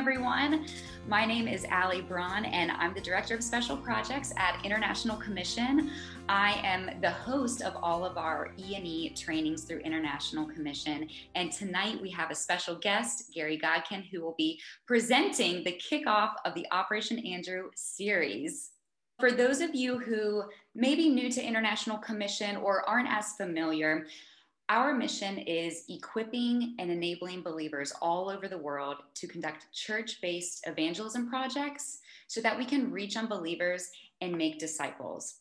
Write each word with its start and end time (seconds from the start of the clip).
everyone. 0.00 0.64
My 1.06 1.26
name 1.26 1.46
is 1.46 1.66
Allie 1.66 2.00
Braun, 2.00 2.46
and 2.46 2.70
I'm 2.70 2.94
the 2.94 3.02
Director 3.02 3.34
of 3.34 3.44
Special 3.44 3.76
Projects 3.76 4.32
at 4.38 4.58
International 4.64 5.14
Commission. 5.18 5.90
I 6.26 6.52
am 6.64 7.02
the 7.02 7.10
host 7.10 7.60
of 7.60 7.76
all 7.82 8.06
of 8.06 8.16
our 8.16 8.50
E&E 8.56 9.10
trainings 9.10 9.64
through 9.64 9.80
International 9.80 10.46
Commission. 10.46 11.06
And 11.34 11.52
tonight 11.52 12.00
we 12.00 12.08
have 12.12 12.30
a 12.30 12.34
special 12.34 12.76
guest, 12.76 13.30
Gary 13.34 13.60
Godkin, 13.62 14.06
who 14.10 14.22
will 14.22 14.34
be 14.38 14.58
presenting 14.86 15.64
the 15.64 15.78
kickoff 15.78 16.30
of 16.46 16.54
the 16.54 16.66
Operation 16.72 17.18
Andrew 17.18 17.68
series. 17.74 18.70
For 19.18 19.30
those 19.30 19.60
of 19.60 19.74
you 19.74 19.98
who 19.98 20.44
may 20.74 20.94
be 20.94 21.10
new 21.10 21.30
to 21.30 21.44
International 21.44 21.98
Commission 21.98 22.56
or 22.56 22.88
aren't 22.88 23.10
as 23.10 23.34
familiar, 23.34 24.06
our 24.70 24.94
mission 24.94 25.36
is 25.38 25.82
equipping 25.88 26.76
and 26.78 26.92
enabling 26.92 27.42
believers 27.42 27.92
all 28.00 28.30
over 28.30 28.46
the 28.46 28.56
world 28.56 28.98
to 29.14 29.26
conduct 29.26 29.66
church 29.72 30.20
based 30.22 30.64
evangelism 30.68 31.28
projects 31.28 31.98
so 32.28 32.40
that 32.40 32.56
we 32.56 32.64
can 32.64 32.92
reach 32.92 33.16
unbelievers 33.16 33.90
and 34.20 34.32
make 34.32 34.60
disciples. 34.60 35.40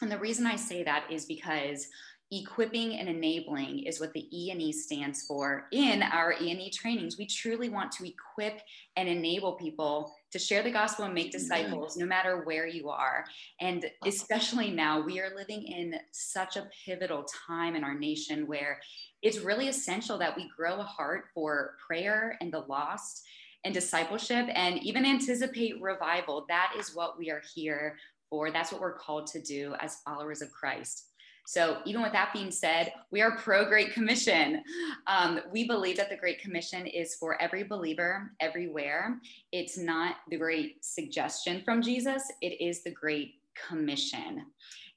And 0.00 0.10
the 0.10 0.18
reason 0.18 0.46
I 0.46 0.56
say 0.56 0.82
that 0.82 1.04
is 1.10 1.26
because 1.26 1.88
equipping 2.32 2.98
and 2.98 3.06
enabling 3.06 3.80
is 3.80 4.00
what 4.00 4.14
the 4.14 4.26
E&E 4.32 4.72
stands 4.72 5.26
for 5.26 5.66
in 5.72 6.02
our 6.02 6.32
E&E 6.40 6.70
trainings. 6.70 7.18
We 7.18 7.26
truly 7.26 7.68
want 7.68 7.92
to 7.92 8.08
equip 8.08 8.62
and 8.96 9.10
enable 9.10 9.54
people 9.54 10.14
to 10.32 10.38
share 10.38 10.62
the 10.62 10.70
gospel 10.70 11.04
and 11.04 11.14
make 11.14 11.32
disciples 11.32 11.96
no 11.96 12.06
matter 12.06 12.42
where 12.44 12.66
you 12.66 12.88
are. 12.88 13.24
And 13.60 13.90
especially 14.06 14.70
now, 14.70 15.00
we 15.00 15.20
are 15.20 15.34
living 15.34 15.62
in 15.62 15.94
such 16.12 16.56
a 16.56 16.68
pivotal 16.84 17.24
time 17.46 17.74
in 17.74 17.84
our 17.84 17.98
nation 17.98 18.46
where 18.46 18.80
it's 19.22 19.38
really 19.38 19.68
essential 19.68 20.18
that 20.18 20.36
we 20.36 20.48
grow 20.56 20.80
a 20.80 20.84
heart 20.84 21.24
for 21.34 21.74
prayer 21.86 22.36
and 22.40 22.52
the 22.52 22.60
lost 22.60 23.22
and 23.64 23.74
discipleship 23.74 24.46
and 24.54 24.82
even 24.82 25.04
anticipate 25.04 25.80
revival. 25.82 26.46
That 26.48 26.72
is 26.78 26.94
what 26.94 27.18
we 27.18 27.30
are 27.30 27.42
here 27.54 27.98
for. 28.30 28.50
That's 28.50 28.72
what 28.72 28.80
we're 28.80 28.98
called 28.98 29.26
to 29.28 29.42
do 29.42 29.74
as 29.80 30.00
followers 30.06 30.40
of 30.40 30.50
Christ. 30.52 31.09
So, 31.50 31.78
even 31.84 32.00
with 32.00 32.12
that 32.12 32.32
being 32.32 32.52
said, 32.52 32.92
we 33.10 33.22
are 33.22 33.36
pro 33.36 33.64
Great 33.64 33.92
Commission. 33.92 34.62
Um, 35.08 35.40
we 35.50 35.66
believe 35.66 35.96
that 35.96 36.08
the 36.08 36.16
Great 36.16 36.40
Commission 36.40 36.86
is 36.86 37.16
for 37.16 37.42
every 37.42 37.64
believer 37.64 38.30
everywhere. 38.38 39.20
It's 39.50 39.76
not 39.76 40.18
the 40.30 40.36
great 40.36 40.84
suggestion 40.84 41.62
from 41.64 41.82
Jesus, 41.82 42.22
it 42.40 42.60
is 42.60 42.84
the 42.84 42.92
Great 42.92 43.40
Commission. 43.68 44.46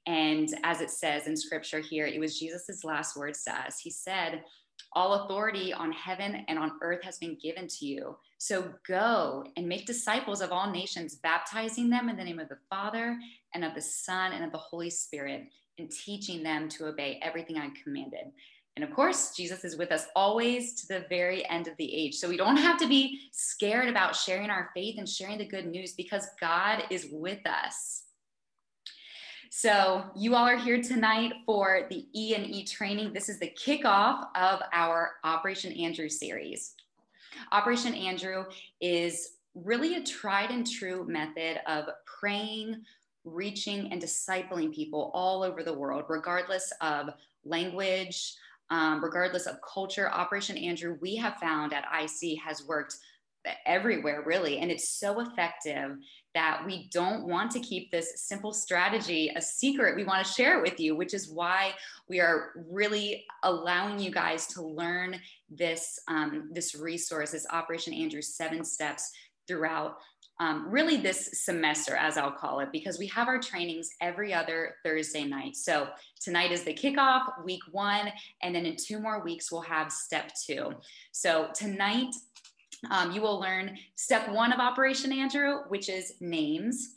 And 0.06 0.48
as 0.62 0.80
it 0.80 0.90
says 0.90 1.26
in 1.26 1.36
scripture 1.36 1.80
here, 1.80 2.06
it 2.06 2.20
was 2.20 2.38
Jesus' 2.38 2.84
last 2.84 3.16
words 3.16 3.42
to 3.46 3.52
us. 3.52 3.80
He 3.80 3.90
said, 3.90 4.44
All 4.92 5.24
authority 5.24 5.72
on 5.72 5.90
heaven 5.90 6.44
and 6.46 6.56
on 6.56 6.78
earth 6.82 7.02
has 7.02 7.18
been 7.18 7.36
given 7.42 7.66
to 7.66 7.84
you. 7.84 8.16
So 8.38 8.72
go 8.86 9.44
and 9.56 9.66
make 9.66 9.86
disciples 9.86 10.40
of 10.40 10.52
all 10.52 10.70
nations, 10.70 11.16
baptizing 11.16 11.90
them 11.90 12.08
in 12.08 12.16
the 12.16 12.22
name 12.22 12.38
of 12.38 12.48
the 12.48 12.58
Father 12.70 13.18
and 13.54 13.64
of 13.64 13.74
the 13.74 13.82
Son 13.82 14.32
and 14.32 14.44
of 14.44 14.52
the 14.52 14.58
Holy 14.58 14.90
Spirit 14.90 15.48
and 15.78 15.90
teaching 15.90 16.42
them 16.42 16.68
to 16.70 16.86
obey 16.86 17.20
everything 17.22 17.58
I 17.58 17.70
commanded. 17.82 18.32
And 18.76 18.84
of 18.84 18.92
course, 18.92 19.32
Jesus 19.36 19.64
is 19.64 19.76
with 19.76 19.92
us 19.92 20.06
always 20.16 20.74
to 20.80 20.88
the 20.88 21.06
very 21.08 21.48
end 21.48 21.68
of 21.68 21.76
the 21.76 21.94
age. 21.94 22.16
So 22.16 22.28
we 22.28 22.36
don't 22.36 22.56
have 22.56 22.78
to 22.78 22.88
be 22.88 23.20
scared 23.32 23.88
about 23.88 24.16
sharing 24.16 24.50
our 24.50 24.70
faith 24.74 24.96
and 24.98 25.08
sharing 25.08 25.38
the 25.38 25.46
good 25.46 25.66
news 25.66 25.92
because 25.92 26.26
God 26.40 26.82
is 26.90 27.06
with 27.12 27.46
us. 27.46 28.02
So 29.50 30.04
you 30.16 30.34
all 30.34 30.44
are 30.44 30.56
here 30.56 30.82
tonight 30.82 31.32
for 31.46 31.86
the 31.88 32.06
E 32.12 32.34
and 32.34 32.44
E 32.44 32.64
training. 32.64 33.12
This 33.12 33.28
is 33.28 33.38
the 33.38 33.52
kickoff 33.56 34.26
of 34.34 34.60
our 34.72 35.12
Operation 35.22 35.72
Andrew 35.74 36.08
series. 36.08 36.74
Operation 37.52 37.94
Andrew 37.94 38.46
is 38.80 39.34
really 39.54 39.94
a 39.94 40.02
tried 40.02 40.50
and 40.50 40.68
true 40.68 41.06
method 41.06 41.60
of 41.68 41.84
praying, 42.04 42.82
reaching 43.24 43.90
and 43.92 44.00
discipling 44.00 44.74
people 44.74 45.10
all 45.14 45.42
over 45.42 45.62
the 45.62 45.72
world, 45.72 46.04
regardless 46.08 46.72
of 46.80 47.10
language, 47.44 48.34
um, 48.70 49.02
regardless 49.02 49.46
of 49.46 49.56
culture. 49.62 50.10
Operation 50.10 50.56
Andrew, 50.56 50.98
we 51.00 51.16
have 51.16 51.36
found 51.36 51.72
at 51.72 51.84
IC 52.02 52.38
has 52.40 52.66
worked 52.66 52.96
everywhere, 53.66 54.22
really. 54.24 54.58
And 54.58 54.70
it's 54.70 54.88
so 54.88 55.20
effective 55.20 55.98
that 56.34 56.62
we 56.66 56.88
don't 56.92 57.26
want 57.26 57.50
to 57.52 57.60
keep 57.60 57.90
this 57.90 58.24
simple 58.26 58.52
strategy 58.52 59.30
a 59.36 59.40
secret. 59.40 59.96
We 59.96 60.04
want 60.04 60.26
to 60.26 60.32
share 60.32 60.58
it 60.58 60.62
with 60.62 60.80
you, 60.80 60.96
which 60.96 61.14
is 61.14 61.30
why 61.30 61.74
we 62.08 62.20
are 62.20 62.52
really 62.70 63.24
allowing 63.42 64.00
you 64.00 64.10
guys 64.10 64.46
to 64.48 64.62
learn 64.62 65.20
this, 65.48 66.00
um, 66.08 66.50
this 66.52 66.74
resource, 66.74 67.30
this 67.30 67.46
Operation 67.50 67.92
Andrew 67.92 68.22
seven 68.22 68.64
steps 68.64 69.12
throughout 69.46 69.98
um, 70.40 70.68
really 70.68 70.96
this 70.96 71.44
semester, 71.44 71.94
as 71.96 72.16
I'll 72.16 72.32
call 72.32 72.60
it, 72.60 72.70
because 72.72 72.98
we 72.98 73.06
have 73.08 73.28
our 73.28 73.38
trainings 73.38 73.88
every 74.00 74.34
other 74.34 74.74
Thursday 74.84 75.24
night. 75.24 75.56
So 75.56 75.88
tonight 76.20 76.50
is 76.50 76.64
the 76.64 76.74
kickoff, 76.74 77.44
week 77.44 77.62
one, 77.70 78.10
and 78.42 78.54
then 78.54 78.66
in 78.66 78.76
two 78.76 78.98
more 78.98 79.22
weeks, 79.22 79.52
we'll 79.52 79.62
have 79.62 79.92
step 79.92 80.32
two. 80.46 80.72
So 81.12 81.48
tonight, 81.54 82.14
um, 82.90 83.12
you 83.12 83.20
will 83.20 83.38
learn 83.38 83.78
step 83.94 84.28
one 84.28 84.52
of 84.52 84.58
Operation 84.58 85.12
Andrew, 85.12 85.60
which 85.68 85.88
is 85.88 86.14
names. 86.20 86.94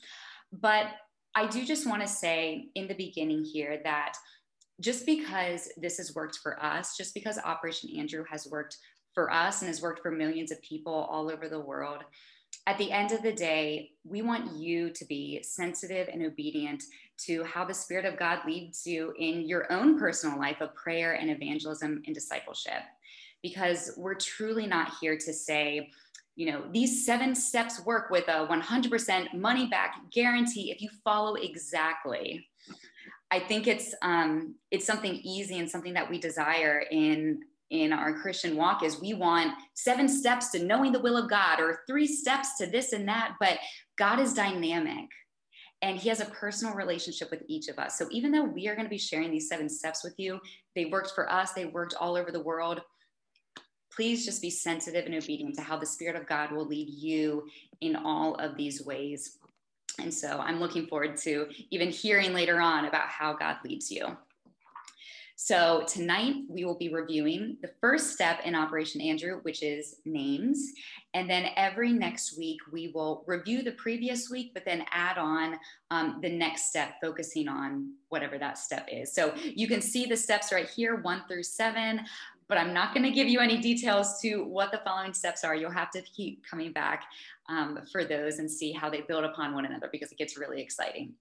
But 0.51 0.87
I 1.35 1.45
do 1.47 1.63
just 1.65 1.87
want 1.87 2.01
to 2.01 2.07
say 2.07 2.69
in 2.73 2.87
the 2.87 2.95
beginning 2.95 3.43
here 3.43 3.79
that 3.83 4.13
just 4.81 5.05
because 5.05 5.69
this 5.77 5.97
has 5.97 6.15
worked 6.15 6.39
for 6.41 6.63
us, 6.63 6.97
just 6.97 7.13
because 7.13 7.37
Operation 7.37 7.91
Andrew 7.97 8.23
has 8.29 8.47
worked 8.47 8.77
for 9.13 9.31
us 9.31 9.61
and 9.61 9.67
has 9.67 9.81
worked 9.81 10.01
for 10.01 10.11
millions 10.11 10.51
of 10.51 10.61
people 10.61 10.93
all 10.93 11.31
over 11.31 11.47
the 11.47 11.59
world, 11.59 12.03
at 12.67 12.77
the 12.77 12.91
end 12.91 13.13
of 13.13 13.23
the 13.23 13.31
day, 13.31 13.91
we 14.03 14.21
want 14.21 14.57
you 14.57 14.89
to 14.89 15.05
be 15.05 15.41
sensitive 15.41 16.09
and 16.11 16.21
obedient 16.21 16.83
to 17.19 17.45
how 17.45 17.63
the 17.63 17.73
Spirit 17.73 18.03
of 18.03 18.19
God 18.19 18.39
leads 18.45 18.85
you 18.85 19.13
in 19.17 19.47
your 19.47 19.71
own 19.71 19.97
personal 19.97 20.37
life 20.37 20.59
of 20.59 20.75
prayer 20.75 21.13
and 21.13 21.31
evangelism 21.31 22.03
and 22.05 22.13
discipleship. 22.13 22.83
Because 23.41 23.91
we're 23.95 24.15
truly 24.15 24.67
not 24.67 24.91
here 24.99 25.17
to 25.17 25.33
say, 25.33 25.89
you 26.35 26.51
know, 26.51 26.65
these 26.73 27.05
seven 27.05 27.33
steps 27.35 27.85
work 27.85 28.09
with 28.09 28.27
a 28.27 28.45
100% 28.45 29.33
money 29.33 29.67
back 29.67 29.95
guarantee 30.11 30.69
if 30.69 30.81
you 30.81 30.89
follow 31.05 31.35
exactly. 31.35 32.45
I 33.31 33.39
think 33.39 33.67
it's 33.67 33.95
um, 34.01 34.55
it's 34.71 34.85
something 34.85 35.15
easy 35.23 35.57
and 35.57 35.69
something 35.69 35.93
that 35.93 36.09
we 36.09 36.19
desire 36.19 36.83
in 36.91 37.41
in 37.69 37.91
our 37.91 38.13
Christian 38.13 38.55
walk 38.55 38.83
is 38.83 39.01
we 39.01 39.13
want 39.13 39.53
seven 39.73 40.07
steps 40.07 40.49
to 40.51 40.63
knowing 40.63 40.91
the 40.91 40.99
will 40.99 41.17
of 41.17 41.29
God 41.29 41.59
or 41.59 41.81
three 41.87 42.07
steps 42.07 42.57
to 42.57 42.65
this 42.65 42.93
and 42.93 43.07
that, 43.07 43.35
but 43.39 43.59
God 43.97 44.19
is 44.19 44.33
dynamic 44.33 45.09
and 45.81 45.97
he 45.97 46.09
has 46.09 46.21
a 46.21 46.25
personal 46.25 46.73
relationship 46.73 47.29
with 47.29 47.43
each 47.47 47.67
of 47.67 47.77
us. 47.77 47.97
So 47.97 48.07
even 48.11 48.31
though 48.31 48.43
we 48.43 48.67
are 48.67 48.75
going 48.75 48.85
to 48.85 48.89
be 48.89 48.97
sharing 48.97 49.31
these 49.31 49.49
seven 49.49 49.69
steps 49.69 50.03
with 50.03 50.15
you, 50.17 50.39
they 50.75 50.85
worked 50.85 51.11
for 51.11 51.31
us, 51.31 51.53
they 51.53 51.65
worked 51.65 51.95
all 51.99 52.15
over 52.15 52.31
the 52.31 52.41
world. 52.41 52.81
Please 53.93 54.25
just 54.25 54.41
be 54.41 54.49
sensitive 54.49 55.05
and 55.05 55.15
obedient 55.15 55.55
to 55.55 55.61
how 55.61 55.77
the 55.77 55.85
Spirit 55.85 56.15
of 56.15 56.27
God 56.27 56.51
will 56.51 56.65
lead 56.65 56.89
you 56.89 57.47
in 57.81 57.95
all 57.95 58.35
of 58.35 58.55
these 58.55 58.85
ways. 58.85 59.37
And 59.99 60.13
so 60.13 60.39
I'm 60.39 60.59
looking 60.59 60.85
forward 60.87 61.17
to 61.17 61.47
even 61.71 61.89
hearing 61.89 62.33
later 62.33 62.61
on 62.61 62.85
about 62.85 63.07
how 63.07 63.33
God 63.33 63.57
leads 63.63 63.91
you. 63.91 64.15
So 65.39 65.83
tonight 65.87 66.33
we 66.49 66.65
will 66.65 66.79
be 66.79 66.89
reviewing 66.89 67.57
the 67.61 67.69
first 67.79 68.11
step 68.11 68.39
in 68.43 68.55
Operation 68.55 68.99
Andrew, 69.01 69.39
which 69.43 69.61
is 69.61 69.97
names. 70.03 70.73
And 71.13 71.29
then 71.29 71.51
every 71.55 71.93
next 71.93 72.39
week 72.39 72.57
we 72.71 72.87
will 72.87 73.23
review 73.27 73.61
the 73.61 73.73
previous 73.73 74.31
week, 74.31 74.55
but 74.55 74.65
then 74.65 74.83
add 74.91 75.19
on 75.19 75.59
um, 75.91 76.17
the 76.23 76.29
next 76.29 76.69
step, 76.69 76.95
focusing 76.99 77.47
on 77.47 77.93
whatever 78.09 78.39
that 78.39 78.57
step 78.57 78.89
is. 78.91 79.13
So 79.13 79.31
you 79.35 79.67
can 79.67 79.79
see 79.79 80.07
the 80.07 80.17
steps 80.17 80.51
right 80.51 80.67
here, 80.67 80.95
one 80.95 81.21
through 81.27 81.43
seven 81.43 82.01
but 82.49 82.57
I'm 82.57 82.73
not 82.73 82.93
going 82.93 83.03
to 83.03 83.11
give 83.11 83.27
you 83.27 83.41
any 83.41 83.57
details 83.57 84.21
to 84.21 84.45
what 84.45 84.71
the 84.71 84.79
following 84.85 85.13
steps 85.13 85.43
are. 85.43 85.53
You'll 85.53 85.69
have 85.69 85.91
to 85.91 86.01
keep 86.01 86.45
coming 86.49 86.71
back 86.71 87.03
um, 87.49 87.79
for 87.91 88.05
those 88.05 88.39
and 88.39 88.49
see 88.49 88.71
how 88.71 88.89
they 88.89 89.01
build 89.01 89.25
upon 89.25 89.53
one 89.53 89.65
another 89.65 89.89
because 89.91 90.13
it 90.13 90.17
gets 90.17 90.37
really 90.37 90.61
exciting. 90.61 91.13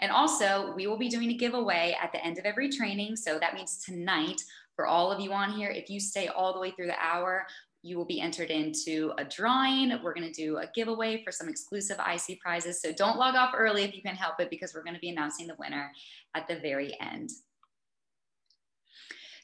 And 0.00 0.12
also, 0.12 0.72
we 0.76 0.86
will 0.86 0.98
be 0.98 1.08
doing 1.08 1.30
a 1.30 1.34
giveaway 1.34 1.96
at 2.00 2.12
the 2.12 2.24
end 2.24 2.38
of 2.38 2.44
every 2.44 2.68
training. 2.68 3.16
So 3.16 3.38
that 3.38 3.54
means 3.54 3.82
tonight, 3.84 4.42
for 4.76 4.86
all 4.86 5.10
of 5.10 5.20
you 5.20 5.32
on 5.32 5.52
here, 5.52 5.70
if 5.70 5.90
you 5.90 5.98
stay 5.98 6.28
all 6.28 6.52
the 6.52 6.60
way 6.60 6.70
through 6.70 6.86
the 6.86 7.02
hour, 7.02 7.46
you 7.82 7.96
will 7.96 8.04
be 8.04 8.20
entered 8.20 8.50
into 8.50 9.12
a 9.18 9.24
drawing. 9.24 9.90
We're 10.02 10.14
going 10.14 10.30
to 10.30 10.32
do 10.32 10.58
a 10.58 10.68
giveaway 10.74 11.22
for 11.24 11.32
some 11.32 11.48
exclusive 11.48 11.98
IC 11.98 12.40
prizes. 12.40 12.82
So 12.82 12.92
don't 12.92 13.18
log 13.18 13.34
off 13.34 13.54
early 13.56 13.82
if 13.82 13.94
you 13.94 14.02
can 14.02 14.16
help 14.16 14.40
it 14.40 14.50
because 14.50 14.74
we're 14.74 14.82
going 14.82 14.94
to 14.94 15.00
be 15.00 15.10
announcing 15.10 15.46
the 15.46 15.56
winner 15.58 15.90
at 16.34 16.48
the 16.48 16.56
very 16.56 16.96
end. 17.00 17.30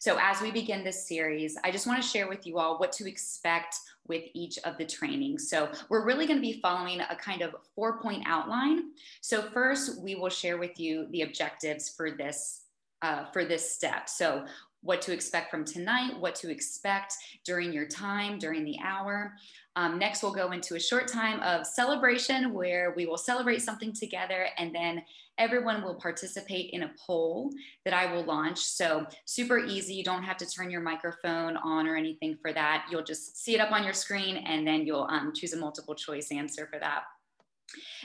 So 0.05 0.19
as 0.21 0.43
we 0.43 0.51
begin 0.51 0.85
this 0.85 1.09
series, 1.09 1.57
I 1.65 1.71
just 1.71 1.87
want 1.87 2.03
to 2.03 2.07
share 2.07 2.29
with 2.29 2.47
you 2.47 2.59
all 2.59 2.79
what 2.79 2.93
to 2.93 3.09
expect 3.09 3.77
with 4.07 4.25
each 4.35 4.59
of 4.59 4.77
the 4.77 4.85
trainings. 4.85 5.49
So 5.49 5.71
we're 5.89 6.05
really 6.05 6.27
going 6.27 6.37
to 6.37 6.43
be 6.43 6.61
following 6.61 7.01
a 7.01 7.17
kind 7.17 7.41
of 7.41 7.57
four 7.75 8.03
point 8.03 8.23
outline. 8.27 8.91
So 9.23 9.41
first, 9.41 10.03
we 10.03 10.15
will 10.15 10.29
share 10.29 10.59
with 10.59 10.79
you 10.79 11.07
the 11.11 11.23
objectives 11.23 11.89
for 11.89 12.11
this 12.11 12.65
uh, 13.01 13.25
for 13.33 13.47
this 13.47 13.71
step. 13.71 14.11
So 14.11 14.45
what 14.85 15.01
to 15.03 15.13
expect 15.13 15.51
from 15.51 15.65
tonight, 15.65 16.19
what 16.21 16.35
to 16.37 16.51
expect 16.51 17.15
during 17.45 17.73
your 17.73 17.87
time, 17.87 18.39
during 18.39 18.65
the 18.65 18.79
hour. 18.85 19.35
Um, 19.77 19.99
next, 19.99 20.23
we'll 20.23 20.35
go 20.35 20.53
into 20.53 20.77
a 20.77 20.81
short 20.81 21.09
time 21.09 21.41
of 21.41 21.67
celebration 21.67 22.53
where 22.53 22.93
we 22.97 23.07
will 23.07 23.19
celebrate 23.19 23.63
something 23.63 23.93
together 23.93 24.47
and 24.59 24.73
then 24.73 25.03
everyone 25.37 25.83
will 25.83 25.97
participate 25.97 26.71
in 26.71 26.85
a 26.85 26.93
poll 27.05 27.51
that 27.85 27.93
I 27.93 28.13
will 28.13 28.23
launch. 28.25 28.61
So, 28.61 29.05
super 29.25 29.59
easy. 29.59 29.95
You 29.95 30.05
don't 30.05 30.23
have 30.23 30.37
to 30.37 30.47
turn 30.47 30.71
your 30.71 30.83
microphone 30.83 31.57
on 31.57 31.89
or 31.89 31.97
anything 31.97 32.37
for 32.41 32.53
that. 32.53 32.87
You'll 32.91 33.03
just 33.03 33.43
see 33.43 33.55
it 33.55 33.61
up 33.61 33.73
on 33.73 33.83
your 33.83 33.95
screen 33.95 34.37
and 34.37 34.65
then 34.67 34.87
you'll 34.87 35.09
um, 35.11 35.33
choose 35.35 35.55
a 35.55 35.57
multiple 35.57 35.95
choice 35.95 36.31
answer 36.31 36.69
for 36.73 36.79
that. 36.79 37.05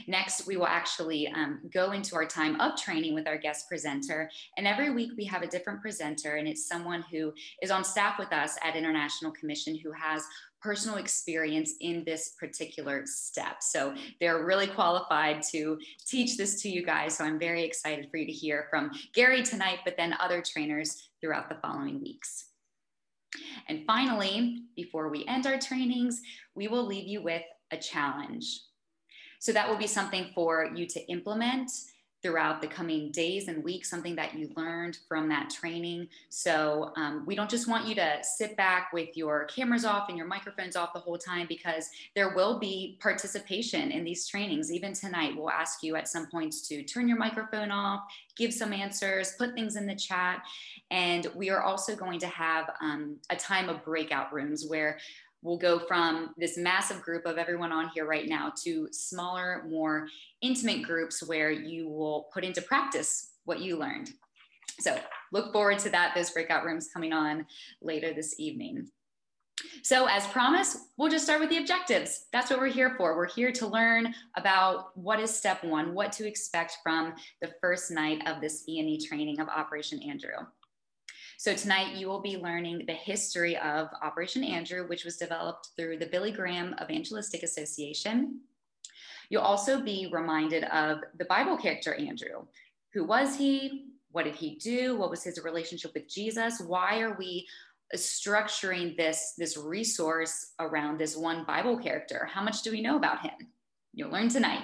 Next, 0.07 0.47
we 0.47 0.57
will 0.57 0.67
actually 0.67 1.27
um, 1.27 1.59
go 1.73 1.91
into 1.91 2.15
our 2.15 2.25
time 2.25 2.59
of 2.61 2.79
training 2.79 3.13
with 3.13 3.27
our 3.27 3.37
guest 3.37 3.67
presenter. 3.67 4.29
And 4.57 4.65
every 4.65 4.91
week 4.91 5.11
we 5.17 5.25
have 5.25 5.41
a 5.41 5.47
different 5.47 5.81
presenter, 5.81 6.35
and 6.35 6.47
it's 6.47 6.67
someone 6.67 7.03
who 7.11 7.33
is 7.61 7.71
on 7.71 7.83
staff 7.83 8.17
with 8.17 8.31
us 8.31 8.57
at 8.63 8.75
International 8.75 9.31
Commission 9.31 9.77
who 9.77 9.91
has 9.91 10.23
personal 10.61 10.97
experience 10.97 11.73
in 11.81 12.03
this 12.03 12.35
particular 12.39 13.03
step. 13.05 13.61
So 13.61 13.93
they're 14.19 14.45
really 14.45 14.67
qualified 14.67 15.41
to 15.51 15.79
teach 16.05 16.37
this 16.37 16.61
to 16.61 16.69
you 16.69 16.85
guys. 16.85 17.17
So 17.17 17.23
I'm 17.23 17.39
very 17.39 17.63
excited 17.63 18.09
for 18.11 18.17
you 18.17 18.25
to 18.25 18.31
hear 18.31 18.67
from 18.69 18.91
Gary 19.13 19.41
tonight, 19.43 19.79
but 19.85 19.95
then 19.95 20.15
other 20.19 20.41
trainers 20.41 21.09
throughout 21.21 21.49
the 21.49 21.57
following 21.61 22.01
weeks. 22.01 22.45
And 23.67 23.85
finally, 23.85 24.63
before 24.75 25.09
we 25.09 25.25
end 25.27 25.45
our 25.45 25.59
trainings, 25.59 26.21
we 26.55 26.67
will 26.67 26.85
leave 26.85 27.07
you 27.07 27.21
with 27.21 27.43
a 27.71 27.77
challenge. 27.77 28.61
So 29.39 29.51
that 29.53 29.67
will 29.67 29.77
be 29.77 29.87
something 29.87 30.31
for 30.35 30.69
you 30.75 30.85
to 30.87 30.99
implement 31.07 31.71
throughout 32.21 32.61
the 32.61 32.67
coming 32.67 33.11
days 33.11 33.47
and 33.47 33.63
weeks, 33.63 33.89
something 33.89 34.15
that 34.15 34.37
you 34.37 34.51
learned 34.57 34.97
from 35.07 35.29
that 35.29 35.49
training. 35.49 36.07
So 36.27 36.91
um, 36.97 37.23
we 37.25 37.33
don't 37.33 37.49
just 37.49 37.67
want 37.67 37.87
you 37.87 37.95
to 37.95 38.17
sit 38.21 38.57
back 38.57 38.91
with 38.91 39.15
your 39.15 39.45
cameras 39.45 39.85
off 39.85 40.09
and 40.09 40.17
your 40.17 40.27
microphones 40.27 40.75
off 40.75 40.91
the 40.93 40.99
whole 40.99 41.17
time 41.17 41.45
because 41.47 41.89
there 42.15 42.35
will 42.35 42.59
be 42.59 42.97
participation 43.01 43.91
in 43.91 44.03
these 44.03 44.27
trainings. 44.27 44.71
Even 44.71 44.91
tonight, 44.91 45.33
we'll 45.37 45.49
ask 45.49 45.81
you 45.81 45.95
at 45.95 46.09
some 46.09 46.27
points 46.27 46.67
to 46.67 46.83
turn 46.83 47.07
your 47.07 47.17
microphone 47.17 47.71
off, 47.71 48.01
give 48.35 48.53
some 48.53 48.73
answers, 48.73 49.33
put 49.37 49.53
things 49.53 49.77
in 49.77 49.87
the 49.87 49.95
chat. 49.95 50.43
And 50.91 51.27
we 51.35 51.49
are 51.49 51.61
also 51.61 51.95
going 51.95 52.19
to 52.19 52.27
have 52.27 52.69
um, 52.81 53.15
a 53.29 53.35
time 53.37 53.69
of 53.69 53.83
breakout 53.85 54.33
rooms 54.33 54.65
where 54.67 54.97
we'll 55.41 55.57
go 55.57 55.79
from 55.79 56.33
this 56.37 56.57
massive 56.57 57.01
group 57.01 57.25
of 57.25 57.37
everyone 57.37 57.71
on 57.71 57.89
here 57.89 58.05
right 58.05 58.27
now 58.27 58.51
to 58.63 58.87
smaller, 58.91 59.63
more 59.69 60.07
intimate 60.41 60.83
groups 60.83 61.23
where 61.23 61.51
you 61.51 61.87
will 61.87 62.27
put 62.33 62.43
into 62.43 62.61
practice 62.61 63.31
what 63.45 63.59
you 63.59 63.77
learned. 63.77 64.11
So 64.79 64.97
look 65.31 65.51
forward 65.51 65.79
to 65.79 65.89
that, 65.89 66.13
those 66.15 66.31
breakout 66.31 66.65
rooms 66.65 66.89
coming 66.93 67.13
on 67.13 67.45
later 67.81 68.13
this 68.13 68.39
evening. 68.39 68.89
So, 69.83 70.05
as 70.05 70.25
promised, 70.27 70.77
we'll 70.97 71.11
just 71.11 71.25
start 71.25 71.41
with 71.41 71.49
the 71.49 71.57
objectives. 71.57 72.27
That's 72.31 72.49
what 72.49 72.59
we're 72.59 72.67
here 72.67 72.95
for. 72.97 73.15
We're 73.15 73.27
here 73.27 73.51
to 73.51 73.67
learn 73.67 74.13
about 74.37 74.97
what 74.97 75.19
is 75.19 75.35
step 75.35 75.63
one, 75.63 75.93
what 75.93 76.11
to 76.13 76.27
expect 76.27 76.77
from 76.81 77.13
the 77.41 77.51
first 77.59 77.91
night 77.91 78.25
of 78.25 78.39
this 78.39 78.63
E&E 78.67 79.05
training 79.05 79.39
of 79.39 79.49
Operation 79.49 80.01
Andrew. 80.01 80.45
So 81.39 81.53
tonight 81.53 81.95
you 81.95 82.09
will 82.09 82.19
be 82.19 82.35
learning 82.35 82.83
the 82.85 82.91
history 82.91 83.55
of 83.55 83.87
Operation 84.01 84.43
Andrew, 84.43 84.85
which 84.89 85.05
was 85.05 85.15
developed 85.15 85.69
through 85.77 85.97
the 85.97 86.07
Billy 86.07 86.33
Graham 86.33 86.75
Evangelistic 86.83 87.43
Association. 87.43 88.41
You'll 89.29 89.43
also 89.43 89.79
be 89.79 90.09
reminded 90.11 90.65
of 90.65 90.97
the 91.17 91.23
Bible 91.23 91.55
character 91.55 91.93
Andrew. 91.93 92.43
Who 92.93 93.05
was 93.05 93.37
he? 93.37 93.85
What 94.11 94.25
did 94.25 94.35
he 94.35 94.55
do? 94.55 94.97
What 94.97 95.09
was 95.09 95.23
his 95.23 95.41
relationship 95.41 95.93
with 95.93 96.09
Jesus? 96.09 96.59
Why 96.59 96.99
are 96.99 97.15
we 97.17 97.47
structuring 97.95 98.97
this, 98.97 99.35
this 99.37 99.55
resource 99.55 100.51
around 100.59 100.97
this 100.97 101.15
one 101.15 101.45
Bible 101.45 101.77
character? 101.77 102.27
How 102.29 102.43
much 102.43 102.63
do 102.63 102.71
we 102.71 102.81
know 102.81 102.97
about 102.97 103.21
him? 103.21 103.47
You'll 103.93 104.11
learn 104.11 104.27
tonight. 104.27 104.63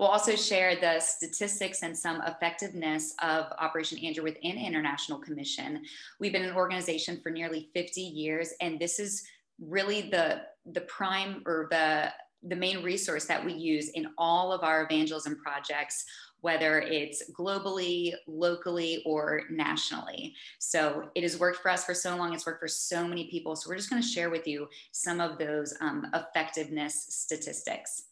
We'll 0.00 0.08
also 0.08 0.34
share 0.34 0.76
the 0.76 0.98
statistics 0.98 1.82
and 1.82 1.94
some 1.94 2.22
effectiveness 2.22 3.12
of 3.22 3.52
Operation 3.58 3.98
Andrew 3.98 4.24
within 4.24 4.56
International 4.56 5.18
Commission. 5.18 5.82
We've 6.18 6.32
been 6.32 6.46
an 6.46 6.56
organization 6.56 7.20
for 7.22 7.28
nearly 7.28 7.68
50 7.74 8.00
years, 8.00 8.54
and 8.62 8.80
this 8.80 8.98
is 8.98 9.22
really 9.60 10.08
the, 10.08 10.40
the 10.72 10.80
prime 10.80 11.42
or 11.44 11.68
the, 11.70 12.14
the 12.48 12.56
main 12.56 12.82
resource 12.82 13.26
that 13.26 13.44
we 13.44 13.52
use 13.52 13.90
in 13.90 14.06
all 14.16 14.52
of 14.54 14.62
our 14.62 14.84
evangelism 14.84 15.36
projects 15.36 16.06
whether 16.40 16.80
it's 16.80 17.30
globally, 17.38 18.14
locally, 18.26 19.02
or 19.04 19.42
nationally. 19.50 20.34
So 20.58 21.10
it 21.14 21.22
has 21.22 21.38
worked 21.38 21.58
for 21.58 21.70
us 21.70 21.84
for 21.84 21.92
so 21.92 22.16
long. 22.16 22.32
It's 22.32 22.46
worked 22.46 22.60
for 22.60 22.68
so 22.68 23.06
many 23.06 23.28
people. 23.28 23.54
So 23.54 23.68
we're 23.68 23.76
just 23.76 23.90
going 23.90 24.00
to 24.00 24.08
share 24.08 24.30
with 24.30 24.46
you 24.46 24.66
some 24.90 25.20
of 25.20 25.36
those 25.36 25.74
um, 25.82 26.06
effectiveness 26.14 27.08
statistics. 27.10 28.04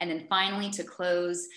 And 0.00 0.10
then 0.10 0.26
finally, 0.28 0.70
to 0.70 0.84
close, 0.84 1.48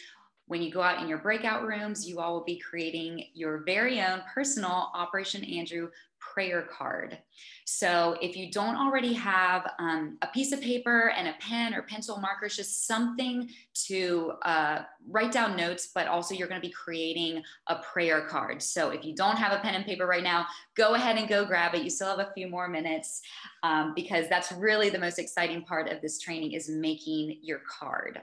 when 0.47 0.61
you 0.61 0.71
go 0.71 0.81
out 0.81 1.01
in 1.01 1.07
your 1.07 1.19
breakout 1.19 1.65
rooms, 1.65 2.07
you 2.07 2.19
all 2.19 2.33
will 2.33 2.43
be 2.43 2.59
creating 2.59 3.25
your 3.33 3.63
very 3.65 4.01
own 4.01 4.21
personal 4.33 4.91
Operation 4.93 5.43
Andrew 5.45 5.89
prayer 6.19 6.63
card. 6.63 7.17
So 7.65 8.17
if 8.21 8.37
you 8.37 8.51
don't 8.51 8.75
already 8.75 9.13
have 9.13 9.71
um, 9.79 10.17
a 10.21 10.27
piece 10.27 10.51
of 10.51 10.61
paper 10.61 11.09
and 11.17 11.27
a 11.27 11.35
pen 11.39 11.73
or 11.73 11.81
pencil 11.81 12.17
markers, 12.17 12.55
just 12.55 12.85
something 12.85 13.49
to 13.87 14.33
uh, 14.43 14.83
write 15.09 15.31
down 15.31 15.57
notes, 15.57 15.89
but 15.93 16.07
also 16.07 16.35
you're 16.35 16.47
going 16.47 16.61
to 16.61 16.67
be 16.67 16.73
creating 16.73 17.41
a 17.67 17.77
prayer 17.77 18.27
card. 18.27 18.61
So 18.61 18.89
if 18.89 19.03
you 19.03 19.15
don't 19.15 19.37
have 19.37 19.51
a 19.51 19.59
pen 19.59 19.75
and 19.75 19.85
paper 19.85 20.05
right 20.05 20.23
now, 20.23 20.45
go 20.75 20.93
ahead 20.93 21.17
and 21.17 21.27
go 21.27 21.43
grab 21.43 21.73
it. 21.75 21.83
You 21.83 21.89
still 21.89 22.15
have 22.15 22.19
a 22.19 22.31
few 22.33 22.47
more 22.47 22.67
minutes 22.67 23.21
um, 23.63 23.93
because 23.95 24.29
that's 24.29 24.51
really 24.51 24.89
the 24.89 24.99
most 24.99 25.17
exciting 25.17 25.63
part 25.63 25.89
of 25.89 26.01
this 26.01 26.19
training 26.19 26.51
is 26.51 26.69
making 26.69 27.39
your 27.41 27.61
card. 27.67 28.21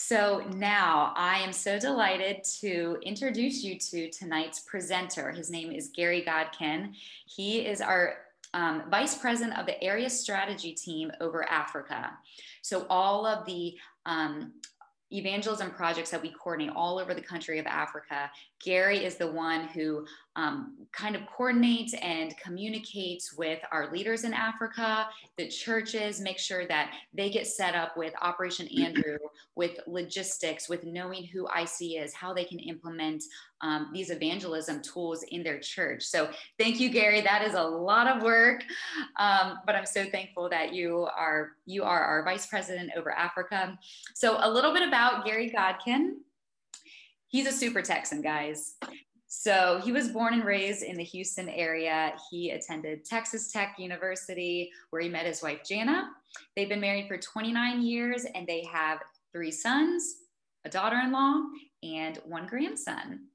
So 0.00 0.44
now 0.54 1.12
I 1.16 1.40
am 1.40 1.52
so 1.52 1.76
delighted 1.76 2.44
to 2.60 2.98
introduce 3.02 3.64
you 3.64 3.80
to 3.80 4.08
tonight's 4.10 4.60
presenter. 4.60 5.32
His 5.32 5.50
name 5.50 5.72
is 5.72 5.90
Gary 5.92 6.22
Godkin. 6.24 6.94
He 7.26 7.66
is 7.66 7.80
our 7.80 8.14
um, 8.54 8.84
vice 8.92 9.18
president 9.18 9.58
of 9.58 9.66
the 9.66 9.82
area 9.82 10.08
strategy 10.08 10.72
team 10.72 11.10
over 11.20 11.50
Africa. 11.50 12.12
So 12.62 12.86
all 12.88 13.26
of 13.26 13.44
the 13.44 13.76
um, 14.06 14.52
evangelism 15.10 15.72
projects 15.72 16.10
that 16.10 16.22
we 16.22 16.30
coordinate 16.30 16.76
all 16.76 17.00
over 17.00 17.12
the 17.12 17.20
country 17.20 17.58
of 17.58 17.66
Africa, 17.66 18.30
Gary 18.64 19.04
is 19.04 19.16
the 19.16 19.32
one 19.32 19.66
who 19.66 20.06
um, 20.38 20.76
kind 20.92 21.16
of 21.16 21.22
coordinates 21.26 21.94
and 21.94 22.36
communicates 22.38 23.32
with 23.32 23.58
our 23.72 23.90
leaders 23.90 24.22
in 24.22 24.32
Africa, 24.32 25.08
the 25.36 25.48
churches, 25.48 26.20
make 26.20 26.38
sure 26.38 26.64
that 26.68 26.92
they 27.12 27.28
get 27.28 27.46
set 27.46 27.74
up 27.74 27.96
with 27.96 28.14
Operation 28.22 28.68
Andrew, 28.78 29.18
with 29.56 29.80
logistics, 29.88 30.68
with 30.68 30.84
knowing 30.84 31.24
who 31.24 31.48
IC 31.48 32.00
is, 32.00 32.14
how 32.14 32.32
they 32.32 32.44
can 32.44 32.60
implement 32.60 33.24
um, 33.62 33.90
these 33.92 34.10
evangelism 34.10 34.80
tools 34.80 35.24
in 35.24 35.42
their 35.42 35.58
church. 35.58 36.04
So 36.04 36.30
thank 36.56 36.78
you, 36.78 36.88
Gary. 36.88 37.20
That 37.20 37.42
is 37.42 37.54
a 37.54 37.62
lot 37.62 38.06
of 38.06 38.22
work, 38.22 38.62
um, 39.18 39.58
but 39.66 39.74
I'm 39.74 39.86
so 39.86 40.04
thankful 40.04 40.48
that 40.50 40.72
you 40.72 41.08
are 41.18 41.50
you 41.66 41.82
are 41.82 42.00
our 42.00 42.24
vice 42.24 42.46
president 42.46 42.92
over 42.96 43.10
Africa. 43.10 43.76
So 44.14 44.38
a 44.40 44.48
little 44.48 44.72
bit 44.72 44.86
about 44.86 45.24
Gary 45.24 45.50
Godkin. 45.50 46.10
He's 47.26 47.48
a 47.48 47.52
super 47.52 47.82
Texan, 47.82 48.22
guys. 48.22 48.76
So 49.28 49.78
he 49.84 49.92
was 49.92 50.08
born 50.08 50.32
and 50.32 50.44
raised 50.44 50.82
in 50.82 50.96
the 50.96 51.04
Houston 51.04 51.50
area. 51.50 52.14
He 52.30 52.50
attended 52.50 53.04
Texas 53.04 53.52
Tech 53.52 53.76
University, 53.78 54.70
where 54.88 55.02
he 55.02 55.08
met 55.10 55.26
his 55.26 55.42
wife, 55.42 55.60
Jana. 55.68 56.08
They've 56.56 56.68
been 56.68 56.80
married 56.80 57.08
for 57.08 57.18
29 57.18 57.82
years 57.82 58.24
and 58.34 58.46
they 58.46 58.64
have 58.72 59.00
three 59.30 59.50
sons, 59.50 60.16
a 60.64 60.70
daughter 60.70 60.96
in 60.96 61.12
law, 61.12 61.42
and 61.82 62.16
one 62.24 62.46
grandson. 62.46 63.26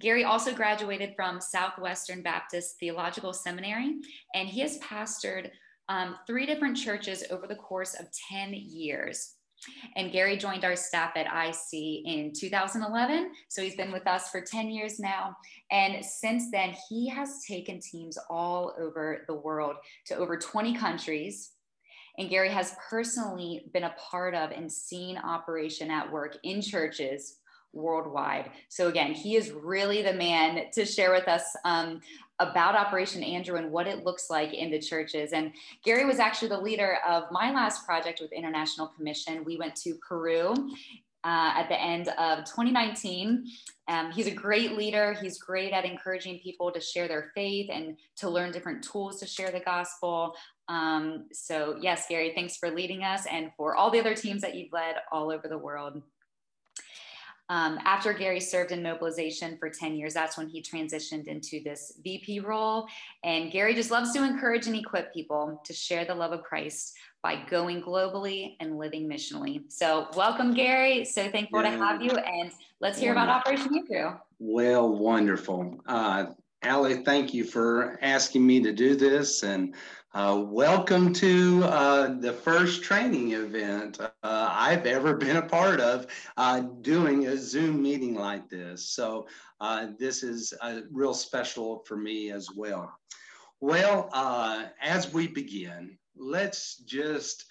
Gary 0.00 0.24
also 0.24 0.54
graduated 0.54 1.14
from 1.16 1.40
Southwestern 1.40 2.22
Baptist 2.22 2.76
Theological 2.78 3.32
Seminary, 3.32 3.96
and 4.34 4.48
he 4.48 4.60
has 4.60 4.78
pastored 4.78 5.50
um, 5.88 6.16
three 6.26 6.46
different 6.46 6.76
churches 6.76 7.24
over 7.30 7.46
the 7.46 7.56
course 7.56 7.94
of 7.94 8.06
10 8.30 8.54
years. 8.54 9.33
And 9.96 10.12
Gary 10.12 10.36
joined 10.36 10.64
our 10.64 10.76
staff 10.76 11.12
at 11.16 11.26
IC 11.26 12.04
in 12.04 12.32
2011. 12.34 13.32
So 13.48 13.62
he's 13.62 13.76
been 13.76 13.92
with 13.92 14.06
us 14.06 14.28
for 14.28 14.40
10 14.40 14.70
years 14.70 14.98
now. 14.98 15.36
And 15.70 16.04
since 16.04 16.50
then, 16.50 16.74
he 16.88 17.08
has 17.08 17.44
taken 17.46 17.80
teams 17.80 18.18
all 18.28 18.74
over 18.78 19.24
the 19.26 19.34
world 19.34 19.76
to 20.06 20.16
over 20.16 20.36
20 20.36 20.74
countries. 20.76 21.52
And 22.18 22.30
Gary 22.30 22.50
has 22.50 22.76
personally 22.88 23.66
been 23.72 23.84
a 23.84 23.94
part 23.98 24.34
of 24.34 24.50
and 24.50 24.70
seen 24.70 25.18
operation 25.18 25.90
at 25.90 26.10
work 26.10 26.36
in 26.44 26.62
churches 26.62 27.38
worldwide. 27.74 28.50
So 28.68 28.88
again, 28.88 29.12
he 29.12 29.36
is 29.36 29.50
really 29.50 30.02
the 30.02 30.12
man 30.12 30.70
to 30.72 30.84
share 30.84 31.10
with 31.10 31.28
us 31.28 31.44
um, 31.64 32.00
about 32.40 32.74
Operation 32.74 33.22
Andrew 33.22 33.56
and 33.56 33.70
what 33.70 33.86
it 33.86 34.04
looks 34.04 34.28
like 34.28 34.52
in 34.52 34.70
the 34.70 34.78
churches. 34.78 35.32
And 35.32 35.52
Gary 35.84 36.04
was 36.04 36.18
actually 36.18 36.48
the 36.48 36.60
leader 36.60 36.98
of 37.06 37.24
my 37.30 37.52
last 37.52 37.86
project 37.86 38.20
with 38.20 38.32
International 38.32 38.88
Commission. 38.88 39.44
We 39.44 39.56
went 39.56 39.76
to 39.76 39.94
Peru 40.06 40.52
uh, 41.24 41.52
at 41.56 41.68
the 41.68 41.80
end 41.80 42.08
of 42.08 42.44
2019. 42.44 43.46
Um, 43.88 44.10
he's 44.10 44.26
a 44.26 44.32
great 44.32 44.72
leader. 44.72 45.14
He's 45.14 45.38
great 45.38 45.72
at 45.72 45.84
encouraging 45.84 46.40
people 46.40 46.70
to 46.72 46.80
share 46.80 47.08
their 47.08 47.30
faith 47.34 47.70
and 47.72 47.96
to 48.16 48.28
learn 48.28 48.52
different 48.52 48.82
tools 48.82 49.20
to 49.20 49.26
share 49.26 49.50
the 49.50 49.60
gospel. 49.60 50.34
Um, 50.68 51.26
so, 51.32 51.76
yes, 51.80 52.06
Gary, 52.08 52.32
thanks 52.34 52.56
for 52.56 52.70
leading 52.70 53.04
us 53.04 53.26
and 53.26 53.50
for 53.56 53.76
all 53.76 53.90
the 53.90 54.00
other 54.00 54.14
teams 54.14 54.42
that 54.42 54.54
you've 54.54 54.72
led 54.72 54.96
all 55.12 55.30
over 55.30 55.48
the 55.48 55.58
world. 55.58 56.02
Um, 57.50 57.78
after 57.84 58.12
Gary 58.12 58.40
served 58.40 58.72
in 58.72 58.82
mobilization 58.82 59.56
for 59.58 59.68
10 59.68 59.96
years, 59.96 60.14
that's 60.14 60.38
when 60.38 60.48
he 60.48 60.62
transitioned 60.62 61.26
into 61.26 61.62
this 61.62 61.92
VP 62.02 62.40
role. 62.40 62.86
And 63.22 63.52
Gary 63.52 63.74
just 63.74 63.90
loves 63.90 64.12
to 64.14 64.24
encourage 64.24 64.66
and 64.66 64.76
equip 64.76 65.12
people 65.12 65.60
to 65.64 65.72
share 65.72 66.04
the 66.04 66.14
love 66.14 66.32
of 66.32 66.42
Christ 66.42 66.94
by 67.22 67.42
going 67.48 67.82
globally 67.82 68.56
and 68.60 68.78
living 68.78 69.08
missionally. 69.08 69.62
So, 69.68 70.08
welcome, 70.16 70.54
Gary. 70.54 71.04
So 71.04 71.30
thankful 71.30 71.62
yeah. 71.62 71.70
to 71.70 71.76
have 71.76 72.02
you. 72.02 72.10
And 72.10 72.50
let's 72.80 72.98
hear 72.98 73.12
about 73.12 73.28
Operation 73.28 73.76
Andrew. 73.76 74.18
Well, 74.38 74.88
wonderful. 74.88 75.80
Uh, 75.86 76.26
Allie, 76.62 77.02
thank 77.04 77.34
you 77.34 77.44
for 77.44 77.98
asking 78.00 78.46
me 78.46 78.62
to 78.62 78.72
do 78.72 78.96
this. 78.96 79.42
And 79.42 79.74
uh, 80.14 80.40
welcome 80.46 81.12
to 81.12 81.64
uh, 81.64 82.14
the 82.20 82.32
first 82.32 82.84
training 82.84 83.32
event 83.32 83.98
uh, 84.00 84.10
I've 84.22 84.86
ever 84.86 85.14
been 85.14 85.38
a 85.38 85.42
part 85.42 85.80
of 85.80 86.06
uh, 86.36 86.60
doing 86.82 87.26
a 87.26 87.36
Zoom 87.36 87.82
meeting 87.82 88.14
like 88.14 88.48
this. 88.48 88.88
So 88.90 89.26
uh, 89.60 89.88
this 89.98 90.22
is 90.22 90.54
a 90.62 90.82
real 90.92 91.14
special 91.14 91.82
for 91.84 91.96
me 91.96 92.30
as 92.30 92.48
well. 92.54 92.96
Well, 93.60 94.08
uh, 94.12 94.66
as 94.80 95.12
we 95.12 95.26
begin, 95.26 95.98
let's 96.16 96.76
just 96.76 97.46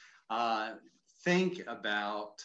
think 1.26 1.64
about 1.68 2.42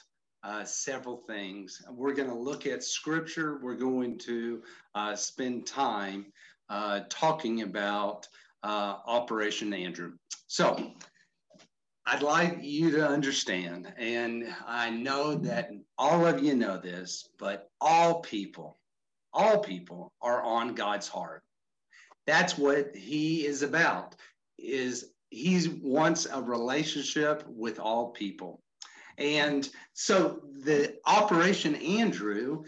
several 0.64 1.18
things. 1.28 1.80
We're 1.88 2.14
going 2.14 2.28
to 2.28 2.34
look 2.34 2.66
at 2.66 2.82
scripture. 2.82 3.60
We're 3.62 3.76
going 3.76 4.18
to 4.18 4.62
spend 5.14 5.66
time 5.66 6.32
talking 7.08 7.62
about 7.62 8.26
uh, 8.62 8.96
Operation 9.06 9.72
Andrew. 9.72 10.12
So 10.46 10.92
I'd 12.06 12.22
like 12.22 12.58
you 12.62 12.90
to 12.92 13.06
understand, 13.06 13.92
and 13.98 14.48
I 14.66 14.90
know 14.90 15.34
that 15.34 15.70
all 15.98 16.26
of 16.26 16.42
you 16.42 16.54
know 16.54 16.78
this, 16.78 17.28
but 17.38 17.70
all 17.80 18.20
people, 18.20 18.78
all 19.32 19.58
people 19.58 20.12
are 20.22 20.42
on 20.42 20.74
God's 20.74 21.06
heart. 21.06 21.42
That's 22.26 22.56
what 22.56 22.96
he 22.96 23.46
is 23.46 23.62
about, 23.62 24.16
is 24.58 25.12
he 25.30 25.68
wants 25.82 26.26
a 26.26 26.40
relationship 26.40 27.44
with 27.46 27.78
all 27.78 28.10
people. 28.10 28.62
And 29.18 29.68
so 29.92 30.40
the 30.64 30.96
Operation 31.04 31.74
Andrew 31.74 32.64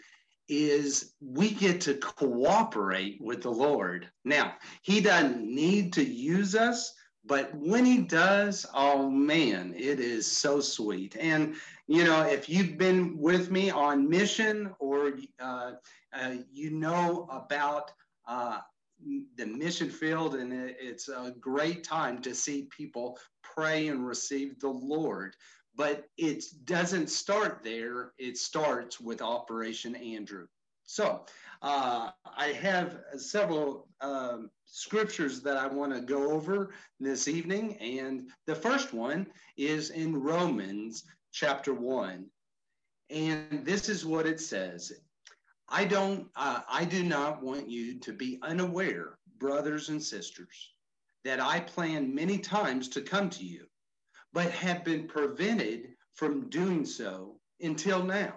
is 0.51 1.15
we 1.21 1.51
get 1.51 1.81
to 1.83 1.95
cooperate 1.95 3.21
with 3.21 3.43
the 3.43 3.51
Lord. 3.51 4.09
Now, 4.25 4.55
He 4.83 5.01
doesn't 5.01 5.43
need 5.43 5.93
to 5.95 6.05
use 6.05 6.55
us, 6.55 6.93
but 7.25 7.55
when 7.55 7.85
He 7.85 7.99
does, 7.99 8.67
oh 8.75 9.09
man, 9.09 9.73
it 9.77 10.01
is 10.01 10.27
so 10.27 10.61
sweet. 10.61 11.17
And, 11.17 11.55
you 11.87 12.05
know, 12.05 12.23
if 12.23 12.49
you've 12.49 12.77
been 12.77 13.17
with 13.17 13.51
me 13.51 13.71
on 13.71 14.09
mission 14.09 14.75
or 14.81 15.13
uh, 15.39 15.73
uh, 16.13 16.35
you 16.53 16.71
know 16.71 17.29
about 17.31 17.93
uh, 18.27 18.59
the 19.37 19.47
mission 19.47 19.89
field, 19.89 20.35
and 20.35 20.53
it's 20.53 21.09
a 21.09 21.35
great 21.41 21.85
time 21.85 22.21
to 22.23 22.35
see 22.35 22.69
people 22.77 23.19
pray 23.43 23.89
and 23.89 24.07
receive 24.07 24.59
the 24.61 24.69
Lord 24.69 25.37
but 25.77 26.07
it 26.17 26.45
doesn't 26.65 27.09
start 27.09 27.61
there. 27.63 28.13
It 28.19 28.37
starts 28.37 29.01
with 29.01 29.23
Operation 29.23 29.95
Andrew. 29.97 30.47
So 30.85 31.25
uh, 31.63 32.11
I 32.25 32.47
have 32.49 32.99
several 33.17 33.87
um, 34.01 34.51
scriptures 34.65 35.41
that 35.43 35.57
I 35.57 35.69
want 35.69 35.95
to 35.95 36.01
go 36.01 36.33
over 36.33 36.75
this 36.99 37.29
evening. 37.29 37.77
And 37.77 38.29
the 38.47 38.57
first 38.57 38.93
one 38.93 39.29
is 39.57 39.91
in 39.91 40.21
Romans 40.21 41.05
chapter 41.33 41.73
1. 41.73 42.27
And 43.11 43.65
this 43.65 43.89
is 43.89 44.05
what 44.05 44.27
it 44.27 44.41
says 44.41 44.93
I 45.69 45.85
don't, 45.85 46.27
uh, 46.35 46.63
I 46.69 46.85
do 46.85 47.05
not 47.05 47.41
want 47.41 47.69
you 47.69 48.01
to 48.01 48.13
be 48.13 48.41
unaware, 48.43 49.19
brothers 49.39 49.89
and 49.89 50.03
sisters, 50.03 50.73
that 51.25 51.39
I 51.39 51.61
planned 51.61 52.13
many 52.13 52.39
times 52.39 52.89
to 52.89 53.01
come 53.01 53.31
to 53.31 53.45
you 53.45 53.70
but 54.33 54.51
have 54.51 54.85
been 54.85 55.07
prevented 55.07 55.89
from 56.15 56.49
doing 56.49 56.85
so 56.85 57.37
until 57.61 58.03
now, 58.03 58.35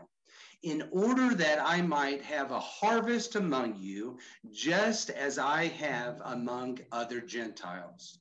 in 0.63 0.87
order 0.91 1.35
that 1.35 1.59
I 1.61 1.81
might 1.81 2.21
have 2.21 2.51
a 2.51 2.59
harvest 2.59 3.35
among 3.35 3.75
you, 3.77 4.17
just 4.51 5.09
as 5.09 5.37
I 5.37 5.67
have 5.67 6.21
among 6.23 6.79
other 6.91 7.19
Gentiles. 7.19 8.19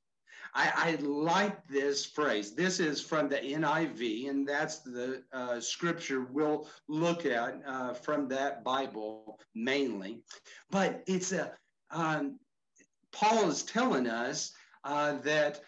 I, 0.54 0.72
I 0.76 1.02
like 1.02 1.66
this 1.66 2.04
phrase. 2.04 2.54
This 2.54 2.78
is 2.78 3.00
from 3.00 3.28
the 3.28 3.38
NIV, 3.38 4.28
and 4.28 4.46
that's 4.46 4.80
the 4.80 5.22
uh, 5.32 5.60
scripture 5.60 6.26
we'll 6.30 6.68
look 6.88 7.24
at 7.24 7.62
uh, 7.66 7.94
from 7.94 8.28
that 8.28 8.62
Bible 8.62 9.38
mainly. 9.54 10.20
But 10.70 11.02
it's 11.06 11.32
a 11.32 11.52
um, 11.90 12.38
Paul 13.12 13.48
is 13.48 13.62
telling 13.62 14.06
us 14.06 14.52
uh, 14.84 15.14
that 15.18 15.60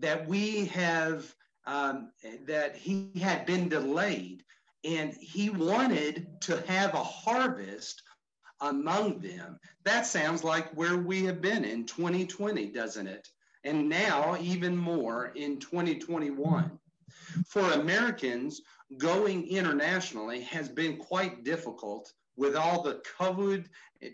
that 0.00 0.26
we 0.26 0.66
have 0.66 1.34
um, 1.66 2.10
that 2.46 2.76
he 2.76 3.10
had 3.20 3.46
been 3.46 3.68
delayed 3.68 4.44
and 4.84 5.14
he 5.14 5.48
wanted 5.48 6.26
to 6.42 6.62
have 6.66 6.94
a 6.94 7.02
harvest 7.02 8.02
among 8.60 9.20
them. 9.20 9.58
That 9.84 10.06
sounds 10.06 10.44
like 10.44 10.70
where 10.76 10.96
we 10.96 11.24
have 11.24 11.40
been 11.40 11.64
in 11.64 11.86
2020, 11.86 12.66
doesn't 12.66 13.06
it? 13.06 13.28
And 13.64 13.88
now, 13.88 14.36
even 14.40 14.76
more 14.76 15.32
in 15.34 15.58
2021. 15.58 16.78
For 17.46 17.72
Americans, 17.72 18.60
going 18.98 19.48
internationally 19.48 20.42
has 20.42 20.68
been 20.68 20.98
quite 20.98 21.44
difficult 21.44 22.12
with 22.36 22.56
all 22.56 22.82
the 22.82 23.00
COVID 23.18 23.66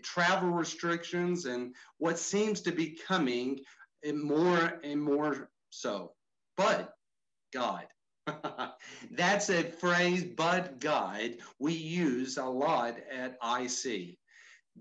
travel 0.03 0.49
restrictions 0.49 1.45
and 1.45 1.75
what 1.97 2.17
seems 2.17 2.61
to 2.61 2.71
be 2.71 2.97
coming 3.07 3.59
more 4.13 4.79
and 4.83 5.01
more 5.01 5.49
so, 5.71 6.13
but 6.57 6.93
God. 7.53 7.87
That's 9.11 9.49
a 9.49 9.63
phrase, 9.63 10.23
but 10.23 10.79
God, 10.79 11.37
we 11.59 11.73
use 11.73 12.37
a 12.37 12.45
lot 12.45 12.97
at 13.11 13.37
IC. 13.59 14.17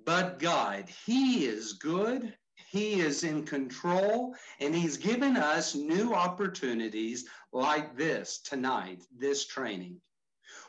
But 0.04 0.38
God, 0.38 0.88
He 1.06 1.46
is 1.46 1.72
good, 1.74 2.36
He 2.70 3.00
is 3.00 3.24
in 3.24 3.44
control, 3.44 4.34
and 4.60 4.74
He's 4.74 4.96
given 4.96 5.36
us 5.36 5.74
new 5.74 6.14
opportunities 6.14 7.24
like 7.52 7.96
this 7.96 8.40
tonight, 8.40 9.02
this 9.16 9.46
training. 9.46 10.00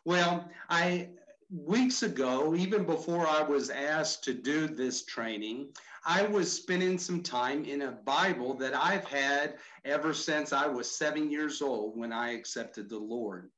Well, 0.06 0.50
I 0.70 1.10
weeks 1.52 2.02
ago, 2.02 2.56
even 2.56 2.86
before 2.86 3.28
I 3.28 3.44
was 3.44 3.70
asked 3.70 4.24
to 4.24 4.34
do 4.34 4.68
this 4.68 5.04
training, 5.04 5.68
I 6.06 6.24
was 6.24 6.52
spending 6.52 6.98
some 6.98 7.22
time 7.22 7.66
in 7.66 7.82
a 7.84 7.92
Bible 7.92 8.54
that 8.56 8.74
I've 8.74 9.04
had 9.04 9.56
ever 9.84 10.14
since 10.14 10.54
I 10.54 10.68
was 10.68 10.90
seven 10.90 11.30
years 11.30 11.62
old 11.62 11.98
when 11.98 12.14
I 12.14 12.32
accepted 12.32 12.90
the 12.90 12.98
Lord. 12.98 13.52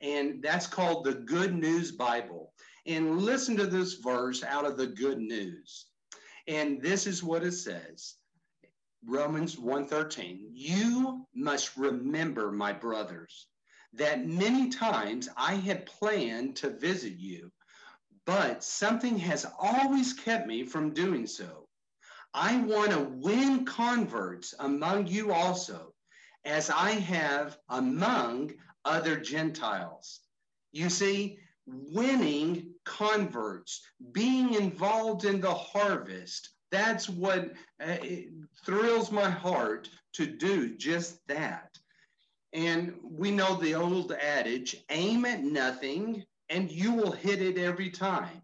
And 0.00 0.42
that's 0.42 0.66
called 0.66 1.04
the 1.04 1.14
Good 1.14 1.54
News 1.54 1.92
Bible. 1.92 2.52
And 2.84 3.20
listen 3.20 3.56
to 3.56 3.66
this 3.66 3.94
verse 3.94 4.42
out 4.42 4.66
of 4.66 4.76
the 4.76 4.88
Good 4.88 5.18
News. 5.18 5.86
And 6.48 6.82
this 6.82 7.06
is 7.06 7.22
what 7.22 7.44
it 7.44 7.52
says. 7.52 8.16
Romans 9.04 9.56
1:13 9.56 10.48
You 10.52 11.26
must 11.34 11.76
remember 11.76 12.50
my 12.50 12.72
brothers 12.72 13.46
that 13.96 14.26
many 14.26 14.68
times 14.68 15.28
I 15.36 15.54
had 15.54 15.86
planned 15.86 16.56
to 16.56 16.70
visit 16.70 17.14
you 17.18 17.50
but 18.24 18.64
something 18.64 19.16
has 19.18 19.46
always 19.58 20.12
kept 20.12 20.48
me 20.48 20.64
from 20.64 20.92
doing 20.92 21.26
so 21.26 21.66
I 22.36 22.58
want 22.58 22.90
to 22.90 23.00
win 23.00 23.64
converts 23.64 24.54
among 24.58 25.06
you 25.06 25.32
also, 25.32 25.94
as 26.44 26.68
I 26.68 26.90
have 26.90 27.56
among 27.70 28.52
other 28.84 29.16
Gentiles. 29.16 30.20
You 30.70 30.90
see, 30.90 31.38
winning 31.66 32.74
converts, 32.84 33.80
being 34.12 34.52
involved 34.52 35.24
in 35.24 35.40
the 35.40 35.54
harvest, 35.54 36.50
that's 36.70 37.08
what 37.08 37.54
uh, 37.82 37.96
thrills 38.66 39.10
my 39.10 39.30
heart 39.30 39.88
to 40.12 40.26
do 40.26 40.76
just 40.76 41.26
that. 41.28 41.75
And 42.52 42.94
we 43.02 43.30
know 43.30 43.56
the 43.56 43.74
old 43.74 44.12
adage 44.12 44.76
aim 44.90 45.24
at 45.24 45.42
nothing 45.42 46.24
and 46.48 46.70
you 46.70 46.92
will 46.92 47.12
hit 47.12 47.42
it 47.42 47.58
every 47.58 47.90
time. 47.90 48.42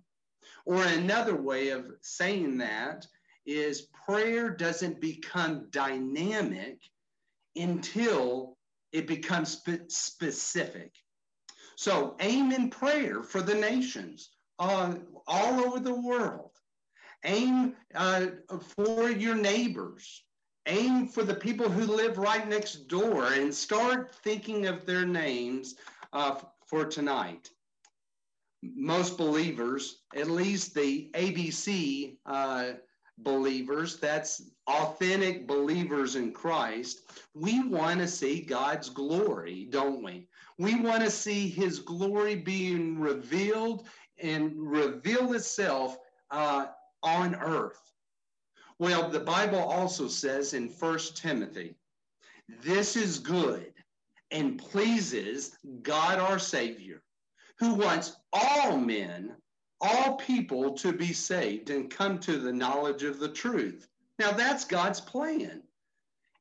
Or 0.65 0.83
another 0.83 1.37
way 1.37 1.71
of 1.71 1.87
saying 2.01 2.59
that 2.59 3.07
is 3.47 3.89
prayer 4.07 4.51
doesn't 4.51 5.01
become 5.01 5.69
dynamic 5.71 6.79
until 7.57 8.57
it 8.93 9.07
becomes 9.07 9.53
spe- 9.53 9.89
specific. 9.89 10.93
So 11.77 12.17
aim 12.21 12.53
in 12.53 12.71
prayer 12.71 13.23
for 13.23 13.41
the 13.43 13.55
nations 13.55 14.31
uh, 14.59 14.95
all 15.27 15.61
over 15.65 15.81
the 15.81 15.95
world. 15.95 16.51
Aim 17.25 17.75
uh, 17.95 18.27
for 18.77 19.11
your 19.11 19.35
neighbors. 19.35 20.25
Aim 20.67 21.09
for 21.09 21.25
the 21.25 21.35
people 21.35 21.69
who 21.69 21.85
live 21.85 22.19
right 22.19 22.49
next 22.49 22.87
door 22.87 23.27
and 23.33 23.53
start 23.53 24.15
thinking 24.15 24.67
of 24.67 24.87
their 24.87 25.05
names 25.05 25.75
uh, 26.13 26.39
for 26.67 26.85
tonight. 26.85 27.51
Most 28.63 29.19
believers, 29.19 30.03
at 30.15 30.31
least 30.31 30.73
the 30.75 31.11
ABC 31.15 32.17
uh, 32.27 32.75
believers, 33.19 33.99
that's 33.99 34.51
authentic 34.69 35.49
believers 35.49 36.15
in 36.15 36.33
Christ, 36.33 37.03
we 37.35 37.67
want 37.67 37.99
to 37.99 38.07
see 38.07 38.41
God's 38.41 38.89
glory, 38.89 39.67
don't 39.71 40.03
we? 40.03 40.29
We 40.59 40.81
want 40.81 41.03
to 41.03 41.11
see 41.11 41.49
his 41.49 41.81
glory 41.81 42.37
being 42.37 43.01
revealed 43.01 43.89
and 44.23 44.53
reveal 44.57 45.33
itself 45.33 45.99
uh, 46.31 46.67
on 47.03 47.35
earth. 47.35 47.92
Well, 48.83 49.09
the 49.09 49.21
Bible 49.21 49.61
also 49.61 50.09
says 50.09 50.55
in 50.55 50.69
First 50.69 51.17
Timothy, 51.17 51.77
this 52.65 52.97
is 52.97 53.21
good 53.21 53.73
and 54.33 54.59
pleases 54.59 55.57
God 55.83 56.19
our 56.19 56.41
Savior, 56.41 57.01
who 57.61 57.75
wants 57.75 58.17
all 58.33 58.77
men, 58.77 59.37
all 59.81 60.17
people 60.17 60.73
to 60.79 60.93
be 60.93 61.13
saved 61.13 61.71
and 61.71 61.93
come 61.93 62.19
to 62.19 62.39
the 62.39 62.53
knowledge 62.53 63.05
of 63.05 63.21
the 63.21 63.29
truth. 63.29 63.87
Now, 64.19 64.33
that's 64.33 64.65
God's 64.65 65.01
plan. 65.01 65.63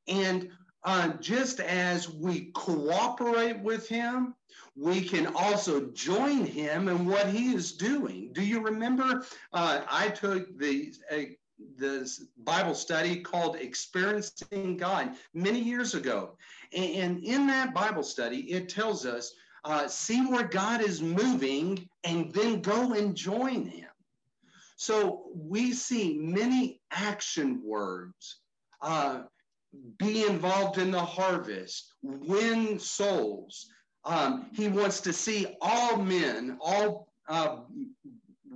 And 0.07 0.50
uh, 0.83 1.10
just 1.19 1.60
as 1.60 2.10
we 2.10 2.50
cooperate 2.55 3.60
with 3.60 3.88
Him, 3.88 4.33
we 4.75 5.01
can 5.01 5.27
also 5.36 5.91
join 5.91 6.48
Him 6.48 6.89
in 6.89 7.05
what 7.05 7.27
He 7.27 7.53
is 7.53 7.74
doing. 7.74 8.33
Do 8.33 8.41
you 8.41 8.62
remember? 8.62 9.27
Uh, 9.53 9.81
I 9.88 10.07
took 10.10 10.57
the 10.57 10.91
uh, 11.12 11.17
this 11.77 12.25
Bible 12.44 12.75
study 12.75 13.22
called 13.22 13.56
Experiencing 13.56 14.77
God 14.77 15.15
many 15.34 15.60
years 15.60 15.94
ago. 15.96 16.38
And 16.74 17.24
in 17.24 17.48
that 17.48 17.74
Bible 17.74 18.03
study, 18.03 18.51
it 18.51 18.70
tells 18.70 19.06
us 19.06 19.34
uh, 19.63 19.88
see 19.88 20.25
where 20.25 20.48
God 20.48 20.82
is 20.82 21.01
moving 21.01 21.88
and 22.03 22.32
then 22.32 22.62
go 22.62 22.94
and 22.94 23.15
join 23.15 23.65
Him. 23.65 23.89
So 24.75 25.25
we 25.36 25.74
see 25.74 26.18
many 26.18 26.82
action 26.91 27.62
words. 27.63 28.39
Uh, 28.82 29.24
be 29.98 30.25
involved 30.25 30.77
in 30.77 30.91
the 30.91 31.00
harvest, 31.00 31.94
win 32.01 32.80
souls. 32.80 33.70
Um, 34.03 34.50
he 34.53 34.68
wants 34.68 35.00
to 35.01 35.13
see 35.13 35.56
all 35.62 35.98
men, 35.98 36.58
all 36.60 37.08
uh, 37.30 37.58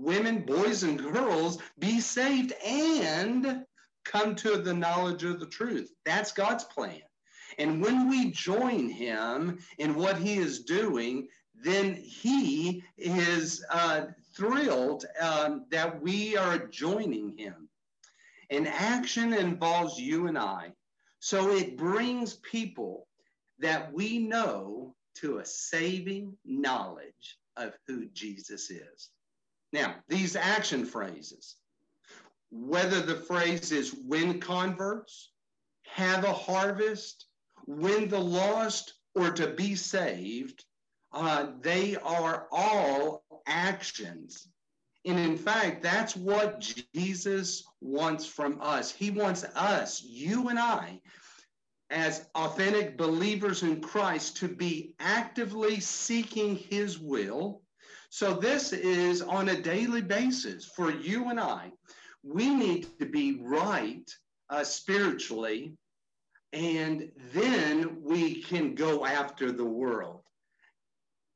women, 0.06 0.44
boys, 0.44 0.84
and 0.84 1.00
girls 1.00 1.58
be 1.80 2.00
saved 2.00 2.54
and 2.66 3.66
come 4.06 4.36
to 4.36 4.58
the 4.58 4.74
knowledge 4.74 5.24
of 5.24 5.40
the 5.40 5.48
truth. 5.48 5.92
That's 6.06 6.32
God's 6.32 6.64
plan. 6.64 7.02
And 7.58 7.82
when 7.82 8.10
we 8.10 8.32
join 8.32 8.90
him 8.90 9.60
in 9.78 9.96
what 9.96 10.18
he 10.18 10.38
is 10.38 10.64
doing, 10.64 11.28
then 11.56 11.96
he 11.96 12.84
is 12.98 13.66
uh, 13.70 14.06
thrilled 14.36 15.06
um, 15.22 15.66
that 15.72 16.02
we 16.02 16.38
are 16.38 16.68
joining 16.68 17.38
him. 17.38 17.70
And 18.50 18.68
action 18.68 19.34
involves 19.34 20.00
you 20.00 20.28
and 20.28 20.38
I. 20.38 20.74
So 21.20 21.52
it 21.52 21.78
brings 21.78 22.36
people 22.36 23.08
that 23.60 23.92
we 23.92 24.20
know 24.20 24.94
to 25.16 25.40
a 25.40 25.46
saving 25.46 26.38
knowledge 26.46 27.38
of 27.58 27.74
who 27.88 28.06
Jesus 28.08 28.70
is. 28.70 29.10
Now, 29.76 29.96
these 30.08 30.38
action 30.38 30.86
phrases, 30.86 31.58
whether 32.50 33.02
the 33.02 33.18
phrase 33.18 33.74
is 33.74 33.94
win 33.94 34.40
converts, 34.40 35.34
have 35.84 36.24
a 36.24 36.32
harvest, 36.32 37.26
win 37.68 38.08
the 38.08 38.22
lost, 38.22 38.94
or 39.16 39.32
to 39.32 39.48
be 39.48 39.76
saved, 39.76 40.64
uh, 41.12 41.48
they 41.60 41.98
are 41.98 42.48
all 42.54 43.26
actions. 43.48 44.48
And 45.04 45.20
in 45.20 45.38
fact, 45.38 45.84
that's 45.84 46.16
what 46.16 46.74
Jesus 46.94 47.66
wants 47.82 48.26
from 48.26 48.62
us. 48.62 48.94
He 48.94 49.12
wants 49.12 49.44
us, 49.44 50.02
you 50.02 50.48
and 50.48 50.58
I, 50.58 51.02
as 51.90 52.30
authentic 52.34 52.98
believers 52.98 53.62
in 53.62 53.82
Christ, 53.82 54.38
to 54.38 54.48
be 54.48 54.94
actively 55.02 55.82
seeking 55.82 56.56
His 56.56 56.98
will 56.98 57.65
so 58.16 58.34
this 58.34 58.72
is 58.72 59.22
on 59.22 59.50
a 59.50 59.62
daily 59.62 60.02
basis 60.02 60.64
for 60.64 60.90
you 60.90 61.30
and 61.32 61.38
I. 61.38 61.74
We 62.24 62.50
need 62.50 62.98
to 63.00 63.06
be 63.06 63.42
right 63.42 64.10
uh, 64.50 64.64
spiritually, 64.64 65.74
and 66.54 67.12
then 67.34 67.98
we 68.02 68.42
can 68.42 68.74
go 68.74 69.06
after 69.06 69.52
the 69.52 69.66
world. 69.66 70.22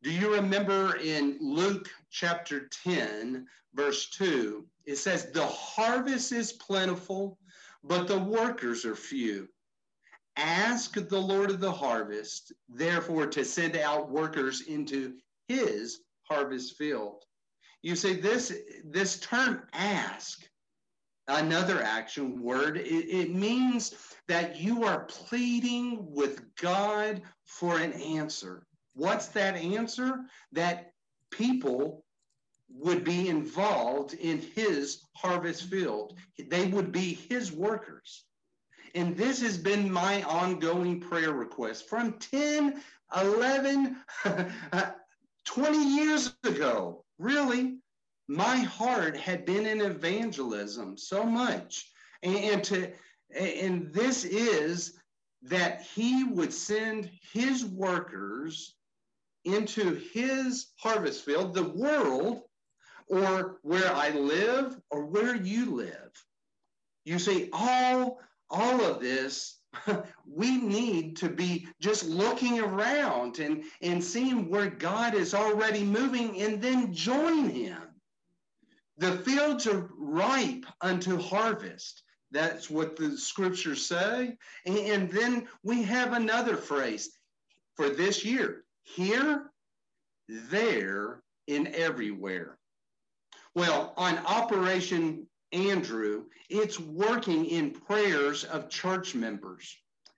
Do 0.03 0.09
you 0.09 0.33
remember 0.33 0.95
in 0.95 1.37
Luke 1.41 1.89
chapter 2.11 2.69
10, 2.85 3.45
verse 3.73 4.09
2? 4.11 4.65
It 4.85 4.95
says, 4.95 5.33
The 5.33 5.47
harvest 5.47 6.31
is 6.31 6.53
plentiful, 6.53 7.37
but 7.83 8.07
the 8.07 8.19
workers 8.19 8.85
are 8.85 8.95
few. 8.95 9.49
Ask 10.37 10.93
the 10.93 11.19
Lord 11.19 11.49
of 11.49 11.59
the 11.59 11.73
harvest, 11.73 12.53
therefore, 12.69 13.27
to 13.27 13.43
send 13.43 13.75
out 13.75 14.09
workers 14.09 14.61
into 14.61 15.15
his 15.49 15.99
harvest 16.29 16.77
field. 16.77 17.23
You 17.81 17.95
see, 17.95 18.13
this, 18.13 18.53
this 18.83 19.19
term 19.19 19.63
ask, 19.73 20.43
another 21.27 21.81
action 21.81 22.41
word, 22.41 22.77
it, 22.77 22.83
it 22.83 23.33
means 23.33 23.95
that 24.27 24.59
you 24.59 24.83
are 24.83 25.05
pleading 25.05 26.05
with 26.11 26.43
God 26.55 27.21
for 27.45 27.79
an 27.79 27.93
answer. 27.93 28.65
What's 28.93 29.27
that 29.29 29.55
answer? 29.55 30.19
That 30.51 30.91
people 31.31 32.03
would 32.71 33.03
be 33.03 33.29
involved 33.29 34.13
in 34.13 34.39
his 34.55 35.01
harvest 35.15 35.63
field. 35.63 36.17
They 36.37 36.67
would 36.67 36.91
be 36.91 37.13
his 37.13 37.51
workers. 37.51 38.25
And 38.95 39.15
this 39.15 39.41
has 39.41 39.57
been 39.57 39.91
my 39.91 40.23
ongoing 40.23 40.99
prayer 40.99 41.31
request 41.31 41.87
from 41.89 42.13
10, 42.13 42.81
11, 43.19 43.97
uh, 44.25 44.91
20 45.49 45.83
years 45.83 46.35
ago, 46.43 47.03
really, 47.17 47.79
my 48.27 48.57
heart 48.57 49.17
had 49.17 49.45
been 49.45 49.65
in 49.65 49.81
evangelism 49.81 50.95
so 50.95 51.23
much. 51.23 51.89
And, 52.21 52.38
and 52.38 52.63
to 52.65 52.91
and 53.35 53.91
this 53.91 54.25
is 54.25 54.99
that 55.43 55.81
he 55.81 56.23
would 56.23 56.53
send 56.53 57.09
his 57.33 57.65
workers 57.65 58.75
into 59.43 59.95
his 60.13 60.67
harvest 60.77 61.25
field, 61.25 61.55
the 61.55 61.69
world, 61.69 62.41
or 63.07 63.57
where 63.63 63.91
I 63.91 64.09
live, 64.09 64.79
or 64.91 65.05
where 65.05 65.35
you 65.35 65.73
live. 65.73 66.12
You 67.05 67.17
see, 67.17 67.49
all 67.53 68.19
all 68.51 68.85
of 68.85 68.99
this 68.99 69.58
we 70.25 70.58
need 70.58 71.15
to 71.17 71.29
be 71.29 71.67
just 71.79 72.05
looking 72.05 72.60
around 72.60 73.39
and, 73.39 73.63
and 73.82 74.03
seeing 74.03 74.49
where 74.49 74.69
God 74.69 75.13
is 75.13 75.34
already 75.34 75.84
moving 75.84 76.41
and 76.41 76.62
then 76.62 76.93
join 76.93 77.49
him. 77.49 77.82
The 78.97 79.17
fields 79.19 79.65
are 79.67 79.89
ripe 79.97 80.65
unto 80.82 81.19
harvest. 81.19 82.03
That's 82.32 82.69
what 82.69 82.95
the 82.95 83.17
scriptures 83.17 83.86
say. 83.86 84.36
And, 84.65 84.77
and 84.77 85.12
then 85.12 85.47
we 85.63 85.84
have 85.84 86.13
another 86.13 86.58
phrase 86.58 87.10
for 87.75 87.89
this 87.89 88.25
year 88.25 88.65
here, 88.84 89.51
there, 90.27 91.21
and 91.47 91.67
everywhere. 91.69 92.58
Well, 93.55 93.93
on 93.97 94.17
Operation 94.19 95.27
Andrew, 95.51 96.25
it's 96.49 96.79
working 96.79 97.45
in 97.45 97.71
prayers 97.71 98.43
of 98.43 98.69
church 98.69 99.15
members. 99.15 99.75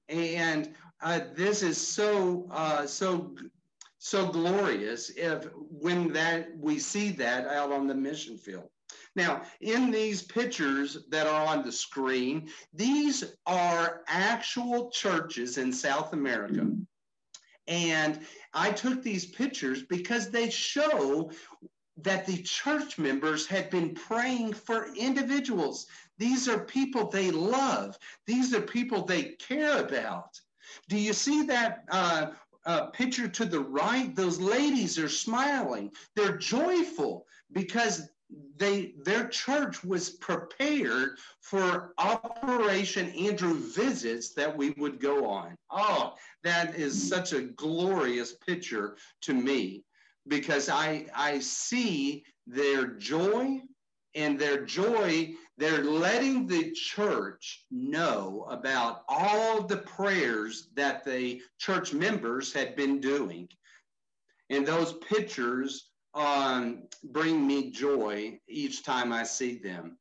And 0.10 0.74
uh, 1.02 1.22
this 1.36 1.64
is 1.64 1.78
so, 1.78 2.48
uh, 2.52 2.86
so, 2.86 3.36
so 3.98 4.28
glorious 4.28 5.10
if 5.12 5.48
when 5.56 6.12
that 6.14 6.50
we 6.58 6.80
see 6.80 7.12
that 7.12 7.48
out 7.48 7.72
on 7.72 7.88
the 7.88 7.96
mission 7.96 8.38
field. 8.38 8.70
Now, 9.16 9.44
in 9.60 9.92
these 9.92 10.22
pictures 10.22 10.98
that 11.10 11.28
are 11.28 11.46
on 11.46 11.64
the 11.64 11.72
screen, 11.72 12.50
these 12.74 13.36
are 13.46 14.02
actual 14.08 14.90
churches 14.90 15.58
in 15.58 15.72
South 15.72 16.14
America. 16.14 16.72
And 17.68 18.20
I 18.54 18.72
took 18.72 19.02
these 19.02 19.26
pictures 19.26 19.84
because 19.84 20.30
they 20.30 20.50
show 20.50 21.32
that 22.04 22.26
the 22.26 22.42
church 22.44 22.98
members 22.98 23.46
had 23.46 23.70
been 23.70 23.94
praying 23.94 24.54
for 24.54 24.94
individuals. 24.96 25.88
These 26.18 26.48
are 26.48 26.60
people 26.60 27.08
they 27.08 27.32
love. 27.32 27.98
These 28.26 28.54
are 28.54 28.62
people 28.62 29.06
they 29.06 29.24
care 29.24 29.84
about. 29.84 30.40
Do 30.88 30.98
you 30.98 31.14
see 31.14 31.44
that 31.44 31.84
uh, 31.90 32.32
uh, 32.66 32.88
picture 32.88 33.28
to 33.28 33.46
the 33.46 33.60
right, 33.60 34.16
those 34.16 34.40
ladies 34.40 34.98
are 35.00 35.10
smiling. 35.10 35.92
They're 36.16 36.38
joyful 36.38 37.26
because 37.52 38.08
they 38.56 38.94
their 39.04 39.28
church 39.28 39.84
was 39.84 40.12
prepared 40.12 41.18
for 41.42 41.94
Operation 41.98 43.10
Andrew 43.12 43.56
visits 43.56 44.34
that 44.36 44.56
we 44.56 44.70
would 44.78 45.02
go 45.02 45.26
on. 45.26 45.58
Oh, 45.70 46.14
that 46.44 46.76
is 46.76 47.10
such 47.10 47.34
a 47.34 47.42
glorious 47.42 48.34
picture 48.34 48.96
to 49.22 49.34
me 49.34 49.84
because 50.28 50.70
I 50.70 51.06
I 51.16 51.40
see 51.40 52.24
their 52.48 52.88
joy 52.88 53.62
and 54.16 54.38
their 54.38 54.66
joy 54.66 55.34
they're 55.58 55.84
letting 55.84 56.48
the 56.48 56.72
church 56.72 57.66
know 57.70 58.48
about 58.50 59.04
all 59.08 59.62
the 59.62 59.78
prayers 59.78 60.70
that 60.76 61.04
the 61.06 61.42
church 61.60 61.94
members 61.94 62.52
had 62.52 62.76
been 62.76 63.00
doing 63.00 63.48
and 64.50 64.66
those 64.66 64.94
pictures 64.94 65.92
um, 66.14 66.84
bring 67.06 67.46
me 67.48 67.72
joy 67.72 68.38
each 68.48 68.84
time 68.84 69.14
I 69.14 69.24
see 69.24 69.58
them. 69.58 69.98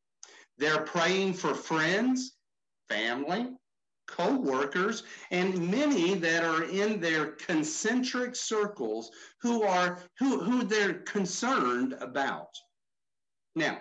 They're 0.58 0.82
praying 0.82 1.34
for 1.34 1.54
friends, 1.54 2.36
family, 2.88 3.52
co-workers, 4.16 5.04
and 5.30 5.70
many 5.70 6.14
that 6.14 6.44
are 6.44 6.64
in 6.64 7.00
their 7.00 7.26
concentric 7.32 8.34
circles 8.34 9.10
who 9.40 9.62
are 9.62 9.98
who, 10.18 10.40
who 10.40 10.62
they're 10.62 10.94
concerned 10.94 11.94
about. 12.00 12.50
Now, 13.54 13.80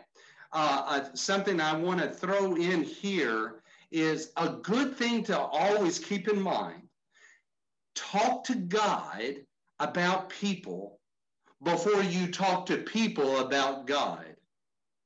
uh, 0.51 0.83
uh, 0.85 1.05
something 1.13 1.59
I 1.59 1.75
want 1.75 1.99
to 1.99 2.09
throw 2.09 2.55
in 2.55 2.83
here 2.83 3.61
is 3.91 4.31
a 4.37 4.49
good 4.49 4.95
thing 4.95 5.23
to 5.25 5.37
always 5.37 5.99
keep 5.99 6.27
in 6.27 6.41
mind. 6.41 6.83
Talk 7.95 8.43
to 8.45 8.55
God 8.55 9.35
about 9.79 10.29
people 10.29 10.99
before 11.63 12.01
you 12.03 12.31
talk 12.31 12.65
to 12.67 12.77
people 12.77 13.39
about 13.39 13.85
God. 13.85 14.25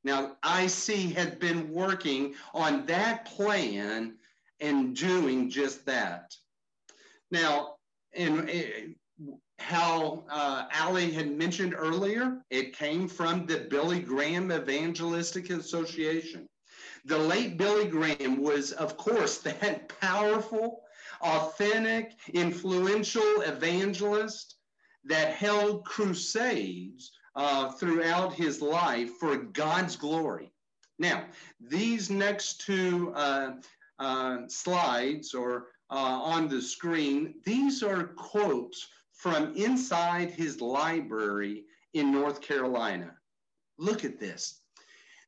Now, 0.03 0.37
IC 0.43 1.15
has 1.15 1.35
been 1.35 1.71
working 1.71 2.35
on 2.53 2.85
that 2.87 3.25
plan 3.25 4.15
and 4.63 4.95
doing 4.95 5.49
just 5.49 5.85
that. 5.85 6.33
Now, 7.29 7.75
and 8.15 8.49
uh, 8.49 9.33
how 9.59 10.23
uh, 10.29 10.65
Allie 10.71 11.11
had 11.11 11.29
mentioned 11.29 11.75
earlier, 11.77 12.41
it 12.49 12.75
came 12.75 13.07
from 13.07 13.45
the 13.45 13.67
Billy 13.69 13.99
Graham 13.99 14.51
Evangelistic 14.51 15.49
Association. 15.49 16.47
The 17.05 17.17
late 17.17 17.57
Billy 17.57 17.87
Graham 17.87 18.41
was, 18.41 18.71
of 18.71 18.95
course, 18.95 19.37
that 19.39 19.91
powerful, 19.99 20.81
authentic, 21.21 22.13
influential 22.33 23.41
evangelist 23.41 24.55
that 25.03 25.33
held 25.33 25.83
crusades 25.83 27.11
uh, 27.35 27.71
throughout 27.71 28.33
his 28.33 28.61
life 28.61 29.11
for 29.19 29.35
God's 29.35 29.97
glory. 29.97 30.53
Now, 30.99 31.25
these 31.59 32.09
next 32.09 32.61
two 32.61 33.11
uh, 33.13 33.53
uh, 33.99 34.37
slides 34.47 35.33
or 35.33 35.67
uh, 35.89 36.19
on 36.23 36.47
the 36.47 36.61
screen, 36.61 37.35
these 37.45 37.83
are 37.83 38.03
quotes 38.03 38.87
from 39.13 39.53
inside 39.55 40.31
his 40.31 40.59
library 40.61 41.63
in 41.93 42.11
North 42.11 42.41
Carolina. 42.41 43.11
Look 43.77 44.03
at 44.03 44.19
this. 44.19 44.61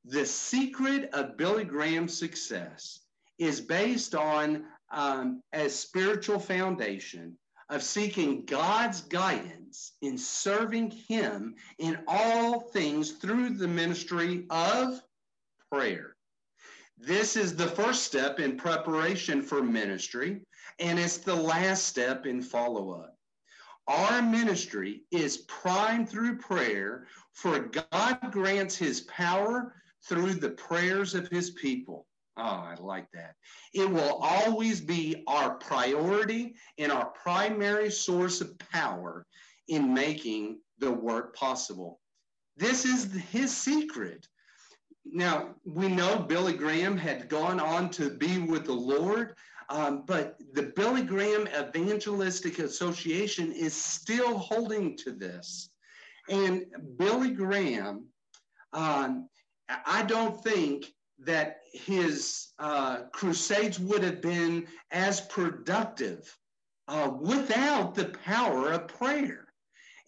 The 0.06 0.25
secret 0.25 1.10
of 1.13 1.38
Billy 1.38 1.63
Graham's 1.63 2.17
success 2.17 2.99
is 3.39 3.60
based 3.62 4.15
on 4.15 4.65
um, 4.91 5.41
a 5.54 5.69
spiritual 5.69 6.39
foundation 6.39 7.38
of 7.69 7.82
seeking 7.82 8.45
God's 8.45 9.01
guidance 9.01 9.93
in 10.01 10.17
serving 10.17 10.91
Him 11.08 11.56
in 11.80 11.97
all 12.08 12.60
things 12.60 13.13
through 13.13 13.49
the 13.51 13.67
ministry 13.67 14.45
of 14.49 15.01
prayer. 15.71 16.14
This 16.97 17.36
is 17.36 17.55
the 17.55 17.67
first 17.67 18.03
step 18.03 18.39
in 18.39 18.58
preparation 18.58 19.41
for 19.41 19.62
ministry, 19.62 20.41
and 20.79 20.97
it's 20.97 21.17
the 21.17 21.36
last 21.36 21.86
step 21.86 22.25
in 22.25 22.41
follow 22.41 22.91
up. 22.91 23.17
Our 23.88 24.21
ministry 24.21 25.03
is 25.12 25.39
primed 25.47 26.10
through 26.10 26.38
prayer, 26.38 27.08
for 27.34 27.71
God 27.91 28.19
grants 28.31 28.75
His 28.75 29.01
power 29.01 29.75
through 30.08 30.36
the 30.36 30.51
prayers 30.51 31.13
of 31.13 31.27
His 31.27 31.51
people. 31.51 32.08
Oh, 32.38 32.43
I 32.43 32.75
like 32.79 33.08
that. 33.13 33.36
It 33.73 33.89
will 33.89 34.19
always 34.21 34.81
be 34.81 35.23
our 35.27 35.55
priority 35.55 36.55
and 36.77 36.91
our 36.91 37.12
primary 37.12 37.89
source 37.89 38.41
of 38.41 38.58
power 38.58 39.25
in 39.67 39.93
making 39.93 40.60
the 40.79 40.91
work 40.91 41.36
possible. 41.36 42.01
This 42.58 42.86
is 42.86 43.13
his 43.31 43.55
secret. 43.55 44.27
Now, 45.06 45.56
we 45.63 45.88
know 45.88 46.20
Billy 46.20 46.54
Graham 46.54 46.98
had 46.98 47.30
gone 47.30 47.60
on 47.60 47.89
to 47.91 48.10
be 48.10 48.39
with 48.39 48.65
the 48.65 48.74
Lord, 48.74 49.36
um, 49.70 50.04
but 50.06 50.38
the 50.54 50.74
Billy 50.76 51.04
Graham 51.04 51.48
Evangelistic 51.48 52.60
Association 52.60 53.52
is 53.52 53.74
still 53.74 54.38
holding 54.38 54.98
to 54.98 55.12
this. 55.12 55.70
And 56.30 56.65
Billy 56.98 57.32
Graham, 57.32 58.06
um, 58.74 59.30
I 59.86 60.04
don't 60.04 60.44
think 60.44 60.94
that 61.20 61.58
his 61.74 62.50
uh, 62.60 63.04
crusades 63.12 63.80
would 63.80 64.04
have 64.04 64.22
been 64.22 64.68
as 64.91 65.22
productive 65.22 66.36
uh, 66.88 67.12
without 67.20 67.96
the 67.96 68.06
power 68.06 68.72
of 68.72 68.88
prayer. 68.88 69.46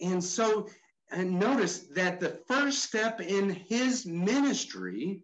And 0.01 0.23
so, 0.23 0.67
and 1.11 1.39
notice 1.39 1.79
that 1.95 2.19
the 2.19 2.39
first 2.47 2.83
step 2.83 3.21
in 3.21 3.49
his 3.49 4.05
ministry, 4.05 5.21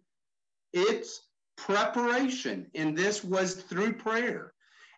it's 0.72 1.28
preparation, 1.56 2.66
and 2.74 2.96
this 2.96 3.22
was 3.22 3.54
through 3.54 3.94
prayer. 3.94 4.54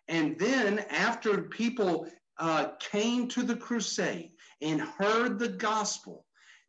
And 0.07 0.39
then, 0.39 0.79
after 0.89 1.43
people 1.43 2.07
uh, 2.37 2.69
came 2.79 3.27
to 3.29 3.43
the 3.43 3.55
crusade 3.55 4.31
and 4.61 4.79
heard 4.81 5.37
the 5.37 5.49
gospel, 5.49 6.25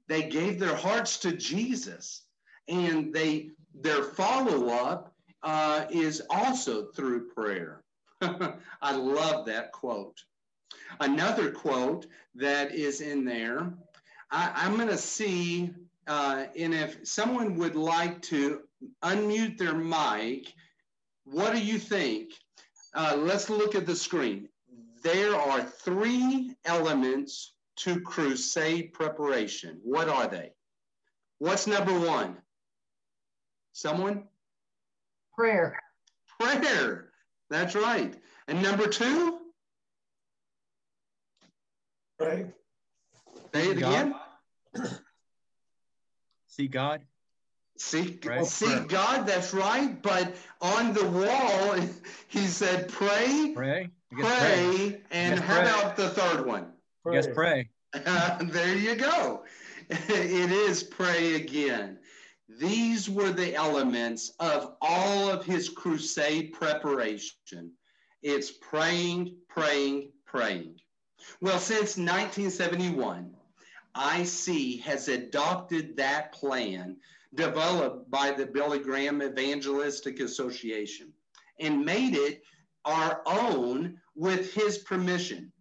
they 0.09 0.29
gave 0.29 0.59
their 0.59 0.75
hearts 0.75 1.19
to 1.19 1.33
Jesus 1.33 2.25
and 2.69 3.13
they 3.13 3.51
their 3.75 4.03
follow 4.03 4.69
up 4.69 5.15
uh, 5.43 5.85
is 5.91 6.23
also 6.31 6.87
through 6.87 7.29
prayer. 7.29 7.83
I 8.21 8.93
love 8.93 9.47
that 9.47 9.73
quote. 9.73 10.19
Another 11.01 11.51
quote 11.51 12.07
that 12.35 12.75
is 12.75 13.01
in 13.01 13.25
there, 13.25 13.73
I, 14.31 14.67
am 14.67 14.77
going 14.77 14.89
to 14.89 14.99
see, 14.99 15.71
uh, 16.07 16.45
and 16.57 16.75
if 16.75 17.07
someone 17.07 17.57
would 17.57 17.77
like 17.77 18.23
to 18.23 18.61
unmute 19.03 19.59
their 19.59 19.75
mic, 19.75 20.53
what 21.25 21.53
do 21.53 21.61
you 21.61 21.79
think? 21.79 22.33
Uh, 22.95 23.17
let's 23.19 23.51
look 23.51 23.75
at 23.75 23.87
the 23.87 23.97
screen. 23.97 24.49
There 25.03 25.35
are 25.35 25.63
three 25.63 26.55
elements 26.65 27.55
to 27.77 28.01
crusade 28.01 28.93
preparation. 28.93 29.81
What 29.83 30.09
are 30.09 30.27
they? 30.27 30.53
What's 31.39 31.67
number 31.67 31.99
one? 31.99 32.37
Someone? 33.73 34.25
Prayer. 35.35 35.79
Prayer. 36.41 37.11
That's 37.51 37.75
right. 37.75 38.15
And 38.49 38.63
number 38.63 38.89
two? 38.89 39.39
Pray. 42.19 42.47
Say 43.55 43.71
it 43.71 43.77
again. 43.79 44.15
See 46.47 46.69
God. 46.69 47.03
Seek, 47.81 48.27
right. 48.27 48.45
seek 48.45 48.89
God, 48.89 49.25
that's 49.25 49.55
right. 49.55 50.03
But 50.03 50.35
on 50.61 50.93
the 50.93 51.09
wall, 51.09 51.77
he 52.29 52.47
said, 52.47 52.89
pray, 52.89 53.53
pray, 53.55 53.91
pray, 54.11 54.21
pray. 54.21 55.01
and 55.13 55.39
how 55.39 55.61
pray. 55.61 55.71
about 55.71 55.97
the 55.97 56.09
third 56.09 56.45
one? 56.45 56.73
Pray. 57.05 57.15
Yes, 57.15 57.29
pray. 57.33 57.69
Uh, 57.95 58.39
there 58.47 58.77
you 58.77 58.97
go. 58.97 59.45
it 59.91 60.51
is 60.51 60.83
pray 60.83 61.37
again. 61.37 61.99
These 62.49 63.09
were 63.09 63.31
the 63.31 63.55
elements 63.55 64.33
of 64.41 64.75
all 64.81 65.31
of 65.31 65.45
his 65.45 65.69
crusade 65.69 66.53
preparation. 66.55 67.73
It's 68.23 68.51
praying, 68.51 69.37
praying, 69.49 70.11
praying. 70.27 70.81
Well, 71.41 71.59
since 71.59 71.97
1971, 71.97 73.35
IC 73.99 74.81
has 74.83 75.09
adopted 75.09 75.97
that 75.97 76.33
plan 76.33 76.97
developed 77.35 78.11
by 78.11 78.31
the 78.31 78.47
Billy 78.47 78.79
Graham 78.79 79.23
Evangelistic 79.23 80.21
Association 80.21 81.13
and 81.61 81.85
made 81.85 82.15
it 82.15 82.43
our 82.85 83.23
own 83.27 84.01
with 84.15 84.53
his 84.55 84.79
permission, 84.79 85.53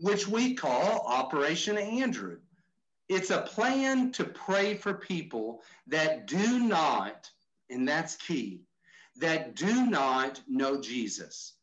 which 0.00 0.28
we 0.28 0.54
call 0.54 1.06
Operation 1.06 1.78
Andrew. 1.78 2.38
It's 3.08 3.30
a 3.30 3.42
plan 3.42 4.12
to 4.12 4.24
pray 4.24 4.74
for 4.74 4.94
people 4.94 5.62
that 5.86 6.26
do 6.26 6.58
not, 6.58 7.30
and 7.70 7.86
that's 7.86 8.16
key, 8.16 8.62
that 9.16 9.54
do 9.54 9.86
not 9.86 10.40
know 10.48 10.80
Jesus. 10.80 11.54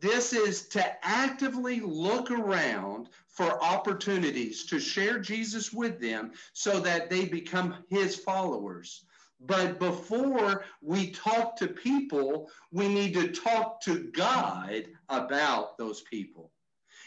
This 0.00 0.32
is 0.32 0.68
to 0.68 1.06
actively 1.06 1.80
look 1.80 2.30
around 2.30 3.08
for 3.30 3.62
opportunities 3.62 4.66
to 4.66 4.80
share 4.80 5.18
Jesus 5.18 5.72
with 5.72 6.00
them 6.00 6.32
so 6.52 6.80
that 6.80 7.08
they 7.08 7.24
become 7.24 7.84
his 7.88 8.16
followers. 8.16 9.04
But 9.40 9.78
before 9.78 10.64
we 10.82 11.10
talk 11.12 11.56
to 11.56 11.68
people, 11.68 12.50
we 12.72 12.88
need 12.88 13.14
to 13.14 13.28
talk 13.28 13.80
to 13.82 14.10
God 14.12 14.84
about 15.08 15.78
those 15.78 16.02
people. 16.02 16.50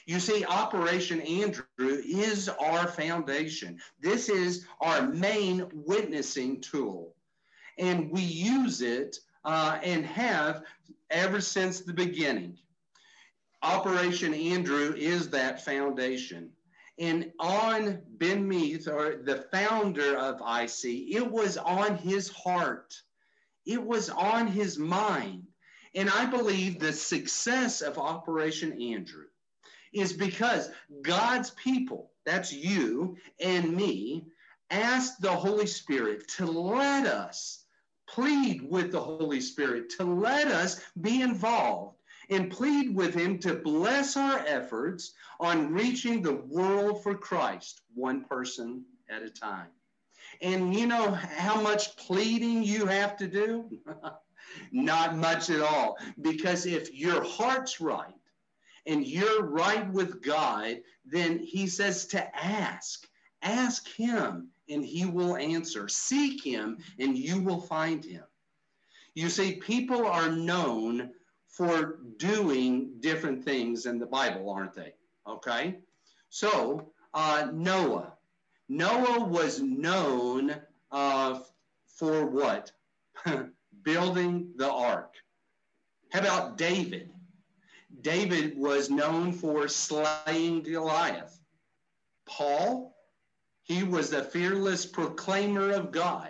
You 0.06 0.20
see, 0.20 0.44
Operation 0.46 1.22
Andrew 1.22 1.66
is 1.80 2.50
our 2.50 2.88
foundation. 2.88 3.80
This 4.00 4.30
is 4.30 4.66
our 4.82 5.08
main 5.08 5.68
witnessing 5.72 6.60
tool. 6.62 7.16
And 7.78 8.12
we 8.12 8.22
use 8.22 8.82
it 8.82 9.18
uh, 9.46 9.80
and 9.84 10.06
have 10.06 10.64
ever 11.10 11.40
since 11.40 11.82
the 11.82 11.94
beginning. 11.94 12.58
Operation 13.64 14.34
Andrew 14.34 14.94
is 14.98 15.30
that 15.30 15.64
foundation. 15.64 16.52
And 17.00 17.32
on 17.40 18.02
Ben 18.18 18.48
Meath, 18.48 18.88
or 18.88 19.16
the 19.24 19.48
founder 19.52 20.18
of 20.18 20.42
IC, 20.42 21.16
it 21.16 21.26
was 21.26 21.58
on 21.58 21.98
his 21.98 22.30
heart. 22.30 22.94
It 23.66 23.84
was 23.84 24.10
on 24.10 24.48
his 24.48 24.78
mind. 24.78 25.48
And 25.96 26.10
I 26.10 26.26
believe 26.26 26.78
the 26.80 26.92
success 26.94 27.82
of 27.82 27.98
Operation 27.98 28.80
Andrew 28.82 29.26
is 29.94 30.12
because 30.12 30.70
God's 31.02 31.52
people, 31.52 32.12
that's 32.26 32.52
you 32.52 33.18
and 33.40 33.76
me, 33.76 34.26
asked 34.72 35.22
the 35.22 35.32
Holy 35.32 35.68
Spirit 35.68 36.28
to 36.30 36.46
let 36.46 37.06
us 37.08 37.66
plead 38.08 38.62
with 38.70 38.92
the 38.92 39.00
Holy 39.00 39.40
Spirit, 39.40 39.90
to 39.92 40.04
let 40.04 40.48
us 40.48 40.82
be 41.00 41.22
involved 41.22 41.98
and 42.30 42.52
plead 42.52 42.96
with 42.96 43.14
Him 43.14 43.40
to 43.40 43.56
bless 43.56 44.18
our 44.18 44.40
efforts 44.40 45.14
on 45.40 45.74
reaching 45.74 46.22
the 46.22 46.36
world 46.36 47.04
for 47.04 47.16
Christ, 47.16 47.82
one 47.94 48.24
person 48.24 48.86
at 49.10 49.24
a 49.24 49.30
time. 49.30 49.70
And 50.42 50.74
you 50.74 50.88
know 50.88 51.12
how 51.12 51.62
much 51.62 51.96
pleading 51.98 52.64
you 52.64 52.86
have 52.86 53.18
to 53.18 53.28
do? 53.28 53.70
Not 54.72 55.18
much 55.18 55.50
at 55.50 55.62
all. 55.62 55.98
Because 56.22 56.66
if 56.66 56.94
your 56.94 57.24
heart's 57.24 57.80
right, 57.80 58.14
and 58.86 59.06
you're 59.06 59.44
right 59.44 59.90
with 59.92 60.22
God, 60.22 60.78
then 61.06 61.40
he 61.40 61.68
says 61.68 62.06
to 62.08 62.36
ask. 62.36 63.08
Ask 63.42 63.88
him 63.88 64.50
and 64.70 64.84
he 64.84 65.06
will 65.06 65.36
answer. 65.36 65.88
Seek 65.88 66.44
him 66.44 66.78
and 67.00 67.18
you 67.18 67.42
will 67.42 67.62
find 67.62 68.04
him. 68.04 68.24
You 69.16 69.30
see, 69.30 69.56
people 69.56 70.06
are 70.06 70.30
known 70.30 71.12
for 71.54 72.00
doing 72.18 72.90
different 73.00 73.46
things 73.46 73.86
in 73.86 74.00
the 74.00 74.08
Bible, 74.08 74.50
aren't 74.50 74.74
they? 74.74 74.92
Okay. 75.28 75.76
So, 76.30 76.90
uh, 77.14 77.50
Noah. 77.54 78.14
Noah 78.70 79.24
was 79.24 79.62
known 79.62 80.56
uh, 80.92 81.40
for 81.86 82.26
what? 82.26 82.72
Building 83.84 84.50
the 84.56 84.72
ark. 84.72 85.14
How 86.12 86.22
about 86.22 86.58
David? 86.58 87.12
David 88.02 88.58
was 88.58 88.90
known 88.90 89.32
for 89.32 89.68
slaying 89.68 90.64
Goliath. 90.64 91.40
Paul, 92.26 92.96
he 93.62 93.84
was 93.84 94.12
a 94.12 94.24
fearless 94.24 94.88
proclaimer 94.88 95.70
of 95.70 95.92
God. 95.92 96.30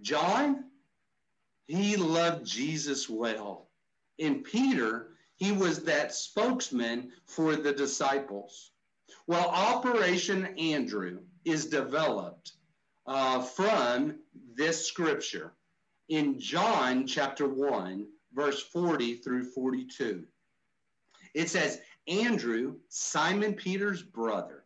John, 0.00 0.64
he 1.66 1.96
loved 1.96 2.46
Jesus 2.46 3.10
well. 3.10 3.67
And 4.18 4.44
Peter, 4.44 5.10
he 5.36 5.52
was 5.52 5.84
that 5.84 6.14
spokesman 6.14 7.12
for 7.26 7.56
the 7.56 7.72
disciples. 7.72 8.72
Well, 9.26 9.48
Operation 9.48 10.46
Andrew 10.58 11.20
is 11.44 11.66
developed 11.66 12.52
uh, 13.06 13.42
from 13.42 14.18
this 14.54 14.84
scripture 14.84 15.52
in 16.08 16.38
John 16.40 17.06
chapter 17.06 17.46
1, 17.46 18.06
verse 18.34 18.62
40 18.62 19.16
through 19.16 19.44
42. 19.44 20.24
It 21.34 21.50
says, 21.50 21.80
Andrew, 22.06 22.76
Simon 22.88 23.54
Peter's 23.54 24.02
brother, 24.02 24.64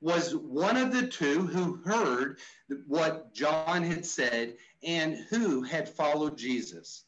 was 0.00 0.36
one 0.36 0.76
of 0.76 0.92
the 0.92 1.06
two 1.06 1.46
who 1.46 1.76
heard 1.84 2.38
what 2.86 3.34
John 3.34 3.82
had 3.82 4.06
said 4.06 4.54
and 4.82 5.16
who 5.30 5.62
had 5.62 5.88
followed 5.88 6.36
Jesus. 6.36 7.04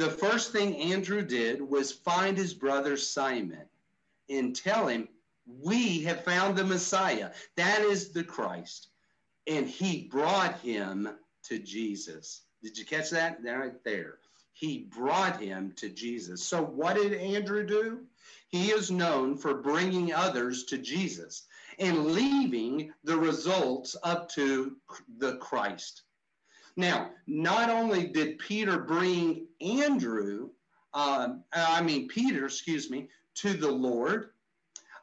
The 0.00 0.08
first 0.08 0.50
thing 0.52 0.76
Andrew 0.76 1.20
did 1.20 1.60
was 1.60 1.92
find 1.92 2.34
his 2.34 2.54
brother 2.54 2.96
Simon 2.96 3.66
and 4.30 4.56
tell 4.56 4.86
him, 4.86 5.06
We 5.46 6.00
have 6.04 6.24
found 6.24 6.56
the 6.56 6.64
Messiah. 6.64 7.32
That 7.56 7.82
is 7.82 8.08
the 8.08 8.24
Christ. 8.24 8.88
And 9.46 9.68
he 9.68 10.08
brought 10.10 10.58
him 10.60 11.06
to 11.42 11.58
Jesus. 11.58 12.44
Did 12.62 12.78
you 12.78 12.86
catch 12.86 13.10
that? 13.10 13.44
Right 13.44 13.84
there. 13.84 14.20
He 14.54 14.88
brought 14.90 15.38
him 15.38 15.74
to 15.76 15.90
Jesus. 15.90 16.42
So, 16.42 16.62
what 16.64 16.96
did 16.96 17.12
Andrew 17.12 17.66
do? 17.66 18.06
He 18.48 18.70
is 18.70 18.90
known 18.90 19.36
for 19.36 19.52
bringing 19.52 20.14
others 20.14 20.64
to 20.64 20.78
Jesus 20.78 21.42
and 21.78 22.06
leaving 22.06 22.90
the 23.04 23.18
results 23.18 23.96
up 24.02 24.30
to 24.30 24.78
the 25.18 25.36
Christ. 25.36 26.04
Now, 26.76 27.10
not 27.26 27.70
only 27.70 28.06
did 28.06 28.38
Peter 28.38 28.78
bring 28.78 29.46
Andrew, 29.60 30.50
um, 30.94 31.44
I 31.52 31.82
mean, 31.82 32.08
Peter, 32.08 32.46
excuse 32.46 32.90
me, 32.90 33.08
to 33.36 33.52
the 33.52 33.70
Lord, 33.70 34.30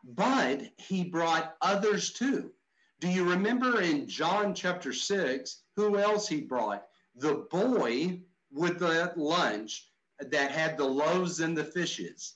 but 0.03 0.62
he 0.77 1.03
brought 1.03 1.56
others 1.62 2.12
too. 2.12 2.51
Do 2.99 3.08
you 3.08 3.30
remember 3.30 3.82
in 3.82 4.08
John 4.08 4.53
chapter 4.53 4.91
6 4.91 5.62
who 5.75 5.97
else 5.97 6.27
he 6.27 6.41
brought? 6.41 6.86
The 7.15 7.47
boy 7.51 8.21
with 8.51 8.80
the 8.80 9.13
lunch 9.15 9.89
that 10.19 10.51
had 10.51 10.77
the 10.77 10.86
loaves 10.86 11.39
and 11.39 11.56
the 11.56 11.63
fishes. 11.63 12.36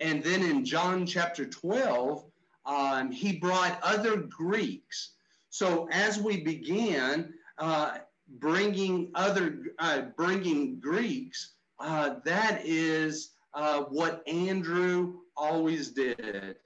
And 0.00 0.22
then 0.22 0.42
in 0.42 0.64
John 0.64 1.06
chapter 1.06 1.46
12, 1.46 2.24
um, 2.66 3.10
he 3.12 3.36
brought 3.38 3.80
other 3.82 4.16
Greeks. 4.16 5.12
So 5.50 5.88
as 5.92 6.18
we 6.18 6.42
began 6.42 7.32
uh, 7.58 7.98
bringing 8.28 9.10
other 9.14 9.58
uh, 9.78 10.02
bringing 10.16 10.80
Greeks, 10.80 11.54
uh, 11.78 12.16
that 12.24 12.62
is 12.64 13.32
uh, 13.54 13.82
what 13.82 14.26
Andrew 14.28 15.20
always 15.36 15.90
did. 15.90 16.56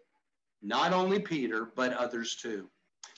Not 0.63 0.93
only 0.93 1.21
Peter, 1.21 1.71
but 1.77 1.93
others 1.93 2.37
too. 2.37 2.69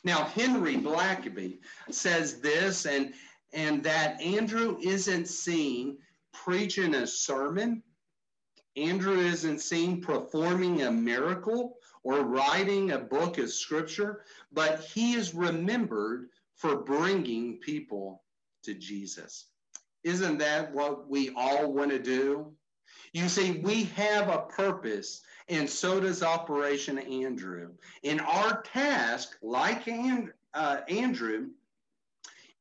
Now 0.05 0.24
Henry 0.24 0.76
Blackaby 0.76 1.59
says 1.90 2.40
this, 2.40 2.87
and 2.87 3.14
and 3.53 3.83
that 3.83 4.20
Andrew 4.20 4.79
isn't 4.83 5.26
seen 5.29 5.98
preaching 6.33 6.94
a 6.94 7.07
sermon 7.07 7.83
Andrew 8.76 9.18
isn't 9.18 9.61
seen 9.61 10.00
performing 10.00 10.83
a 10.83 10.90
miracle 10.90 11.76
or 12.03 12.22
writing 12.22 12.92
a 12.92 12.98
book 12.98 13.38
of 13.38 13.50
scripture, 13.50 14.22
but 14.53 14.81
he 14.81 15.14
is 15.14 15.35
remembered 15.35 16.29
for 16.55 16.76
bringing 16.76 17.59
people 17.59 18.22
to 18.64 18.75
Jesus. 18.75 19.46
Isn't 20.05 20.38
that 20.38 20.73
what 20.73 21.09
we 21.09 21.31
all 21.37 21.73
want 21.73 21.90
to 21.90 21.99
do? 21.99 22.53
You 23.12 23.29
see, 23.29 23.61
we 23.62 23.85
have 23.85 24.29
a 24.29 24.46
purpose, 24.49 25.23
and 25.49 25.68
so 25.68 26.01
does 26.01 26.23
Operation 26.23 26.99
Andrew. 26.99 27.73
And 28.05 28.20
our 28.20 28.62
task, 28.62 29.37
like 29.42 29.88
uh, 30.55 30.81
Andrew, 30.88 31.49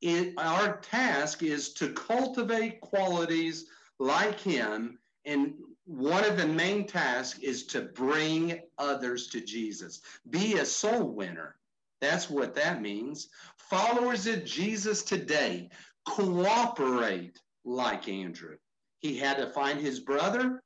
it, 0.00 0.34
our 0.38 0.78
task 0.78 1.42
is 1.42 1.72
to 1.74 1.92
cultivate 1.92 2.80
qualities 2.80 3.66
like 3.98 4.40
him 4.40 4.98
and 5.24 5.54
one 5.84 6.24
of 6.24 6.36
the 6.36 6.46
main 6.46 6.86
tasks 6.86 7.40
is 7.40 7.66
to 7.66 7.80
bring 7.82 8.60
others 8.78 9.26
to 9.28 9.40
Jesus. 9.40 10.00
Be 10.30 10.54
a 10.54 10.64
soul 10.64 11.02
winner. 11.02 11.56
That's 12.00 12.30
what 12.30 12.54
that 12.54 12.80
means. 12.80 13.28
Followers 13.56 14.26
of 14.26 14.44
Jesus 14.44 15.02
today 15.02 15.68
cooperate 16.06 17.38
like 17.64 18.08
Andrew. 18.08 18.56
He 18.98 19.16
had 19.16 19.36
to 19.38 19.50
find 19.50 19.80
his 19.80 20.00
brother 20.00 20.62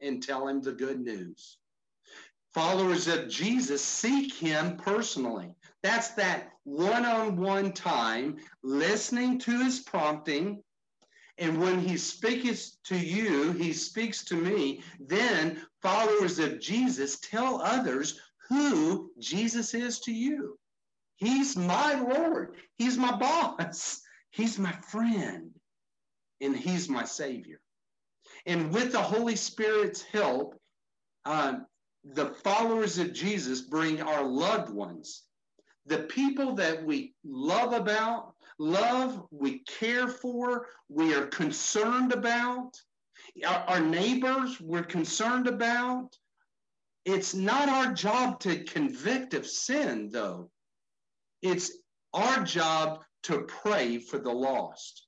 and 0.00 0.22
tell 0.22 0.48
him 0.48 0.60
the 0.60 0.72
good 0.72 1.00
news. 1.00 1.58
Followers 2.54 3.06
of 3.06 3.28
Jesus 3.28 3.84
seek 3.84 4.34
him 4.34 4.76
personally. 4.76 5.54
That's 5.82 6.08
that 6.10 6.50
one 6.64 7.06
on 7.06 7.36
one 7.36 7.72
time, 7.72 8.36
listening 8.62 9.38
to 9.40 9.64
his 9.64 9.80
prompting, 9.80 10.62
and 11.38 11.58
when 11.58 11.80
he 11.80 11.96
speaks 11.96 12.76
to 12.84 12.96
you, 12.96 13.52
he 13.52 13.72
speaks 13.72 14.24
to 14.26 14.34
me. 14.34 14.82
Then 15.00 15.62
followers 15.80 16.38
of 16.38 16.60
Jesus 16.60 17.18
tell 17.20 17.62
others 17.62 18.20
who 18.48 19.10
Jesus 19.18 19.72
is 19.72 20.00
to 20.00 20.12
you. 20.12 20.58
He's 21.16 21.56
my 21.56 21.94
Lord. 21.94 22.56
He's 22.76 22.98
my 22.98 23.16
boss. 23.16 24.02
He's 24.30 24.58
my 24.58 24.72
friend. 24.72 25.50
And 26.40 26.56
he's 26.56 26.88
my 26.88 27.04
Savior. 27.04 27.60
And 28.46 28.72
with 28.72 28.92
the 28.92 29.02
Holy 29.02 29.36
Spirit's 29.36 30.02
help, 30.02 30.54
um, 31.24 31.66
the 32.04 32.30
followers 32.42 32.98
of 32.98 33.12
Jesus 33.12 33.60
bring 33.60 34.00
our 34.00 34.24
loved 34.24 34.70
ones, 34.70 35.24
the 35.86 35.98
people 35.98 36.54
that 36.54 36.82
we 36.84 37.14
love 37.24 37.74
about, 37.74 38.32
love, 38.58 39.22
we 39.30 39.58
care 39.60 40.08
for, 40.08 40.68
we 40.88 41.14
are 41.14 41.26
concerned 41.26 42.12
about, 42.12 42.74
our, 43.46 43.64
our 43.68 43.80
neighbors 43.80 44.60
we're 44.60 44.82
concerned 44.82 45.46
about. 45.46 46.16
It's 47.04 47.34
not 47.34 47.68
our 47.68 47.92
job 47.92 48.40
to 48.40 48.64
convict 48.64 49.34
of 49.34 49.46
sin, 49.46 50.08
though. 50.10 50.50
It's 51.42 51.72
our 52.12 52.44
job 52.44 53.00
to 53.24 53.42
pray 53.42 53.98
for 53.98 54.18
the 54.18 54.32
lost. 54.32 55.06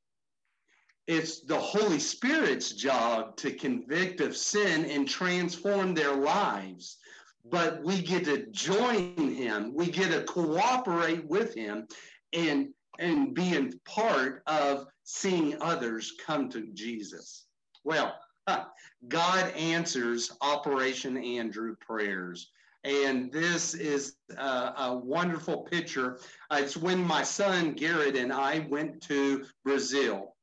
It's 1.06 1.40
the 1.40 1.58
Holy 1.58 1.98
Spirit's 1.98 2.72
job 2.72 3.36
to 3.38 3.52
convict 3.52 4.20
of 4.20 4.36
sin 4.36 4.84
and 4.86 5.08
transform 5.08 5.94
their 5.94 6.14
lives. 6.14 6.98
But 7.44 7.82
we 7.82 8.00
get 8.00 8.24
to 8.26 8.46
join 8.50 9.16
him, 9.16 9.74
we 9.74 9.86
get 9.86 10.12
to 10.12 10.22
cooperate 10.24 11.26
with 11.26 11.54
him 11.54 11.88
and, 12.32 12.68
and 13.00 13.34
be 13.34 13.56
a 13.56 13.70
part 13.84 14.42
of 14.46 14.86
seeing 15.02 15.60
others 15.60 16.12
come 16.24 16.48
to 16.50 16.68
Jesus. 16.72 17.46
Well, 17.82 18.14
God 19.08 19.50
answers 19.54 20.30
Operation 20.40 21.16
Andrew 21.16 21.74
prayers. 21.80 22.50
And 22.84 23.30
this 23.30 23.74
is 23.74 24.16
a, 24.36 24.72
a 24.76 25.00
wonderful 25.02 25.58
picture. 25.58 26.18
Uh, 26.50 26.58
it's 26.62 26.76
when 26.76 27.02
my 27.02 27.22
son 27.22 27.72
Garrett 27.74 28.16
and 28.16 28.32
I 28.32 28.66
went 28.68 29.00
to 29.02 29.44
Brazil. 29.64 30.34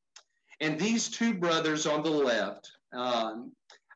And 0.61 0.79
these 0.79 1.09
two 1.09 1.33
brothers 1.33 1.85
on 1.85 2.03
the 2.03 2.09
left 2.09 2.71
um, 2.93 3.51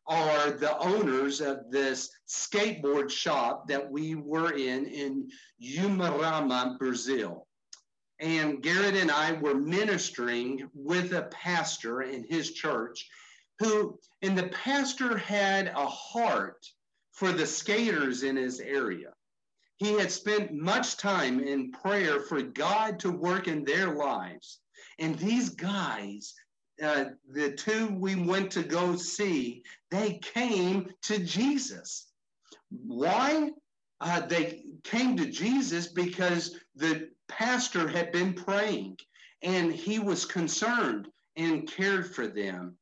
are 0.07 0.51
the 0.51 0.77
owners 0.77 1.39
of 1.39 1.71
this 1.71 2.09
skateboard 2.27 3.09
shop 3.09 3.67
that 3.67 3.89
we 3.89 4.15
were 4.15 4.53
in 4.53 4.87
in 4.87 5.29
Umuarama, 5.61 6.77
Brazil. 6.77 7.47
And 8.19 8.61
Garrett 8.61 8.95
and 8.95 9.11
I 9.11 9.33
were 9.33 9.55
ministering 9.55 10.69
with 10.73 11.13
a 11.13 11.23
pastor 11.23 12.03
in 12.03 12.25
his 12.29 12.53
church 12.53 13.09
who, 13.59 13.99
and 14.21 14.37
the 14.37 14.47
pastor 14.49 15.17
had 15.17 15.67
a 15.67 15.85
heart 15.85 16.65
for 17.13 17.31
the 17.31 17.47
skaters 17.47 18.23
in 18.23 18.35
his 18.35 18.59
area. 18.59 19.13
He 19.77 19.93
had 19.93 20.11
spent 20.11 20.53
much 20.53 20.97
time 20.97 21.39
in 21.39 21.71
prayer 21.71 22.19
for 22.19 22.41
God 22.41 22.99
to 22.99 23.11
work 23.11 23.47
in 23.47 23.63
their 23.63 23.95
lives. 23.95 24.59
And 24.99 25.17
these 25.17 25.49
guys 25.49 26.35
uh, 26.81 27.05
the 27.29 27.51
two 27.51 27.87
we 27.95 28.15
went 28.15 28.51
to 28.51 28.63
go 28.63 28.95
see, 28.95 29.63
they 29.91 30.19
came 30.21 30.89
to 31.03 31.19
Jesus. 31.19 32.07
Why? 32.69 33.51
Uh, 34.01 34.21
they 34.21 34.63
came 34.83 35.15
to 35.17 35.25
Jesus 35.25 35.87
because 35.87 36.57
the 36.75 37.09
pastor 37.29 37.87
had 37.87 38.11
been 38.11 38.33
praying 38.33 38.97
and 39.43 39.71
he 39.71 39.99
was 39.99 40.25
concerned 40.25 41.07
and 41.35 41.71
cared 41.71 42.13
for 42.13 42.27
them. 42.27 42.75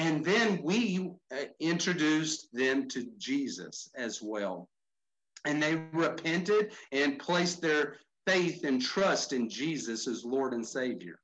And 0.00 0.24
then 0.24 0.62
we 0.62 1.10
uh, 1.30 1.44
introduced 1.60 2.48
them 2.54 2.88
to 2.88 3.06
Jesus 3.18 3.90
as 3.94 4.22
well. 4.22 4.70
And 5.44 5.62
they 5.62 5.74
repented 5.92 6.72
and 6.90 7.18
placed 7.18 7.60
their 7.60 7.96
faith 8.26 8.64
and 8.64 8.80
trust 8.80 9.34
in 9.34 9.50
Jesus 9.50 10.08
as 10.08 10.24
Lord 10.24 10.54
and 10.54 10.66
Savior. 10.66 11.20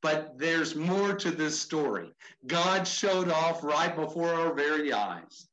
But 0.00 0.38
there's 0.38 0.76
more 0.76 1.14
to 1.16 1.32
this 1.32 1.58
story. 1.58 2.14
God 2.46 2.86
showed 2.86 3.32
off 3.32 3.64
right 3.64 3.96
before 3.96 4.32
our 4.32 4.54
very 4.54 4.92
eyes. 4.92 5.48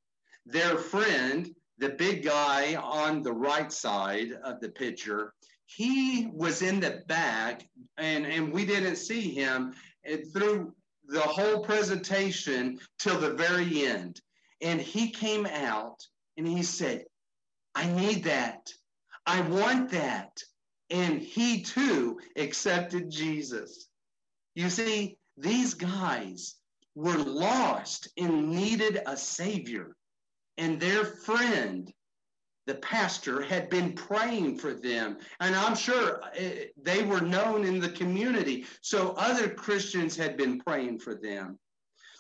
Their 0.46 0.78
friend, 0.78 1.50
the 1.80 1.90
big 1.90 2.24
guy 2.24 2.76
on 2.76 3.24
the 3.24 3.34
right 3.34 3.72
side 3.72 4.34
of 4.44 4.60
the 4.60 4.70
picture, 4.70 5.34
he 5.66 6.30
was 6.32 6.62
in 6.62 6.80
the 6.80 7.02
back 7.08 7.68
and, 7.98 8.28
and 8.28 8.54
we 8.54 8.66
didn't 8.68 8.98
see 8.98 9.34
him 9.34 9.74
And 10.04 10.32
through 10.32 10.76
the 11.12 11.20
whole 11.20 11.60
presentation 11.60 12.80
till 12.98 13.20
the 13.20 13.34
very 13.34 13.86
end. 13.86 14.20
And 14.62 14.80
he 14.80 15.10
came 15.10 15.46
out 15.46 16.00
and 16.38 16.48
he 16.48 16.64
said, 16.64 17.04
I 17.76 17.88
need 17.88 18.24
that. 18.24 18.72
I 19.26 19.42
want 19.42 19.92
that. 19.92 20.32
And 20.90 21.22
he 21.22 21.64
too 21.64 22.20
accepted 22.38 23.12
Jesus. 23.12 23.90
You 24.56 24.70
see, 24.70 25.18
these 25.38 25.74
guys 25.74 26.56
were 26.96 27.18
lost 27.18 28.08
and 28.18 28.50
needed 28.50 29.02
a 29.06 29.18
savior. 29.18 29.96
And 30.58 30.80
their 30.80 31.04
friend, 31.04 31.92
the 32.68 32.76
pastor, 32.76 33.42
had 33.42 33.70
been 33.70 33.94
praying 33.94 34.58
for 34.58 34.74
them. 34.74 35.18
And 35.40 35.56
I'm 35.56 35.76
sure 35.76 36.22
eh, 36.36 36.66
they 36.82 37.04
were 37.04 37.22
known 37.22 37.66
in 37.66 37.80
the 37.80 37.90
community. 37.90 38.66
So 38.82 39.14
other 39.18 39.50
Christians 39.50 40.16
had 40.16 40.38
been 40.38 40.60
praying 40.60 41.00
for 41.00 41.16
them. 41.16 41.58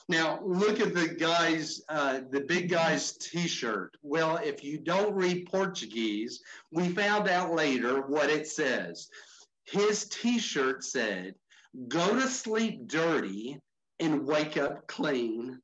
Now, 0.09 0.41
look 0.43 0.79
at 0.79 0.93
the 0.93 1.07
guy's, 1.07 1.81
uh, 1.87 2.21
the 2.31 2.41
big 2.41 2.69
guy's 2.69 3.13
t 3.13 3.47
shirt. 3.47 3.95
Well, 4.01 4.37
if 4.37 4.63
you 4.63 4.77
don't 4.77 5.15
read 5.15 5.47
Portuguese, 5.49 6.41
we 6.71 6.89
found 6.89 7.29
out 7.29 7.53
later 7.53 8.01
what 8.01 8.29
it 8.29 8.47
says. 8.47 9.07
His 9.65 10.09
t 10.09 10.39
shirt 10.39 10.83
said, 10.83 11.35
go 11.87 12.15
to 12.15 12.27
sleep 12.27 12.87
dirty 12.87 13.59
and 13.99 14.25
wake 14.25 14.57
up 14.57 14.87
clean. 14.87 15.61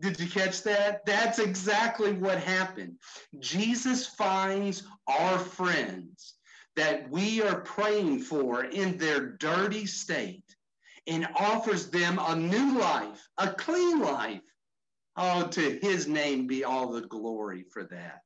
Did 0.00 0.18
you 0.18 0.28
catch 0.28 0.62
that? 0.62 1.04
That's 1.06 1.38
exactly 1.38 2.12
what 2.12 2.38
happened. 2.38 2.96
Jesus 3.38 4.06
finds 4.06 4.84
our 5.06 5.38
friends 5.38 6.34
that 6.76 7.08
we 7.10 7.42
are 7.42 7.60
praying 7.60 8.20
for 8.20 8.64
in 8.64 8.96
their 8.96 9.32
dirty 9.32 9.86
state 9.86 10.56
and 11.06 11.28
offers 11.36 11.90
them 11.90 12.18
a 12.20 12.34
new 12.34 12.78
life, 12.78 13.28
a 13.38 13.48
clean 13.48 14.00
life. 14.00 14.40
Oh, 15.16 15.46
to 15.46 15.78
his 15.82 16.08
name 16.08 16.46
be 16.46 16.64
all 16.64 16.90
the 16.90 17.02
glory 17.02 17.64
for 17.70 17.84
that. 17.84 18.22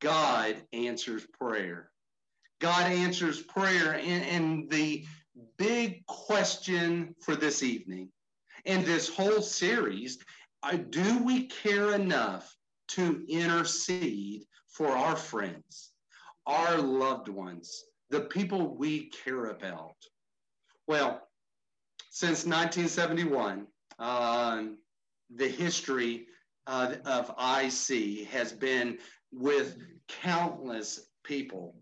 God 0.00 0.56
answers 0.72 1.26
prayer. 1.26 1.90
God 2.60 2.92
answers 2.92 3.40
prayer, 3.40 3.94
and, 3.94 4.24
and 4.24 4.70
the 4.70 5.06
big 5.56 6.04
question 6.06 7.14
for 7.20 7.34
this 7.34 7.62
evening 7.62 8.10
and 8.66 8.84
this 8.84 9.08
whole 9.08 9.40
series 9.40 10.18
do 10.90 11.22
we 11.24 11.46
care 11.46 11.94
enough 11.94 12.54
to 12.88 13.24
intercede 13.28 14.44
for 14.68 14.88
our 14.88 15.16
friends, 15.16 15.92
our 16.46 16.78
loved 16.78 17.28
ones, 17.28 17.84
the 18.10 18.22
people 18.22 18.76
we 18.76 19.10
care 19.24 19.46
about? 19.46 19.96
Well, 20.86 21.22
since 22.10 22.44
1971, 22.44 23.66
uh, 23.98 24.64
the 25.34 25.48
history 25.48 26.26
uh, 26.66 26.94
of 27.04 27.30
IC 27.38 28.28
has 28.28 28.52
been 28.52 28.98
with 29.32 29.78
countless 30.08 31.08
people 31.22 31.74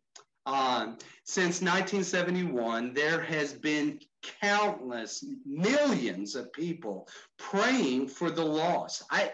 um, 0.48 0.96
since 1.24 1.60
1971, 1.60 2.94
there 2.94 3.20
has 3.20 3.52
been 3.52 4.00
countless 4.40 5.24
millions 5.44 6.34
of 6.34 6.52
people 6.52 7.08
praying 7.38 8.08
for 8.08 8.30
the 8.30 8.44
lost. 8.44 9.02
I, 9.10 9.32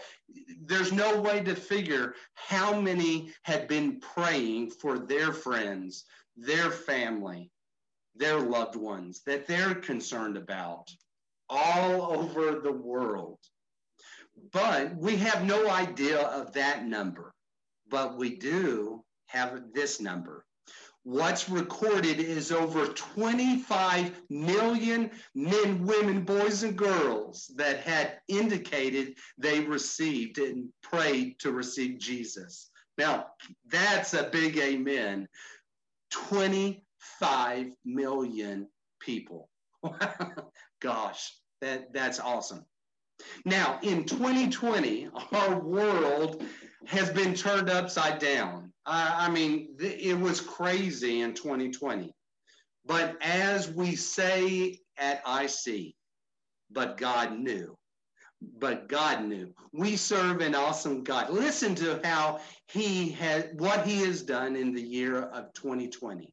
there's 0.62 0.92
no 0.92 1.20
way 1.20 1.40
to 1.42 1.54
figure 1.54 2.14
how 2.34 2.80
many 2.80 3.32
had 3.42 3.68
been 3.68 4.00
praying 4.00 4.70
for 4.70 4.98
their 4.98 5.32
friends, 5.32 6.04
their 6.36 6.70
family, 6.70 7.50
their 8.14 8.38
loved 8.38 8.76
ones 8.76 9.22
that 9.26 9.46
they're 9.46 9.74
concerned 9.74 10.36
about 10.36 10.90
all 11.48 12.12
over 12.12 12.60
the 12.60 12.72
world. 12.72 13.38
But 14.52 14.96
we 14.96 15.16
have 15.16 15.44
no 15.44 15.68
idea 15.68 16.20
of 16.20 16.52
that 16.52 16.84
number. 16.86 17.34
But 17.88 18.16
we 18.16 18.36
do 18.36 19.04
have 19.26 19.72
this 19.72 20.00
number 20.00 20.43
what's 21.04 21.50
recorded 21.50 22.18
is 22.18 22.50
over 22.50 22.86
25 22.86 24.22
million 24.30 25.10
men, 25.34 25.84
women, 25.84 26.24
boys, 26.24 26.62
and 26.62 26.76
girls 26.76 27.52
that 27.56 27.80
had 27.80 28.18
indicated 28.28 29.14
they 29.38 29.60
received 29.60 30.38
and 30.38 30.68
prayed 30.82 31.38
to 31.38 31.52
receive 31.52 31.98
Jesus. 31.98 32.70
Now, 32.96 33.26
that's 33.70 34.14
a 34.14 34.24
big 34.24 34.56
amen. 34.56 35.28
25 36.10 37.72
million 37.84 38.68
people. 38.98 39.50
Gosh, 40.80 41.34
that, 41.60 41.92
that's 41.92 42.18
awesome. 42.18 42.64
Now, 43.44 43.78
in 43.82 44.04
2020, 44.04 45.10
our 45.32 45.60
world 45.60 46.42
has 46.86 47.10
been 47.10 47.34
turned 47.34 47.70
upside 47.70 48.18
down. 48.18 48.72
I 48.86 49.30
mean, 49.30 49.76
it 49.78 50.18
was 50.18 50.40
crazy 50.40 51.22
in 51.22 51.34
2020. 51.34 52.12
But 52.86 53.16
as 53.22 53.70
we 53.70 53.96
say 53.96 54.78
at 54.98 55.22
IC, 55.26 55.94
but 56.70 56.96
God 56.96 57.38
knew. 57.38 57.76
but 58.58 58.88
God 58.88 59.24
knew. 59.24 59.52
We 59.72 59.96
serve 59.96 60.40
an 60.40 60.54
awesome 60.54 61.02
God. 61.02 61.30
Listen 61.30 61.74
to 61.76 62.00
how 62.04 62.40
he 62.68 63.10
had 63.10 63.58
what 63.58 63.86
he 63.86 64.00
has 64.02 64.22
done 64.22 64.56
in 64.56 64.74
the 64.74 64.82
year 64.82 65.22
of 65.22 65.52
2020. 65.54 66.32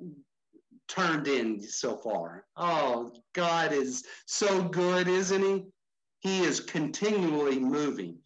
turned 0.88 1.28
in 1.28 1.62
so 1.62 1.96
far. 1.96 2.44
Oh, 2.56 3.12
God 3.34 3.72
is 3.72 4.04
so 4.26 4.62
good, 4.62 5.08
isn't 5.08 5.42
He? 5.42 5.66
He 6.20 6.40
is 6.40 6.60
continually 6.60 7.58
moving. 7.58 8.18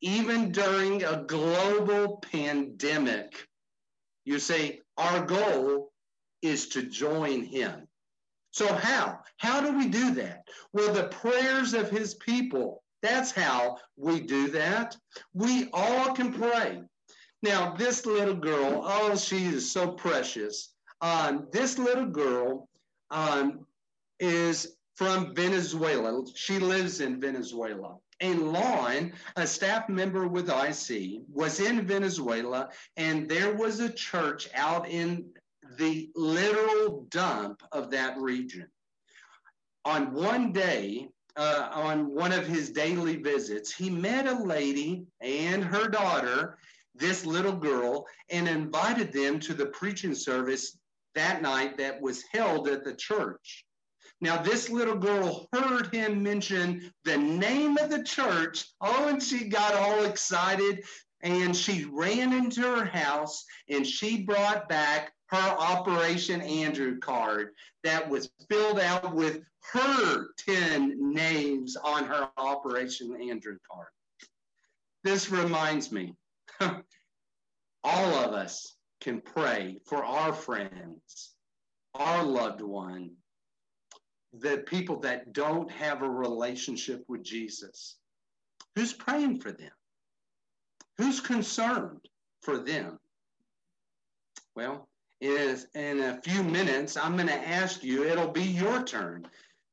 Even 0.00 0.52
during 0.52 1.02
a 1.02 1.24
global 1.26 2.18
pandemic, 2.18 3.48
you 4.24 4.38
say, 4.38 4.80
our 4.96 5.24
goal 5.24 5.92
is 6.42 6.68
to 6.68 6.82
join 6.82 7.42
him. 7.42 7.88
So, 8.50 8.72
how? 8.74 9.20
How 9.38 9.60
do 9.60 9.76
we 9.76 9.88
do 9.88 10.14
that? 10.14 10.46
Well, 10.72 10.92
the 10.92 11.08
prayers 11.08 11.72
of 11.74 11.90
his 11.90 12.14
people. 12.14 12.82
That's 13.00 13.32
how 13.32 13.78
we 13.96 14.20
do 14.20 14.48
that. 14.48 14.96
We 15.32 15.70
all 15.72 16.14
can 16.14 16.32
pray. 16.32 16.82
Now, 17.42 17.74
this 17.74 18.06
little 18.06 18.34
girl, 18.34 18.82
oh, 18.84 19.16
she 19.16 19.46
is 19.46 19.72
so 19.72 19.90
precious. 19.90 20.74
Um, 21.00 21.48
this 21.50 21.78
little 21.78 22.06
girl 22.06 22.68
um, 23.10 23.66
is 24.20 24.76
from 24.96 25.34
Venezuela. 25.34 26.24
She 26.34 26.58
lives 26.58 27.00
in 27.00 27.20
Venezuela. 27.20 27.96
And 28.20 28.52
Lon, 28.52 29.12
a 29.36 29.46
staff 29.46 29.88
member 29.88 30.28
with 30.28 30.48
IC, 30.48 31.22
was 31.32 31.60
in 31.60 31.86
Venezuela, 31.86 32.68
and 32.96 33.28
there 33.28 33.54
was 33.54 33.80
a 33.80 33.92
church 33.92 34.48
out 34.54 34.88
in 34.88 35.24
the 35.76 36.10
literal 36.14 37.06
dump 37.10 37.62
of 37.72 37.90
that 37.90 38.16
region. 38.18 38.68
On 39.84 40.12
one 40.12 40.52
day, 40.52 41.08
uh, 41.36 41.70
on 41.72 42.14
one 42.14 42.32
of 42.32 42.46
his 42.46 42.70
daily 42.70 43.16
visits, 43.16 43.74
he 43.74 43.90
met 43.90 44.26
a 44.26 44.44
lady 44.44 45.04
and 45.20 45.64
her 45.64 45.88
daughter, 45.88 46.58
this 46.94 47.24
little 47.24 47.56
girl, 47.56 48.06
and 48.30 48.46
invited 48.46 49.12
them 49.12 49.40
to 49.40 49.54
the 49.54 49.66
preaching 49.66 50.14
service 50.14 50.78
that 51.14 51.42
night 51.42 51.76
that 51.78 52.00
was 52.00 52.24
held 52.32 52.68
at 52.68 52.84
the 52.84 52.94
church. 52.94 53.64
Now, 54.22 54.40
this 54.40 54.70
little 54.70 54.94
girl 54.94 55.48
heard 55.52 55.92
him 55.92 56.22
mention 56.22 56.92
the 57.04 57.18
name 57.18 57.76
of 57.76 57.90
the 57.90 58.04
church. 58.04 58.66
Oh, 58.80 59.08
and 59.08 59.20
she 59.20 59.48
got 59.48 59.74
all 59.74 60.04
excited 60.04 60.84
and 61.22 61.56
she 61.56 61.86
ran 61.86 62.32
into 62.32 62.62
her 62.62 62.84
house 62.84 63.44
and 63.68 63.84
she 63.84 64.22
brought 64.22 64.68
back 64.68 65.12
her 65.30 65.56
Operation 65.58 66.40
Andrew 66.40 67.00
card 67.00 67.48
that 67.82 68.08
was 68.08 68.30
filled 68.48 68.78
out 68.78 69.12
with 69.12 69.42
her 69.72 70.28
10 70.38 71.12
names 71.12 71.76
on 71.76 72.04
her 72.04 72.30
Operation 72.36 73.20
Andrew 73.28 73.58
card. 73.68 73.88
This 75.02 75.32
reminds 75.32 75.90
me, 75.90 76.14
all 76.60 78.14
of 78.14 78.34
us 78.34 78.76
can 79.00 79.20
pray 79.20 79.80
for 79.84 80.04
our 80.04 80.32
friends, 80.32 81.34
our 81.94 82.22
loved 82.22 82.60
one, 82.60 83.16
the 84.32 84.58
people 84.66 84.98
that 85.00 85.32
don't 85.32 85.70
have 85.70 86.02
a 86.02 86.08
relationship 86.08 87.04
with 87.08 87.22
Jesus. 87.22 87.96
Who's 88.74 88.92
praying 88.92 89.40
for 89.40 89.52
them? 89.52 89.70
Who's 90.98 91.20
concerned 91.20 92.08
for 92.40 92.58
them? 92.58 92.98
Well, 94.54 94.88
is 95.20 95.66
in 95.74 96.00
a 96.00 96.20
few 96.22 96.42
minutes, 96.42 96.96
I'm 96.96 97.16
going 97.16 97.28
to 97.28 97.48
ask 97.48 97.84
you, 97.84 98.04
it'll 98.04 98.32
be 98.32 98.42
your 98.42 98.82
turn 98.82 99.26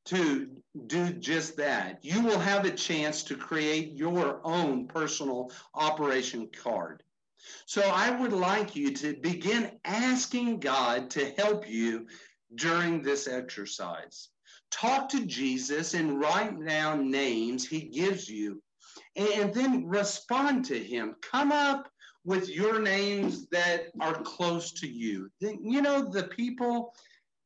to 0.06 0.48
do 0.86 1.10
just 1.10 1.56
that. 1.56 1.98
You 2.04 2.22
will 2.22 2.38
have 2.38 2.64
a 2.64 2.70
chance 2.70 3.22
to 3.24 3.36
create 3.36 3.92
your 3.92 4.40
own 4.44 4.86
personal 4.86 5.50
operation 5.74 6.48
card. 6.62 7.02
So 7.66 7.82
I 7.82 8.10
would 8.10 8.32
like 8.32 8.76
you 8.76 8.94
to 8.96 9.14
begin 9.14 9.72
asking 9.84 10.60
God 10.60 11.10
to 11.10 11.30
help 11.32 11.68
you 11.68 12.06
during 12.54 13.02
this 13.02 13.26
exercise. 13.26 14.28
Talk 14.70 15.08
to 15.10 15.26
Jesus 15.26 15.94
and 15.94 16.20
write 16.20 16.64
down 16.66 17.10
names 17.10 17.66
he 17.66 17.80
gives 17.82 18.28
you 18.28 18.62
and 19.16 19.52
then 19.52 19.86
respond 19.86 20.64
to 20.66 20.78
him. 20.78 21.16
Come 21.22 21.52
up 21.52 21.88
with 22.24 22.48
your 22.48 22.80
names 22.80 23.48
that 23.48 23.86
are 24.00 24.22
close 24.22 24.72
to 24.72 24.88
you. 24.88 25.30
You 25.40 25.82
know, 25.82 26.02
the 26.02 26.24
people 26.24 26.94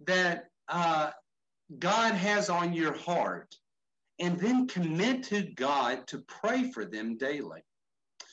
that 0.06 0.46
uh, 0.68 1.10
God 1.78 2.14
has 2.14 2.50
on 2.50 2.72
your 2.72 2.94
heart, 2.94 3.54
and 4.20 4.38
then 4.38 4.68
commit 4.68 5.24
to 5.24 5.42
God 5.42 6.06
to 6.08 6.18
pray 6.20 6.70
for 6.70 6.84
them 6.84 7.16
daily. 7.16 7.60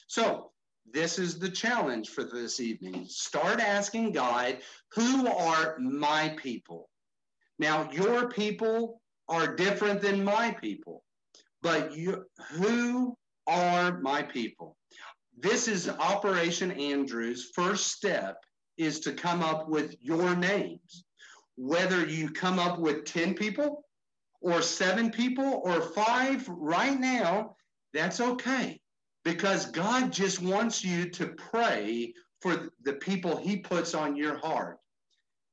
So, 0.07 0.51
this 0.91 1.17
is 1.17 1.39
the 1.39 1.49
challenge 1.49 2.09
for 2.09 2.23
this 2.23 2.59
evening. 2.59 3.05
Start 3.07 3.59
asking 3.59 4.11
God, 4.11 4.59
who 4.93 5.27
are 5.27 5.77
my 5.79 6.35
people? 6.37 6.89
Now, 7.59 7.89
your 7.91 8.29
people 8.29 9.01
are 9.29 9.55
different 9.55 10.01
than 10.01 10.23
my 10.23 10.51
people, 10.51 11.03
but 11.61 11.95
you, 11.95 12.25
who 12.51 13.17
are 13.47 13.99
my 13.99 14.23
people? 14.23 14.77
This 15.37 15.67
is 15.67 15.89
Operation 15.89 16.71
Andrew's 16.71 17.51
first 17.55 17.87
step 17.87 18.37
is 18.77 18.99
to 19.01 19.13
come 19.13 19.41
up 19.41 19.69
with 19.69 19.95
your 20.01 20.35
names. 20.35 21.05
Whether 21.55 22.05
you 22.05 22.29
come 22.31 22.59
up 22.59 22.79
with 22.79 23.05
10 23.05 23.35
people 23.35 23.83
or 24.41 24.61
seven 24.61 25.11
people 25.11 25.61
or 25.63 25.81
five 25.81 26.47
right 26.49 26.99
now, 26.99 27.55
that's 27.93 28.19
okay 28.19 28.81
because 29.23 29.67
God 29.67 30.11
just 30.11 30.41
wants 30.41 30.83
you 30.83 31.09
to 31.11 31.27
pray 31.27 32.13
for 32.41 32.69
the 32.83 32.93
people 32.93 33.37
he 33.37 33.57
puts 33.57 33.93
on 33.93 34.15
your 34.15 34.37
heart. 34.37 34.79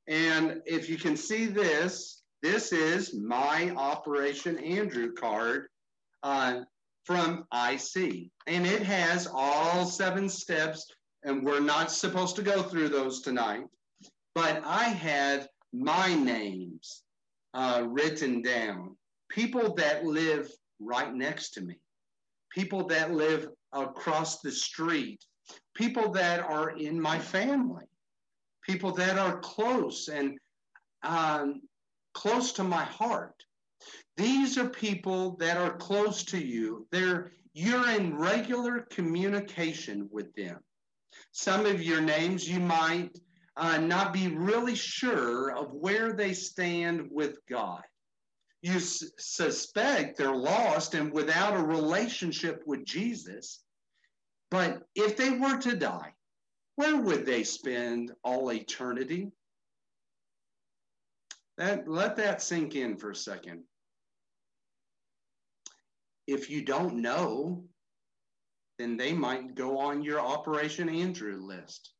And 0.09 0.63
if 0.67 0.89
you 0.89 0.97
can 0.97 1.17
see 1.17 1.47
this, 1.47 2.23
this 2.43 2.73
is 2.73 3.15
my 3.15 3.73
Operation 3.77 4.59
Andrew 4.59 5.13
card. 5.13 5.69
Uh, 6.23 6.63
from 7.09 7.47
IC. 7.55 8.31
And 8.47 8.67
it 8.67 8.83
has 8.83 9.27
all 9.33 9.87
seven 9.87 10.29
steps, 10.29 10.93
and 11.25 11.43
we're 11.43 11.59
not 11.59 11.91
supposed 11.91 12.37
to 12.37 12.43
go 12.43 12.63
through 12.63 12.91
those 12.91 13.23
tonight. 13.23 13.65
But 14.35 14.61
I 14.63 14.85
had 14.85 15.49
my 15.73 16.15
names 16.15 17.05
uh, 17.55 17.85
written 17.89 18.43
down. 18.43 18.95
People 19.31 19.75
that 19.77 20.05
live 20.05 20.51
right 20.81 21.15
next 21.15 21.53
to 21.53 21.63
me, 21.63 21.77
people 22.53 22.87
that 22.89 23.15
live 23.15 23.49
across 23.73 24.43
the 24.43 24.53
street, 24.53 25.25
people 25.75 26.11
that 26.11 26.41
are 26.41 26.77
in 26.77 27.01
my 27.01 27.19
family, 27.19 27.87
people 28.69 28.93
that 28.93 29.19
are 29.19 29.39
close 29.39 30.09
and 30.09 30.39
um, 31.03 31.63
close 32.13 32.53
to 32.53 32.63
my 32.63 32.85
heart. 32.85 33.35
These 34.17 34.59
are 34.59 34.69
people 34.69 35.37
that 35.37 35.57
are 35.57 35.77
close 35.77 36.23
to 36.25 36.39
you. 36.39 36.87
They're 36.93 37.33
you're 37.55 37.91
in 37.91 38.17
regular 38.17 38.83
communication 38.83 40.09
with 40.13 40.33
them. 40.35 40.59
Some 41.33 41.67
of 41.67 41.83
your 41.83 42.01
names 42.01 42.49
you 42.49 42.61
might 42.61 43.19
uh, 43.57 43.79
not 43.79 44.13
be 44.13 44.29
really 44.29 44.77
sure 44.77 45.51
of 45.57 45.73
where 45.73 46.13
they 46.13 46.35
stand 46.35 47.09
with 47.11 47.39
God. 47.49 47.83
you 48.63 48.79
suspect 48.81 50.19
they're 50.19 50.35
lost 50.35 50.95
and 50.95 51.13
without 51.13 51.57
a 51.57 51.63
relationship 51.63 52.63
with 52.67 52.85
Jesus. 52.85 53.61
But 54.51 54.83
if 54.95 55.17
they 55.17 55.31
were 55.31 55.59
to 55.59 55.77
die, 55.77 56.13
where 56.79 56.97
would 56.97 57.27
they 57.27 57.43
spend 57.43 58.13
all 58.23 58.53
eternity? 58.53 59.33
That, 61.57 61.89
let 61.89 62.15
that 62.19 62.41
sink 62.41 62.77
in 62.77 62.97
for 62.97 63.11
a 63.11 63.17
second. 63.17 63.65
If 66.29 66.49
you 66.49 66.63
don't 66.63 67.03
know, 67.03 67.65
then 68.79 68.97
they 68.97 69.13
might 69.13 69.57
go 69.57 69.77
on 69.77 70.05
your 70.05 70.21
Operation 70.21 70.89
Andrew 70.89 71.41
list. 71.41 71.95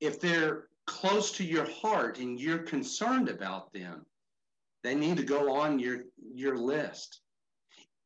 If 0.00 0.20
they're 0.20 0.68
close 0.86 1.32
to 1.32 1.44
your 1.44 1.68
heart 1.68 2.20
and 2.20 2.38
you're 2.38 2.58
concerned 2.58 3.28
about 3.28 3.72
them, 3.72 4.06
they 4.84 4.94
need 4.94 5.16
to 5.16 5.24
go 5.24 5.52
on 5.52 5.80
your, 5.80 6.04
your 6.32 6.56
list. 6.56 7.22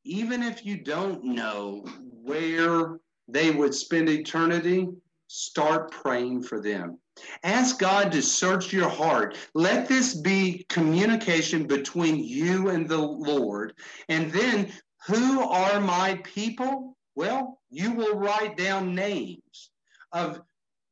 Even 0.02 0.42
if 0.42 0.64
you 0.64 0.82
don't 0.82 1.22
know 1.24 1.84
where 2.22 3.00
they 3.28 3.50
would 3.50 3.74
spend 3.74 4.08
eternity, 4.08 4.88
start 5.28 5.90
praying 5.90 6.42
for 6.42 6.60
them. 6.60 6.98
Ask 7.42 7.78
God 7.78 8.12
to 8.12 8.22
search 8.22 8.72
your 8.72 8.88
heart. 8.88 9.36
Let 9.54 9.88
this 9.88 10.14
be 10.14 10.66
communication 10.68 11.66
between 11.66 12.22
you 12.22 12.68
and 12.68 12.88
the 12.88 12.98
Lord. 12.98 13.74
And 14.08 14.30
then, 14.30 14.72
who 15.06 15.40
are 15.40 15.80
my 15.80 16.20
people? 16.24 16.96
Well, 17.14 17.60
you 17.70 17.92
will 17.92 18.16
write 18.16 18.56
down 18.56 18.94
names 18.94 19.70
of 20.12 20.42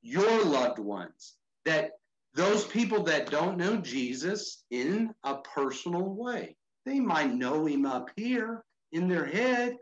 your 0.03 0.45
loved 0.45 0.78
ones 0.78 1.35
that 1.64 1.93
those 2.35 2.66
people 2.66 3.03
that 3.05 3.30
don't 3.30 3.57
know 3.57 3.76
Jesus 3.76 4.64
in 4.70 5.14
a 5.24 5.37
personal 5.37 6.14
way. 6.14 6.57
They 6.85 7.01
might 7.01 7.35
know 7.35 7.66
him 7.66 7.87
up 7.87 8.11
here 8.16 8.64
in 8.93 9.09
their 9.09 9.24
head, 9.24 9.76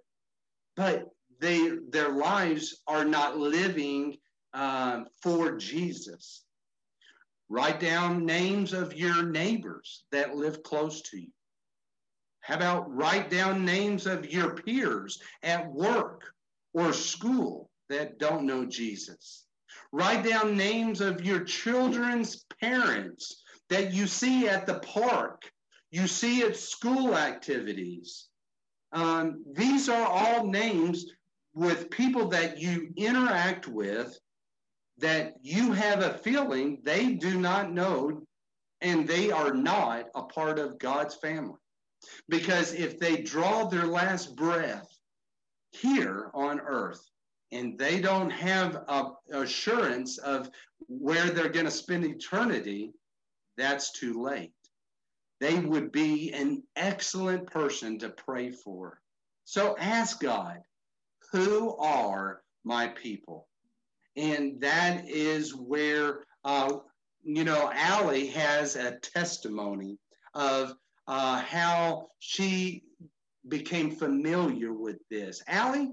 but 0.76 1.09
they 1.40 1.72
their 1.90 2.11
lives 2.11 2.82
are 2.86 3.05
not 3.05 3.38
living 3.38 4.16
uh, 4.55 5.05
for 5.22 5.57
Jesus. 5.57 6.44
Write 7.48 7.80
down 7.80 8.24
names 8.24 8.72
of 8.72 8.94
your 8.94 9.24
neighbors 9.24 10.05
that 10.11 10.36
live 10.36 10.62
close 10.62 11.03
to 11.03 11.18
you. 11.20 11.32
How 12.40 12.57
about 12.57 12.94
write 12.94 13.30
down 13.30 13.64
names 13.64 14.07
of 14.07 14.32
your 14.32 14.55
peers 14.55 15.20
at 15.42 15.70
work 15.70 16.32
or 16.74 16.92
school 16.92 17.70
that 17.88 18.18
don't 18.18 18.46
know 18.46 18.64
Jesus? 18.64 19.44
Write 19.92 20.24
down 20.24 20.57
names 20.57 21.00
of 21.00 21.24
your 21.24 21.44
children's 21.44 22.44
parents 22.61 23.42
that 23.68 23.92
you 23.92 24.07
see 24.07 24.48
at 24.48 24.66
the 24.66 24.80
park, 24.80 25.42
you 25.90 26.07
see 26.07 26.42
at 26.42 26.57
school 26.57 27.14
activities. 27.14 28.28
Um, 28.92 29.44
these 29.53 29.88
are 29.88 30.07
all 30.07 30.46
names 30.46 31.07
with 31.55 31.90
people 31.90 32.28
that 32.28 32.59
you 32.59 32.92
interact 32.96 33.68
with 33.68 34.18
that 35.03 35.34
you 35.42 35.72
have 35.72 36.00
a 36.00 36.16
feeling 36.18 36.78
they 36.84 37.12
do 37.12 37.38
not 37.38 37.72
know 37.72 38.22
and 38.80 39.07
they 39.07 39.30
are 39.30 39.53
not 39.53 40.07
a 40.14 40.22
part 40.22 40.59
of 40.59 40.78
God's 40.78 41.16
family. 41.16 41.59
Because 42.28 42.72
if 42.72 42.98
they 42.98 43.16
draw 43.16 43.64
their 43.64 43.86
last 43.86 44.36
breath 44.36 44.88
here 45.72 46.30
on 46.34 46.61
earth 46.61 47.05
and 47.50 47.78
they 47.78 48.00
don't 48.00 48.30
have 48.30 48.76
a 48.88 49.11
assurance 49.32 50.18
of 50.18 50.50
where 50.88 51.30
they're 51.30 51.48
going 51.48 51.66
to 51.66 51.70
spend 51.70 52.05
eternity, 52.05 52.92
that's 53.57 53.92
too 53.92 54.22
late. 54.22 54.53
They 55.40 55.59
would 55.59 55.90
be 55.90 56.32
an 56.32 56.62
excellent 56.76 57.48
person 57.48 57.98
to 58.00 58.11
pray 58.11 58.53
for. 58.53 59.00
So 59.44 59.76
ask 59.78 60.20
God, 60.20 60.61
who 61.32 61.76
are 61.78 62.42
my 62.64 62.88
people? 62.88 63.48
And 64.16 64.60
that 64.60 65.08
is 65.08 65.54
where, 65.54 66.24
uh, 66.44 66.78
you 67.22 67.44
know, 67.44 67.70
Allie 67.74 68.26
has 68.28 68.76
a 68.76 68.98
testimony 68.98 69.98
of 70.34 70.74
uh, 71.06 71.40
how 71.40 72.08
she 72.18 72.84
became 73.48 73.90
familiar 73.90 74.72
with 74.72 74.98
this. 75.10 75.42
Allie, 75.48 75.90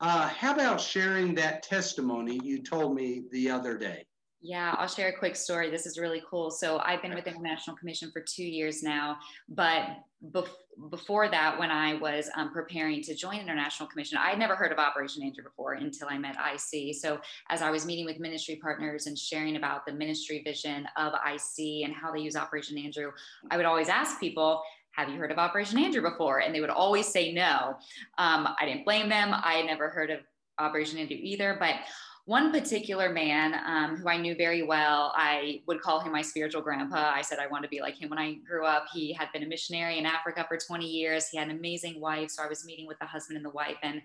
uh, 0.00 0.28
how 0.28 0.54
about 0.54 0.80
sharing 0.80 1.34
that 1.36 1.62
testimony 1.62 2.40
you 2.42 2.62
told 2.62 2.94
me 2.94 3.22
the 3.30 3.50
other 3.50 3.78
day? 3.78 4.04
Yeah, 4.44 4.74
I'll 4.76 4.88
share 4.88 5.08
a 5.08 5.16
quick 5.16 5.36
story. 5.36 5.70
This 5.70 5.86
is 5.86 5.98
really 5.98 6.20
cool. 6.28 6.50
So 6.50 6.80
I've 6.84 7.00
been 7.00 7.14
with 7.14 7.24
the 7.24 7.30
International 7.30 7.76
Commission 7.76 8.10
for 8.10 8.20
two 8.20 8.42
years 8.42 8.82
now, 8.82 9.18
but 9.48 9.84
bef- 10.32 10.48
before 10.90 11.28
that, 11.28 11.56
when 11.60 11.70
I 11.70 11.94
was 11.94 12.28
um, 12.36 12.52
preparing 12.52 13.02
to 13.02 13.14
join 13.14 13.38
International 13.38 13.88
Commission, 13.88 14.18
I 14.18 14.30
had 14.30 14.40
never 14.40 14.56
heard 14.56 14.72
of 14.72 14.78
Operation 14.78 15.22
Andrew 15.22 15.44
before 15.44 15.74
until 15.74 16.08
I 16.10 16.18
met 16.18 16.34
IC. 16.34 16.96
So 16.96 17.20
as 17.50 17.62
I 17.62 17.70
was 17.70 17.86
meeting 17.86 18.04
with 18.04 18.18
ministry 18.18 18.58
partners 18.60 19.06
and 19.06 19.16
sharing 19.16 19.54
about 19.54 19.86
the 19.86 19.92
ministry 19.92 20.42
vision 20.44 20.88
of 20.96 21.12
IC 21.12 21.84
and 21.84 21.94
how 21.94 22.12
they 22.12 22.20
use 22.20 22.34
Operation 22.34 22.76
Andrew, 22.78 23.12
I 23.52 23.56
would 23.56 23.66
always 23.66 23.88
ask 23.88 24.18
people, 24.18 24.60
have 24.90 25.08
you 25.08 25.18
heard 25.18 25.30
of 25.30 25.38
Operation 25.38 25.78
Andrew 25.78 26.02
before? 26.02 26.40
And 26.40 26.52
they 26.52 26.60
would 26.60 26.68
always 26.68 27.06
say 27.06 27.32
no. 27.32 27.76
Um, 28.18 28.48
I 28.60 28.66
didn't 28.66 28.84
blame 28.84 29.08
them. 29.08 29.32
I 29.32 29.54
had 29.54 29.66
never 29.66 29.88
heard 29.88 30.10
of 30.10 30.18
Operation 30.58 30.98
Andrew 30.98 31.16
either, 31.18 31.56
but 31.58 31.76
one 32.24 32.52
particular 32.52 33.12
man 33.12 33.54
um, 33.66 33.96
who 33.96 34.08
I 34.08 34.16
knew 34.16 34.36
very 34.36 34.62
well, 34.62 35.12
I 35.16 35.60
would 35.66 35.80
call 35.80 36.00
him 36.00 36.12
my 36.12 36.22
spiritual 36.22 36.62
grandpa. 36.62 37.10
I 37.12 37.20
said 37.20 37.40
I 37.40 37.48
wanted 37.48 37.66
to 37.66 37.70
be 37.70 37.80
like 37.80 38.00
him 38.00 38.10
when 38.10 38.18
I 38.18 38.34
grew 38.34 38.64
up. 38.64 38.86
He 38.92 39.12
had 39.12 39.28
been 39.32 39.42
a 39.42 39.46
missionary 39.46 39.98
in 39.98 40.06
Africa 40.06 40.46
for 40.48 40.56
20 40.56 40.86
years. 40.86 41.28
He 41.28 41.36
had 41.36 41.48
an 41.48 41.56
amazing 41.56 42.00
wife. 42.00 42.30
So 42.30 42.44
I 42.44 42.46
was 42.46 42.64
meeting 42.64 42.86
with 42.86 42.98
the 43.00 43.06
husband 43.06 43.38
and 43.38 43.44
the 43.44 43.50
wife. 43.50 43.76
And 43.82 44.02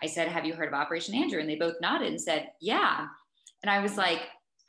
I 0.00 0.06
said, 0.06 0.28
Have 0.28 0.44
you 0.44 0.54
heard 0.54 0.68
of 0.68 0.74
Operation 0.74 1.16
Andrew? 1.16 1.40
And 1.40 1.50
they 1.50 1.56
both 1.56 1.74
nodded 1.80 2.08
and 2.08 2.20
said, 2.20 2.50
Yeah. 2.60 3.08
And 3.64 3.70
I 3.70 3.80
was 3.80 3.96
like, 3.96 4.20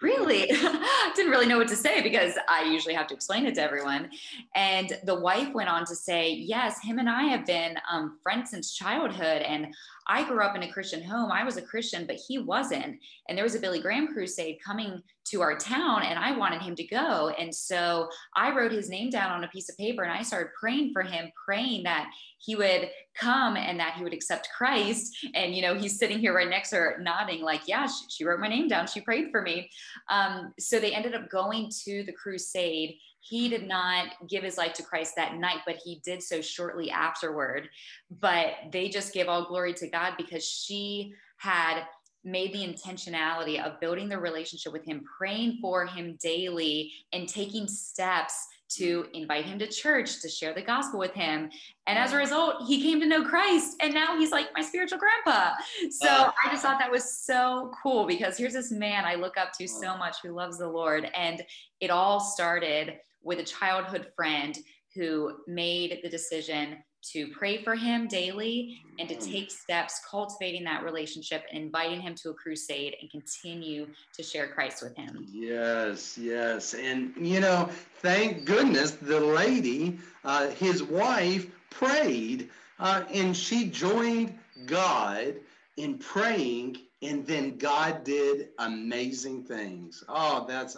really 0.01 0.45
didn't 1.15 1.31
really 1.31 1.47
know 1.47 1.57
what 1.57 1.67
to 1.69 1.75
say 1.75 2.01
because 2.01 2.33
I 2.47 2.63
usually 2.63 2.93
have 2.93 3.07
to 3.07 3.13
explain 3.13 3.45
it 3.45 3.55
to 3.55 3.61
everyone. 3.61 4.09
And 4.55 4.97
the 5.03 5.19
wife 5.19 5.53
went 5.53 5.69
on 5.69 5.85
to 5.85 5.95
say, 5.95 6.31
Yes, 6.31 6.81
him 6.81 6.99
and 6.99 7.09
I 7.09 7.23
have 7.23 7.45
been 7.45 7.77
um, 7.89 8.17
friends 8.21 8.51
since 8.51 8.73
childhood. 8.73 9.41
And 9.41 9.73
I 10.07 10.23
grew 10.27 10.41
up 10.41 10.55
in 10.55 10.63
a 10.63 10.71
Christian 10.71 11.03
home. 11.03 11.31
I 11.31 11.43
was 11.43 11.57
a 11.57 11.61
Christian, 11.61 12.05
but 12.05 12.15
he 12.15 12.39
wasn't. 12.39 12.97
And 13.27 13.37
there 13.37 13.43
was 13.43 13.55
a 13.55 13.59
Billy 13.59 13.79
Graham 13.79 14.13
crusade 14.13 14.59
coming 14.65 15.01
to 15.29 15.41
our 15.41 15.57
town, 15.57 16.03
and 16.03 16.17
I 16.17 16.35
wanted 16.35 16.61
him 16.61 16.75
to 16.75 16.83
go. 16.83 17.29
And 17.37 17.53
so 17.53 18.09
I 18.35 18.55
wrote 18.55 18.71
his 18.71 18.89
name 18.89 19.09
down 19.09 19.31
on 19.31 19.43
a 19.43 19.47
piece 19.49 19.69
of 19.69 19.77
paper 19.77 20.03
and 20.03 20.11
I 20.11 20.21
started 20.21 20.51
praying 20.59 20.93
for 20.93 21.01
him, 21.01 21.31
praying 21.45 21.83
that 21.83 22.09
he 22.39 22.55
would 22.55 22.89
come 23.19 23.57
and 23.57 23.79
that 23.79 23.95
he 23.95 24.03
would 24.03 24.13
accept 24.13 24.49
Christ. 24.55 25.15
And, 25.33 25.55
you 25.55 25.61
know, 25.61 25.75
he's 25.75 25.97
sitting 25.97 26.19
here 26.19 26.35
right 26.35 26.49
next 26.49 26.69
to 26.69 26.77
her 26.77 26.97
nodding, 27.01 27.41
like, 27.41 27.67
yeah, 27.67 27.87
she, 27.87 28.05
she 28.09 28.25
wrote 28.25 28.39
my 28.39 28.47
name 28.47 28.67
down. 28.67 28.87
She 28.87 29.01
prayed 29.01 29.29
for 29.31 29.41
me. 29.41 29.69
Um, 30.09 30.53
so 30.59 30.79
they 30.79 30.93
ended 30.93 31.15
up 31.15 31.29
going 31.29 31.69
to 31.85 32.03
the 32.03 32.13
crusade 32.13 32.97
he 33.29 33.49
did 33.49 33.67
not 33.67 34.07
give 34.29 34.43
his 34.43 34.57
life 34.57 34.73
to 34.73 34.83
Christ 34.83 35.15
that 35.17 35.35
night, 35.35 35.59
but 35.65 35.77
he 35.83 36.01
did 36.03 36.23
so 36.23 36.41
shortly 36.41 36.89
afterward. 36.89 37.67
But 38.09 38.53
they 38.71 38.87
just 38.87 39.13
gave 39.13 39.27
all 39.27 39.47
glory 39.47 39.73
to 39.75 39.89
God 39.89 40.13
because 40.17 40.47
she 40.47 41.13
had 41.37 41.83
made 42.23 42.53
the 42.53 42.65
intentionality 42.65 43.63
of 43.63 43.79
building 43.79 44.09
the 44.09 44.19
relationship 44.19 44.73
with 44.73 44.85
him, 44.85 45.03
praying 45.17 45.59
for 45.61 45.85
him 45.85 46.17
daily, 46.21 46.91
and 47.13 47.27
taking 47.27 47.67
steps 47.67 48.47
to 48.69 49.05
invite 49.13 49.45
him 49.45 49.57
to 49.59 49.67
church, 49.67 50.21
to 50.21 50.29
share 50.29 50.53
the 50.53 50.61
gospel 50.61 50.99
with 50.99 51.13
him. 51.13 51.49
And 51.87 51.97
as 51.97 52.11
a 52.11 52.17
result, 52.17 52.67
he 52.67 52.81
came 52.81 52.99
to 52.99 53.05
know 53.05 53.23
Christ. 53.23 53.77
And 53.81 53.93
now 53.93 54.17
he's 54.17 54.31
like 54.31 54.47
my 54.55 54.61
spiritual 54.61 54.99
grandpa. 54.99 55.53
So 55.89 56.09
uh, 56.09 56.31
I 56.43 56.49
just 56.49 56.63
thought 56.63 56.79
that 56.79 56.91
was 56.91 57.17
so 57.17 57.71
cool 57.81 58.05
because 58.05 58.37
here's 58.37 58.53
this 58.53 58.71
man 58.71 59.05
I 59.05 59.15
look 59.15 59.37
up 59.37 59.53
to 59.53 59.67
so 59.67 59.97
much 59.97 60.17
who 60.21 60.31
loves 60.31 60.57
the 60.57 60.67
Lord. 60.67 61.09
And 61.15 61.41
it 61.79 61.89
all 61.89 62.19
started 62.19 62.95
with 63.23 63.39
a 63.39 63.43
childhood 63.43 64.07
friend 64.15 64.57
who 64.95 65.37
made 65.47 65.99
the 66.03 66.09
decision 66.09 66.77
to 67.13 67.27
pray 67.29 67.63
for 67.63 67.75
him 67.75 68.07
daily 68.07 68.81
and 68.99 69.07
to 69.09 69.15
mm. 69.15 69.31
take 69.31 69.51
steps 69.51 70.01
cultivating 70.09 70.63
that 70.63 70.83
relationship 70.83 71.43
and 71.51 71.63
inviting 71.63 72.01
him 72.01 72.15
to 72.15 72.29
a 72.29 72.33
crusade 72.33 72.95
and 73.01 73.09
continue 73.09 73.87
to 74.15 74.23
share 74.23 74.47
Christ 74.47 74.83
with 74.83 74.95
him. 74.95 75.25
Yes, 75.31 76.17
yes. 76.17 76.73
And, 76.73 77.13
you 77.17 77.39
know, 77.39 77.69
thank 78.01 78.45
goodness 78.45 78.91
the 78.91 79.19
lady, 79.19 79.99
uh, 80.23 80.49
his 80.49 80.83
wife, 80.83 81.47
prayed 81.69 82.49
uh, 82.79 83.03
and 83.13 83.35
she 83.35 83.69
joined 83.69 84.37
God 84.65 85.35
in 85.77 85.97
praying 85.97 86.77
and 87.01 87.25
then 87.25 87.57
God 87.57 88.03
did 88.03 88.49
amazing 88.57 89.43
things. 89.43 90.03
Oh, 90.09 90.45
that's 90.47 90.77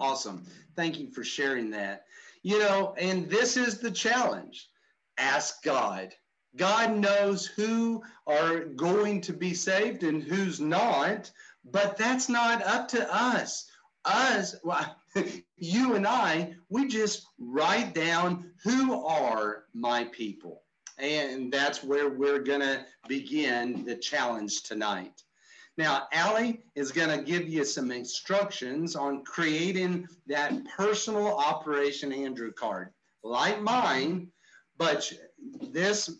awesome. 0.00 0.42
Thank 0.74 0.98
you 0.98 1.10
for 1.10 1.22
sharing 1.22 1.70
that. 1.70 2.06
You 2.42 2.58
know, 2.58 2.94
and 2.98 3.28
this 3.28 3.56
is 3.56 3.78
the 3.78 3.90
challenge 3.90 4.69
ask 5.20 5.62
God. 5.62 6.14
God 6.56 6.96
knows 6.96 7.46
who 7.46 8.02
are 8.26 8.60
going 8.60 9.20
to 9.22 9.32
be 9.32 9.54
saved 9.54 10.02
and 10.02 10.22
who's 10.22 10.60
not, 10.60 11.30
but 11.64 11.96
that's 11.96 12.28
not 12.28 12.62
up 12.64 12.88
to 12.88 13.14
us. 13.14 13.70
us, 14.04 14.56
well, 14.64 14.96
you 15.56 15.94
and 15.94 16.06
I, 16.06 16.54
we 16.68 16.88
just 16.88 17.26
write 17.38 17.94
down 17.94 18.50
who 18.64 19.04
are 19.04 19.64
my 19.74 20.04
people. 20.04 20.62
And 20.98 21.52
that's 21.52 21.82
where 21.82 22.10
we're 22.10 22.40
going 22.40 22.60
to 22.60 22.84
begin 23.08 23.84
the 23.84 23.96
challenge 23.96 24.62
tonight. 24.64 25.22
Now, 25.78 26.08
Allie 26.12 26.62
is 26.74 26.92
going 26.92 27.16
to 27.16 27.24
give 27.24 27.48
you 27.48 27.64
some 27.64 27.90
instructions 27.90 28.96
on 28.96 29.24
creating 29.24 30.06
that 30.26 30.52
personal 30.76 31.28
Operation 31.38 32.12
Andrew 32.12 32.52
card, 32.52 32.90
like 33.22 33.62
mine, 33.62 34.30
but 34.80 35.12
this 35.70 36.10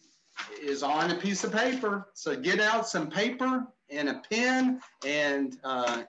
is 0.62 0.82
on 0.82 1.10
a 1.10 1.14
piece 1.14 1.44
of 1.44 1.52
paper. 1.52 2.10
So 2.12 2.36
get 2.36 2.60
out 2.60 2.86
some 2.86 3.08
paper 3.08 3.66
and 3.88 4.10
a 4.10 4.22
pen, 4.30 4.80
and 5.04 5.56
uh, 5.64 6.02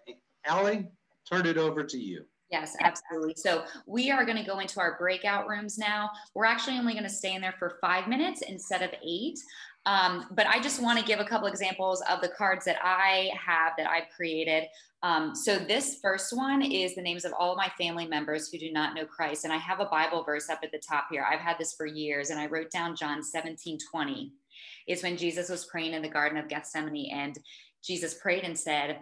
Allie, 0.46 0.90
turn 1.28 1.46
it 1.46 1.58
over 1.58 1.84
to 1.86 1.98
you. 1.98 2.26
Yes, 2.52 2.76
absolutely. 2.82 3.36
So 3.38 3.64
we 3.88 4.12
are 4.12 4.26
going 4.26 4.38
to 4.38 4.44
go 4.44 4.60
into 4.60 4.82
our 4.82 4.98
breakout 5.00 5.48
rooms 5.48 5.78
now. 5.78 6.10
We're 6.36 6.44
actually 6.44 6.78
only 6.78 6.92
going 6.92 7.06
to 7.06 7.10
stay 7.10 7.34
in 7.34 7.42
there 7.42 7.56
for 7.58 7.78
five 7.80 8.10
minutes 8.10 8.42
instead 8.42 8.82
of 8.82 8.90
eight. 9.02 9.40
Um, 9.86 10.28
but 10.32 10.46
I 10.48 10.60
just 10.60 10.82
want 10.82 11.00
to 11.00 11.06
give 11.06 11.20
a 11.20 11.26
couple 11.26 11.48
examples 11.48 12.04
of 12.10 12.22
the 12.22 12.30
cards 12.30 12.66
that 12.66 12.78
I 12.84 13.32
have 13.36 13.74
that 13.78 13.90
I've 13.90 14.10
created. 14.16 14.66
Um, 15.02 15.36
so 15.36 15.58
this 15.58 15.98
first 16.02 16.36
one 16.36 16.62
is 16.62 16.94
the 16.94 17.02
names 17.02 17.26
of 17.26 17.34
all 17.38 17.52
of 17.52 17.58
my 17.58 17.72
family 17.78 18.08
members 18.08 18.50
who 18.50 18.60
do 18.60 18.72
not 18.72 18.94
know 18.94 19.06
Christ. 19.06 19.44
And 19.44 19.52
I 19.52 19.58
have 19.58 19.80
a 19.80 19.86
Bible 19.86 20.24
verse 20.24 20.50
up 20.50 20.60
at 20.64 20.72
the 20.72 20.82
top 20.88 21.08
here. 21.10 21.26
I've 21.28 21.40
had 21.40 21.58
this 21.58 21.74
for 21.74 21.88
years 21.88 22.30
and 22.30 22.40
I 22.40 22.46
wrote 22.46 22.70
down 22.70 22.96
John 22.96 23.24
17, 23.24 23.80
20. 23.92 24.32
It's 24.86 25.02
when 25.02 25.18
Jesus 25.18 25.50
was 25.50 25.66
praying 25.66 25.94
in 25.94 26.04
the 26.04 26.10
Garden 26.10 26.38
of 26.38 26.48
Gethsemane 26.48 27.12
and 27.12 27.36
Jesus 27.84 28.14
prayed 28.14 28.44
and 28.44 28.58
said, 28.58 29.00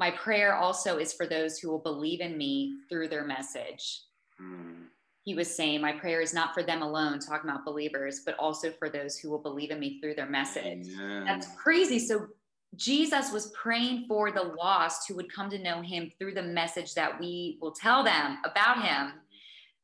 my 0.00 0.10
prayer 0.10 0.56
also 0.56 0.96
is 0.96 1.12
for 1.12 1.26
those 1.26 1.58
who 1.58 1.68
will 1.68 1.78
believe 1.78 2.22
in 2.22 2.38
me 2.38 2.78
through 2.88 3.08
their 3.08 3.24
message. 3.24 4.00
Mm. 4.40 4.86
He 5.22 5.34
was 5.34 5.54
saying, 5.54 5.80
My 5.80 5.92
prayer 5.92 6.20
is 6.20 6.32
not 6.32 6.54
for 6.54 6.62
them 6.62 6.82
alone, 6.82 7.18
talking 7.18 7.50
about 7.50 7.64
believers, 7.64 8.20
but 8.24 8.36
also 8.38 8.70
for 8.72 8.88
those 8.88 9.18
who 9.18 9.30
will 9.30 9.38
believe 9.38 9.70
in 9.70 9.78
me 9.78 10.00
through 10.00 10.14
their 10.14 10.28
message. 10.28 10.88
Amen. 10.94 11.24
That's 11.24 11.48
crazy. 11.56 11.98
So, 11.98 12.28
Jesus 12.76 13.32
was 13.32 13.48
praying 13.48 14.04
for 14.06 14.30
the 14.30 14.54
lost 14.56 15.08
who 15.08 15.16
would 15.16 15.32
come 15.32 15.50
to 15.50 15.58
know 15.58 15.82
him 15.82 16.12
through 16.18 16.34
the 16.34 16.42
message 16.42 16.94
that 16.94 17.18
we 17.18 17.58
will 17.60 17.72
tell 17.72 18.04
them 18.04 18.38
about 18.44 18.84
him. 18.84 19.14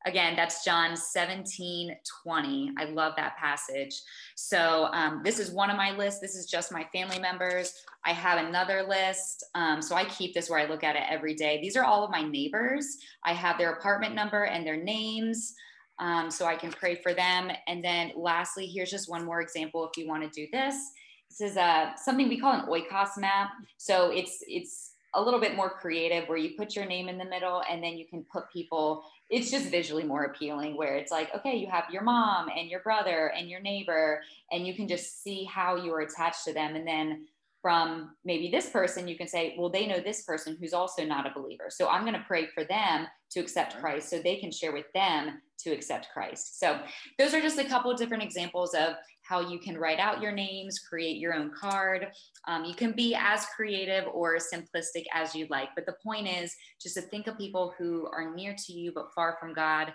Again, 0.07 0.37
that's 0.37 0.63
John 0.63 0.95
17, 0.95 1.93
20. 2.23 2.71
I 2.77 2.85
love 2.85 3.11
that 3.17 3.35
passage. 3.35 4.01
So, 4.37 4.87
um, 4.93 5.19
this 5.21 5.37
is 5.37 5.51
one 5.51 5.69
of 5.69 5.75
my 5.75 5.91
lists. 5.91 6.21
This 6.21 6.33
is 6.33 6.45
just 6.45 6.71
my 6.71 6.87
family 6.93 7.19
members. 7.19 7.73
I 8.05 8.13
have 8.13 8.39
another 8.39 8.85
list. 8.87 9.43
Um, 9.53 9.81
so, 9.81 9.97
I 9.97 10.05
keep 10.05 10.33
this 10.33 10.49
where 10.49 10.61
I 10.61 10.65
look 10.65 10.85
at 10.85 10.95
it 10.95 11.03
every 11.09 11.35
day. 11.35 11.59
These 11.61 11.75
are 11.75 11.83
all 11.83 12.05
of 12.05 12.09
my 12.09 12.21
neighbors. 12.21 12.87
I 13.25 13.33
have 13.33 13.57
their 13.57 13.73
apartment 13.73 14.15
number 14.15 14.45
and 14.45 14.65
their 14.65 14.81
names. 14.81 15.53
Um, 15.99 16.31
so, 16.31 16.45
I 16.45 16.55
can 16.55 16.71
pray 16.71 16.95
for 16.95 17.13
them. 17.13 17.51
And 17.67 17.83
then, 17.83 18.13
lastly, 18.15 18.65
here's 18.65 18.89
just 18.89 19.09
one 19.09 19.25
more 19.25 19.41
example 19.41 19.85
if 19.89 20.01
you 20.01 20.07
want 20.07 20.23
to 20.23 20.29
do 20.29 20.47
this. 20.53 20.75
This 21.29 21.51
is 21.51 21.57
uh, 21.57 21.97
something 21.97 22.29
we 22.29 22.39
call 22.39 22.53
an 22.53 22.67
oikos 22.67 23.17
map. 23.17 23.49
So, 23.77 24.11
it's, 24.11 24.37
it's, 24.47 24.93
a 25.13 25.21
little 25.21 25.39
bit 25.39 25.55
more 25.55 25.69
creative 25.69 26.27
where 26.27 26.37
you 26.37 26.55
put 26.57 26.75
your 26.75 26.85
name 26.85 27.07
in 27.09 27.17
the 27.17 27.25
middle 27.25 27.63
and 27.69 27.83
then 27.83 27.97
you 27.97 28.05
can 28.05 28.23
put 28.31 28.51
people 28.51 29.03
it's 29.29 29.51
just 29.51 29.69
visually 29.69 30.03
more 30.03 30.23
appealing 30.23 30.77
where 30.77 30.95
it's 30.95 31.11
like 31.11 31.33
okay 31.33 31.55
you 31.55 31.67
have 31.67 31.85
your 31.91 32.01
mom 32.01 32.49
and 32.55 32.69
your 32.69 32.81
brother 32.81 33.31
and 33.35 33.49
your 33.49 33.59
neighbor 33.59 34.21
and 34.51 34.65
you 34.65 34.73
can 34.73 34.87
just 34.87 35.23
see 35.23 35.43
how 35.43 35.75
you 35.75 35.93
are 35.93 36.01
attached 36.01 36.45
to 36.45 36.53
them. 36.53 36.75
And 36.75 36.87
then 36.87 37.27
from 37.61 38.11
maybe 38.23 38.49
this 38.51 38.69
person 38.69 39.07
you 39.07 39.17
can 39.17 39.27
say 39.27 39.55
well 39.57 39.69
they 39.69 39.87
know 39.87 39.99
this 39.99 40.21
person 40.21 40.55
who's 40.59 40.73
also 40.73 41.03
not 41.03 41.25
a 41.25 41.33
believer. 41.37 41.65
So 41.69 41.89
i'm 41.89 42.01
going 42.01 42.13
to 42.13 42.23
pray 42.27 42.47
for 42.47 42.63
them 42.63 43.07
to 43.31 43.39
accept 43.39 43.79
christ 43.79 44.09
so 44.09 44.19
they 44.19 44.37
can 44.37 44.51
share 44.51 44.71
with 44.71 44.85
them 44.93 45.41
to 45.59 45.71
accept 45.71 46.09
christ. 46.13 46.59
So 46.59 46.79
those 47.17 47.33
are 47.33 47.41
just 47.41 47.57
a 47.57 47.65
couple 47.65 47.89
of 47.89 47.97
different 47.97 48.23
examples 48.23 48.73
of 48.75 48.93
how 49.27 49.41
you 49.41 49.59
can 49.59 49.77
write 49.77 49.99
out 49.99 50.21
your 50.21 50.31
names, 50.31 50.79
create 50.79 51.17
your 51.17 51.33
own 51.33 51.51
card. 51.59 52.07
Um, 52.47 52.63
you 52.63 52.73
can 52.73 52.93
be 52.93 53.15
as 53.15 53.45
creative 53.55 54.05
or 54.13 54.37
simplistic 54.37 55.05
as 55.13 55.35
you 55.35 55.47
like. 55.49 55.69
But 55.75 55.85
the 55.85 55.95
point 56.03 56.27
is 56.27 56.53
just 56.81 56.95
to 56.95 57.01
think 57.01 57.27
of 57.27 57.37
people 57.37 57.73
who 57.77 58.07
are 58.07 58.33
near 58.33 58.55
to 58.65 58.73
you 58.73 58.91
but 58.93 59.13
far 59.13 59.37
from 59.39 59.53
God. 59.53 59.93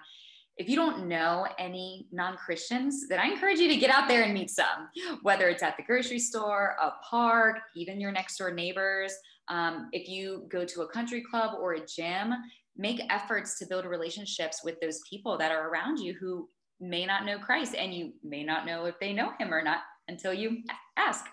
If 0.59 0.69
you 0.69 0.77
don't 0.77 1.09
know 1.09 1.47
any 1.59 2.07
non 2.13 2.37
Christians, 2.37 3.09
then 3.09 3.19
I 3.19 3.29
encourage 3.29 3.59
you 3.59 3.69
to 3.69 3.77
get 3.77 3.91
out 3.91 4.07
there 4.07 4.23
and 4.23 4.35
meet 4.35 4.51
some, 4.51 4.91
whether 5.23 5.49
it's 5.49 5.63
at 5.63 5.79
the 5.79 5.83
grocery 5.83 6.19
store, 6.19 6.77
a 6.81 6.93
park, 7.09 7.57
even 7.75 8.01
your 8.01 8.13
next 8.13 8.37
door 8.37 8.53
neighbors. 8.53 9.15
Um, 9.49 9.89
if 9.93 10.09
you 10.09 10.47
go 10.51 10.65
to 10.67 10.83
a 10.83 10.89
country 10.89 11.23
club 11.23 11.57
or 11.59 11.73
a 11.73 11.87
gym, 11.87 12.35
make 12.77 13.01
efforts 13.11 13.59
to 13.59 13.67
build 13.67 13.87
relationships 13.87 14.61
with 14.63 14.79
those 14.81 15.01
people 15.09 15.39
that 15.39 15.51
are 15.53 15.71
around 15.71 15.99
you 15.99 16.15
who 16.21 16.49
may 16.83 17.07
not 17.07 17.25
know 17.25 17.39
Christ 17.39 17.75
and 17.75 17.95
you 17.95 18.13
may 18.25 18.43
not 18.43 18.67
know 18.67 18.85
if 18.85 18.99
they 19.01 19.13
know 19.13 19.33
him 19.39 19.55
or 19.55 19.63
not 19.63 19.79
until 20.09 20.35
you 20.35 20.59
ask. 20.97 21.25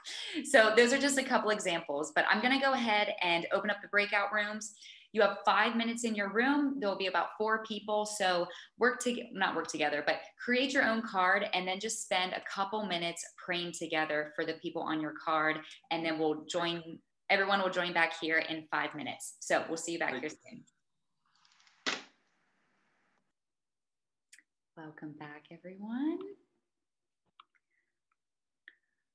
So 0.45 0.73
those 0.77 0.93
are 0.93 0.99
just 0.99 1.17
a 1.17 1.23
couple 1.23 1.49
examples, 1.49 2.11
but 2.15 2.25
I'm 2.29 2.41
going 2.41 2.53
to 2.53 2.63
go 2.63 2.73
ahead 2.73 3.13
and 3.21 3.47
open 3.51 3.69
up 3.69 3.81
the 3.81 3.87
breakout 3.87 4.31
rooms. 4.31 4.75
You 5.11 5.23
have 5.23 5.39
five 5.43 5.75
minutes 5.75 6.03
in 6.03 6.13
your 6.13 6.31
room. 6.31 6.77
There'll 6.79 6.95
be 6.95 7.07
about 7.07 7.29
four 7.35 7.63
people. 7.65 8.05
So 8.05 8.45
work 8.77 9.01
to 9.03 9.23
not 9.33 9.55
work 9.55 9.67
together, 9.67 10.03
but 10.05 10.17
create 10.43 10.71
your 10.71 10.83
own 10.83 11.01
card 11.01 11.47
and 11.53 11.67
then 11.67 11.79
just 11.79 12.03
spend 12.03 12.33
a 12.33 12.41
couple 12.41 12.85
minutes 12.85 13.25
praying 13.43 13.71
together 13.71 14.31
for 14.35 14.45
the 14.45 14.53
people 14.53 14.83
on 14.83 15.01
your 15.01 15.13
card. 15.25 15.57
And 15.89 16.05
then 16.05 16.19
we'll 16.19 16.45
join, 16.45 16.99
everyone 17.31 17.59
will 17.59 17.71
join 17.71 17.91
back 17.91 18.13
here 18.21 18.37
in 18.37 18.65
five 18.69 18.93
minutes. 18.93 19.37
So 19.39 19.63
we'll 19.67 19.77
see 19.77 19.93
you 19.93 19.99
back 19.99 20.13
here 20.19 20.29
soon. 20.29 20.63
Welcome 24.85 25.11
back, 25.19 25.43
everyone. 25.51 26.19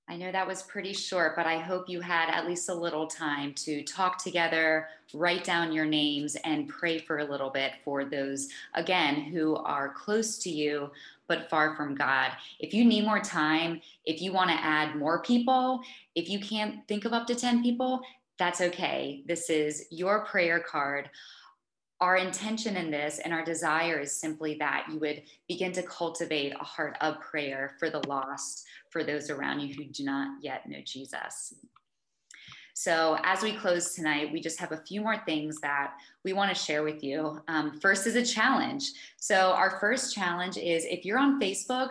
I 0.06 0.16
know 0.16 0.30
that 0.30 0.46
was 0.46 0.62
pretty 0.64 0.92
short, 0.92 1.34
but 1.36 1.46
I 1.46 1.56
hope 1.56 1.88
you 1.88 2.02
had 2.02 2.28
at 2.28 2.46
least 2.46 2.68
a 2.68 2.74
little 2.74 3.06
time 3.06 3.54
to 3.54 3.82
talk 3.82 4.22
together, 4.22 4.88
write 5.14 5.42
down 5.42 5.72
your 5.72 5.86
names, 5.86 6.36
and 6.44 6.68
pray 6.68 6.98
for 6.98 7.18
a 7.18 7.24
little 7.24 7.48
bit 7.48 7.72
for 7.82 8.04
those, 8.04 8.50
again, 8.74 9.22
who 9.22 9.56
are 9.56 9.88
close 9.88 10.36
to 10.40 10.50
you 10.50 10.90
but 11.28 11.48
far 11.48 11.74
from 11.76 11.94
God. 11.94 12.32
If 12.58 12.74
you 12.74 12.84
need 12.84 13.06
more 13.06 13.20
time, 13.20 13.80
if 14.04 14.20
you 14.20 14.34
want 14.34 14.50
to 14.50 14.62
add 14.62 14.96
more 14.96 15.22
people, 15.22 15.80
if 16.14 16.28
you 16.28 16.40
can't 16.40 16.86
think 16.88 17.06
of 17.06 17.14
up 17.14 17.26
to 17.28 17.34
10 17.34 17.62
people, 17.62 18.02
that's 18.38 18.60
okay. 18.60 19.22
This 19.26 19.48
is 19.48 19.86
your 19.90 20.26
prayer 20.26 20.60
card 20.60 21.08
our 22.01 22.16
intention 22.16 22.76
in 22.76 22.90
this 22.90 23.18
and 23.18 23.32
our 23.32 23.45
desire 23.45 24.01
is 24.01 24.12
simply 24.12 24.57
that 24.59 24.86
you 24.90 24.99
would 24.99 25.22
begin 25.49 25.72
to 25.72 25.82
cultivate 25.82 26.53
a 26.53 26.64
heart 26.64 26.97
of 27.01 27.20
prayer 27.20 27.76
for 27.78 27.88
the 27.88 28.07
lost, 28.09 28.64
for 28.90 29.05
those 29.05 29.30
around 29.30 29.61
you 29.61 29.74
who 29.74 29.84
do 29.84 30.05
not 30.05 30.42
yet 30.42 30.68
know 30.68 30.80
Jesus. 30.84 31.55
So, 32.76 33.16
as 33.22 33.40
we 33.40 33.53
close 33.53 33.95
tonight, 33.95 34.32
we 34.32 34.40
just 34.40 34.59
have 34.59 34.72
a 34.72 34.78
few 34.78 35.01
more 35.01 35.16
things 35.24 35.61
that 35.61 35.95
we 36.24 36.32
want 36.32 36.55
to 36.55 36.61
share 36.61 36.82
with 36.82 37.05
you. 37.05 37.40
Um, 37.47 37.78
first 37.78 38.05
is 38.09 38.16
a 38.16 38.26
challenge. 38.26 38.90
So, 39.16 39.53
our 39.53 39.78
first 39.78 40.12
challenge 40.12 40.57
is 40.57 40.84
if 40.84 41.05
you're 41.05 41.20
on 41.20 41.40
Facebook, 41.40 41.90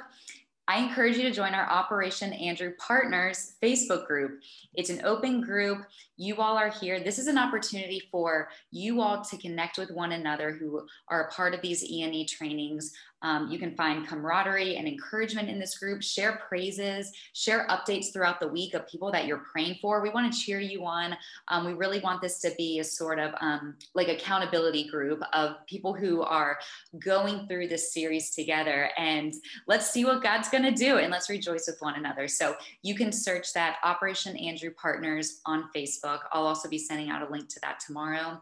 I 0.65 0.77
encourage 0.77 1.17
you 1.17 1.23
to 1.23 1.31
join 1.31 1.53
our 1.53 1.69
Operation 1.69 2.31
Andrew 2.31 2.71
Partners 2.79 3.55
Facebook 3.61 4.07
group. 4.07 4.41
It's 4.75 4.89
an 4.89 5.01
open 5.03 5.41
group. 5.41 5.79
You 6.15 6.37
all 6.37 6.57
are 6.57 6.69
here. 6.69 7.01
This 7.01 7.19
is 7.19 7.27
an 7.27 7.37
opportunity 7.37 8.01
for 8.09 8.47
you 8.71 9.01
all 9.01 9.21
to 9.25 9.37
connect 9.37 9.77
with 9.77 9.91
one 9.91 10.13
another 10.13 10.51
who 10.51 10.87
are 11.09 11.25
a 11.25 11.31
part 11.33 11.53
of 11.53 11.61
these 11.61 11.83
E&E 11.83 12.25
trainings. 12.27 12.93
Um, 13.23 13.49
you 13.49 13.57
can 13.57 13.75
find 13.75 14.07
camaraderie 14.07 14.75
and 14.75 14.87
encouragement 14.87 15.49
in 15.49 15.59
this 15.59 15.77
group, 15.77 16.03
share 16.03 16.43
praises, 16.47 17.11
share 17.33 17.65
updates 17.67 18.13
throughout 18.13 18.39
the 18.39 18.47
week 18.47 18.73
of 18.73 18.87
people 18.87 19.11
that 19.11 19.25
you're 19.25 19.43
praying 19.51 19.77
for. 19.81 20.01
We 20.01 20.09
want 20.09 20.31
to 20.31 20.39
cheer 20.39 20.59
you 20.59 20.85
on. 20.85 21.17
Um, 21.47 21.65
we 21.65 21.73
really 21.73 21.99
want 21.99 22.21
this 22.21 22.39
to 22.41 22.51
be 22.57 22.79
a 22.79 22.83
sort 22.83 23.19
of 23.19 23.33
um, 23.41 23.75
like 23.95 24.09
accountability 24.09 24.87
group 24.89 25.23
of 25.33 25.55
people 25.65 25.93
who 25.93 26.21
are 26.21 26.59
going 26.99 27.47
through 27.47 27.69
this 27.69 27.93
series 27.93 28.31
together. 28.31 28.89
And 28.97 29.33
let's 29.67 29.89
see 29.89 30.05
what 30.05 30.21
God's 30.21 30.49
going 30.49 30.63
to 30.63 30.71
do 30.71 30.97
and 30.97 31.11
let's 31.11 31.29
rejoice 31.29 31.67
with 31.67 31.77
one 31.79 31.95
another. 31.95 32.27
So 32.27 32.55
you 32.81 32.95
can 32.95 33.11
search 33.11 33.53
that 33.53 33.77
Operation 33.83 34.35
Andrew 34.37 34.71
Partners 34.71 35.41
on 35.45 35.69
Facebook. 35.75 36.19
I'll 36.31 36.45
also 36.45 36.69
be 36.69 36.77
sending 36.77 37.09
out 37.09 37.27
a 37.27 37.31
link 37.31 37.49
to 37.49 37.59
that 37.61 37.79
tomorrow. 37.79 38.41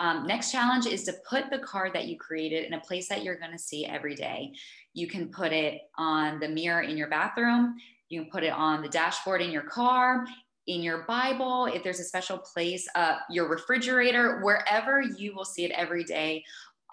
Um, 0.00 0.26
next 0.26 0.50
challenge 0.50 0.86
is 0.86 1.04
to 1.04 1.14
put 1.28 1.50
the 1.50 1.58
card 1.58 1.92
that 1.92 2.08
you 2.08 2.16
created 2.16 2.64
in 2.64 2.72
a 2.72 2.80
place 2.80 3.06
that 3.10 3.22
you're 3.22 3.38
going 3.38 3.52
to 3.52 3.58
see 3.58 3.84
every 3.84 4.14
day. 4.14 4.52
You 4.94 5.06
can 5.06 5.28
put 5.28 5.52
it 5.52 5.82
on 5.98 6.40
the 6.40 6.48
mirror 6.48 6.80
in 6.80 6.96
your 6.96 7.10
bathroom. 7.10 7.76
You 8.08 8.22
can 8.22 8.30
put 8.30 8.42
it 8.42 8.52
on 8.52 8.82
the 8.82 8.88
dashboard 8.88 9.42
in 9.42 9.50
your 9.50 9.62
car, 9.62 10.24
in 10.66 10.82
your 10.82 11.04
Bible, 11.06 11.66
if 11.66 11.84
there's 11.84 12.00
a 12.00 12.04
special 12.04 12.38
place, 12.38 12.88
uh, 12.94 13.16
your 13.28 13.48
refrigerator, 13.48 14.40
wherever 14.40 15.02
you 15.02 15.34
will 15.34 15.44
see 15.44 15.64
it 15.64 15.70
every 15.72 16.02
day. 16.02 16.44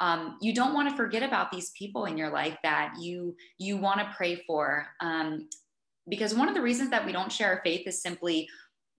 Um, 0.02 0.38
you 0.42 0.54
don't 0.54 0.74
want 0.74 0.90
to 0.90 0.96
forget 0.96 1.24
about 1.24 1.50
these 1.50 1.72
people 1.72 2.06
in 2.06 2.18
your 2.18 2.30
life 2.30 2.58
that 2.62 2.94
you 3.00 3.36
you 3.58 3.78
want 3.78 4.00
to 4.00 4.14
pray 4.16 4.44
for. 4.46 4.86
Um, 5.00 5.48
because 6.10 6.36
one 6.36 6.50
of 6.50 6.56
the 6.56 6.62
reasons 6.62 6.90
that 6.92 7.06
we 7.06 7.14
don't 7.14 7.32
share 7.32 7.50
our 7.50 7.62
faith 7.64 7.88
is 7.88 8.02
simply 8.02 8.48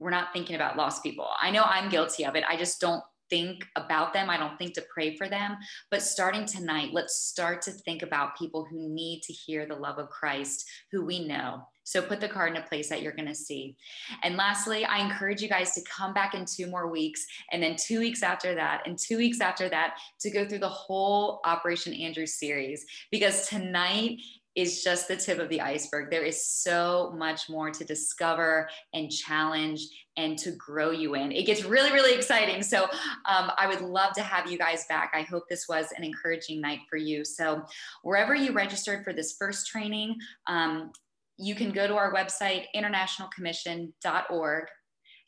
we're 0.00 0.10
not 0.10 0.32
thinking 0.32 0.56
about 0.56 0.76
lost 0.76 1.02
people. 1.02 1.28
I 1.40 1.50
know 1.50 1.62
I'm 1.64 1.88
guilty 1.88 2.24
of 2.24 2.36
it. 2.36 2.44
I 2.48 2.56
just 2.56 2.80
don't 2.80 3.02
think 3.30 3.66
about 3.76 4.12
them. 4.12 4.30
I 4.30 4.36
don't 4.36 4.58
think 4.58 4.74
to 4.74 4.84
pray 4.92 5.16
for 5.16 5.28
them. 5.28 5.56
But 5.90 6.02
starting 6.02 6.46
tonight, 6.46 6.90
let's 6.92 7.16
start 7.16 7.62
to 7.62 7.70
think 7.70 8.02
about 8.02 8.38
people 8.38 8.66
who 8.70 8.88
need 8.88 9.22
to 9.24 9.32
hear 9.32 9.66
the 9.66 9.74
love 9.74 9.98
of 9.98 10.10
Christ, 10.10 10.64
who 10.90 11.04
we 11.04 11.26
know. 11.26 11.62
So 11.84 12.02
put 12.02 12.20
the 12.20 12.28
card 12.28 12.50
in 12.54 12.62
a 12.62 12.66
place 12.66 12.90
that 12.90 13.00
you're 13.00 13.16
going 13.16 13.28
to 13.28 13.34
see. 13.34 13.74
And 14.22 14.36
lastly, 14.36 14.84
I 14.84 14.98
encourage 14.98 15.40
you 15.40 15.48
guys 15.48 15.72
to 15.72 15.80
come 15.90 16.12
back 16.12 16.34
in 16.34 16.44
two 16.44 16.66
more 16.66 16.90
weeks, 16.90 17.24
and 17.50 17.62
then 17.62 17.76
two 17.76 17.98
weeks 17.98 18.22
after 18.22 18.54
that, 18.56 18.82
and 18.84 18.98
two 18.98 19.16
weeks 19.16 19.40
after 19.40 19.70
that 19.70 19.94
to 20.20 20.30
go 20.30 20.46
through 20.46 20.58
the 20.58 20.68
whole 20.68 21.40
Operation 21.46 21.94
Andrew 21.94 22.26
series. 22.26 22.84
Because 23.10 23.48
tonight 23.48 24.20
is 24.58 24.82
just 24.82 25.06
the 25.06 25.14
tip 25.14 25.38
of 25.38 25.48
the 25.50 25.60
iceberg. 25.60 26.10
There 26.10 26.24
is 26.24 26.44
so 26.44 27.14
much 27.16 27.48
more 27.48 27.70
to 27.70 27.84
discover 27.84 28.68
and 28.92 29.08
challenge 29.08 29.80
and 30.16 30.36
to 30.38 30.50
grow 30.50 30.90
you 30.90 31.14
in. 31.14 31.30
It 31.30 31.46
gets 31.46 31.64
really, 31.64 31.92
really 31.92 32.12
exciting. 32.12 32.64
So 32.64 32.82
um, 33.24 33.52
I 33.56 33.68
would 33.68 33.82
love 33.82 34.14
to 34.14 34.22
have 34.22 34.50
you 34.50 34.58
guys 34.58 34.84
back. 34.88 35.12
I 35.14 35.22
hope 35.22 35.44
this 35.48 35.68
was 35.68 35.86
an 35.96 36.02
encouraging 36.02 36.60
night 36.60 36.80
for 36.90 36.96
you. 36.96 37.24
So 37.24 37.62
wherever 38.02 38.34
you 38.34 38.50
registered 38.50 39.04
for 39.04 39.12
this 39.12 39.36
first 39.38 39.68
training, 39.68 40.16
um, 40.48 40.90
you 41.36 41.54
can 41.54 41.70
go 41.70 41.86
to 41.86 41.94
our 41.94 42.12
website, 42.12 42.64
internationalcommission.org 42.74 44.64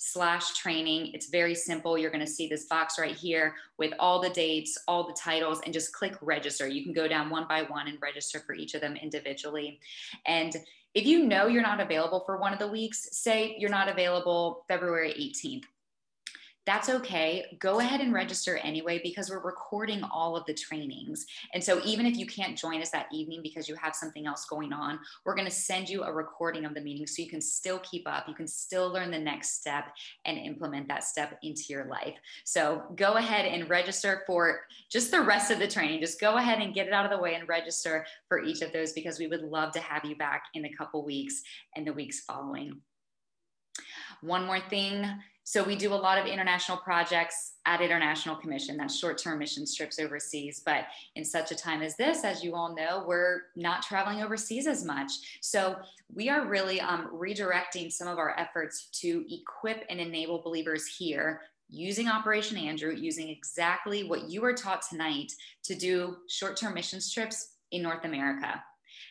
slash 0.02 0.54
training. 0.54 1.10
It's 1.12 1.28
very 1.28 1.54
simple. 1.54 1.98
You're 1.98 2.10
going 2.10 2.24
to 2.24 2.30
see 2.30 2.48
this 2.48 2.64
box 2.64 2.98
right 2.98 3.14
here 3.14 3.54
with 3.76 3.92
all 3.98 4.18
the 4.18 4.30
dates, 4.30 4.78
all 4.88 5.06
the 5.06 5.12
titles, 5.12 5.60
and 5.64 5.74
just 5.74 5.92
click 5.92 6.16
register. 6.22 6.66
You 6.66 6.82
can 6.82 6.94
go 6.94 7.06
down 7.06 7.28
one 7.28 7.46
by 7.46 7.64
one 7.64 7.86
and 7.86 7.98
register 8.00 8.40
for 8.40 8.54
each 8.54 8.74
of 8.74 8.80
them 8.80 8.96
individually. 8.96 9.78
And 10.24 10.56
if 10.94 11.04
you 11.04 11.26
know 11.26 11.48
you're 11.48 11.60
not 11.60 11.80
available 11.80 12.22
for 12.24 12.38
one 12.38 12.54
of 12.54 12.58
the 12.58 12.66
weeks, 12.66 13.10
say 13.12 13.56
you're 13.58 13.68
not 13.68 13.88
available 13.88 14.64
February 14.68 15.12
18th 15.12 15.64
that's 16.66 16.88
okay. 16.88 17.56
Go 17.58 17.80
ahead 17.80 18.00
and 18.00 18.12
register 18.12 18.58
anyway 18.58 19.00
because 19.02 19.30
we're 19.30 19.42
recording 19.42 20.02
all 20.04 20.36
of 20.36 20.44
the 20.46 20.54
trainings. 20.54 21.26
And 21.54 21.64
so 21.64 21.80
even 21.84 22.04
if 22.06 22.16
you 22.16 22.26
can't 22.26 22.56
join 22.56 22.82
us 22.82 22.90
that 22.90 23.06
evening 23.12 23.40
because 23.42 23.68
you 23.68 23.74
have 23.76 23.94
something 23.94 24.26
else 24.26 24.44
going 24.44 24.72
on, 24.72 24.98
we're 25.24 25.34
going 25.34 25.48
to 25.48 25.50
send 25.50 25.88
you 25.88 26.02
a 26.02 26.12
recording 26.12 26.64
of 26.64 26.74
the 26.74 26.80
meeting 26.80 27.06
so 27.06 27.22
you 27.22 27.30
can 27.30 27.40
still 27.40 27.78
keep 27.80 28.06
up. 28.06 28.28
You 28.28 28.34
can 28.34 28.46
still 28.46 28.92
learn 28.92 29.10
the 29.10 29.18
next 29.18 29.58
step 29.58 29.86
and 30.26 30.36
implement 30.36 30.86
that 30.88 31.04
step 31.04 31.38
into 31.42 31.64
your 31.70 31.86
life. 31.86 32.14
So 32.44 32.82
go 32.94 33.14
ahead 33.14 33.46
and 33.46 33.68
register 33.70 34.22
for 34.26 34.60
just 34.90 35.10
the 35.10 35.22
rest 35.22 35.50
of 35.50 35.58
the 35.58 35.68
training. 35.68 36.00
Just 36.00 36.20
go 36.20 36.36
ahead 36.36 36.60
and 36.60 36.74
get 36.74 36.86
it 36.86 36.92
out 36.92 37.06
of 37.06 37.10
the 37.10 37.22
way 37.22 37.34
and 37.34 37.48
register 37.48 38.04
for 38.28 38.42
each 38.42 38.60
of 38.60 38.72
those 38.72 38.92
because 38.92 39.18
we 39.18 39.28
would 39.28 39.42
love 39.42 39.72
to 39.72 39.80
have 39.80 40.04
you 40.04 40.16
back 40.16 40.44
in 40.54 40.66
a 40.66 40.72
couple 40.76 41.04
weeks 41.04 41.42
and 41.74 41.86
the 41.86 41.92
weeks 41.92 42.20
following. 42.20 42.80
One 44.20 44.44
more 44.44 44.60
thing 44.60 45.06
so 45.44 45.64
we 45.64 45.74
do 45.74 45.92
a 45.92 45.94
lot 45.94 46.18
of 46.18 46.26
international 46.26 46.78
projects 46.78 47.54
at 47.66 47.80
International 47.80 48.36
Commission, 48.36 48.76
that's 48.76 48.96
short-term 48.96 49.38
mission 49.38 49.64
trips 49.74 49.98
overseas. 49.98 50.62
But 50.64 50.84
in 51.16 51.24
such 51.24 51.50
a 51.50 51.56
time 51.56 51.82
as 51.82 51.96
this, 51.96 52.24
as 52.24 52.44
you 52.44 52.54
all 52.54 52.74
know, 52.74 53.04
we're 53.06 53.42
not 53.56 53.82
traveling 53.82 54.22
overseas 54.22 54.66
as 54.66 54.84
much. 54.84 55.12
So 55.40 55.76
we 56.14 56.28
are 56.28 56.46
really 56.46 56.80
um, 56.80 57.08
redirecting 57.12 57.90
some 57.90 58.08
of 58.08 58.18
our 58.18 58.38
efforts 58.38 58.88
to 59.00 59.24
equip 59.28 59.84
and 59.90 60.00
enable 60.00 60.42
believers 60.42 60.86
here 60.86 61.40
using 61.68 62.08
Operation 62.08 62.56
Andrew, 62.56 62.94
using 62.94 63.28
exactly 63.28 64.04
what 64.04 64.28
you 64.28 64.40
were 64.40 64.54
taught 64.54 64.82
tonight 64.82 65.32
to 65.64 65.74
do 65.74 66.16
short-term 66.28 66.74
missions 66.74 67.12
trips 67.12 67.54
in 67.70 67.82
North 67.82 68.04
America. 68.04 68.62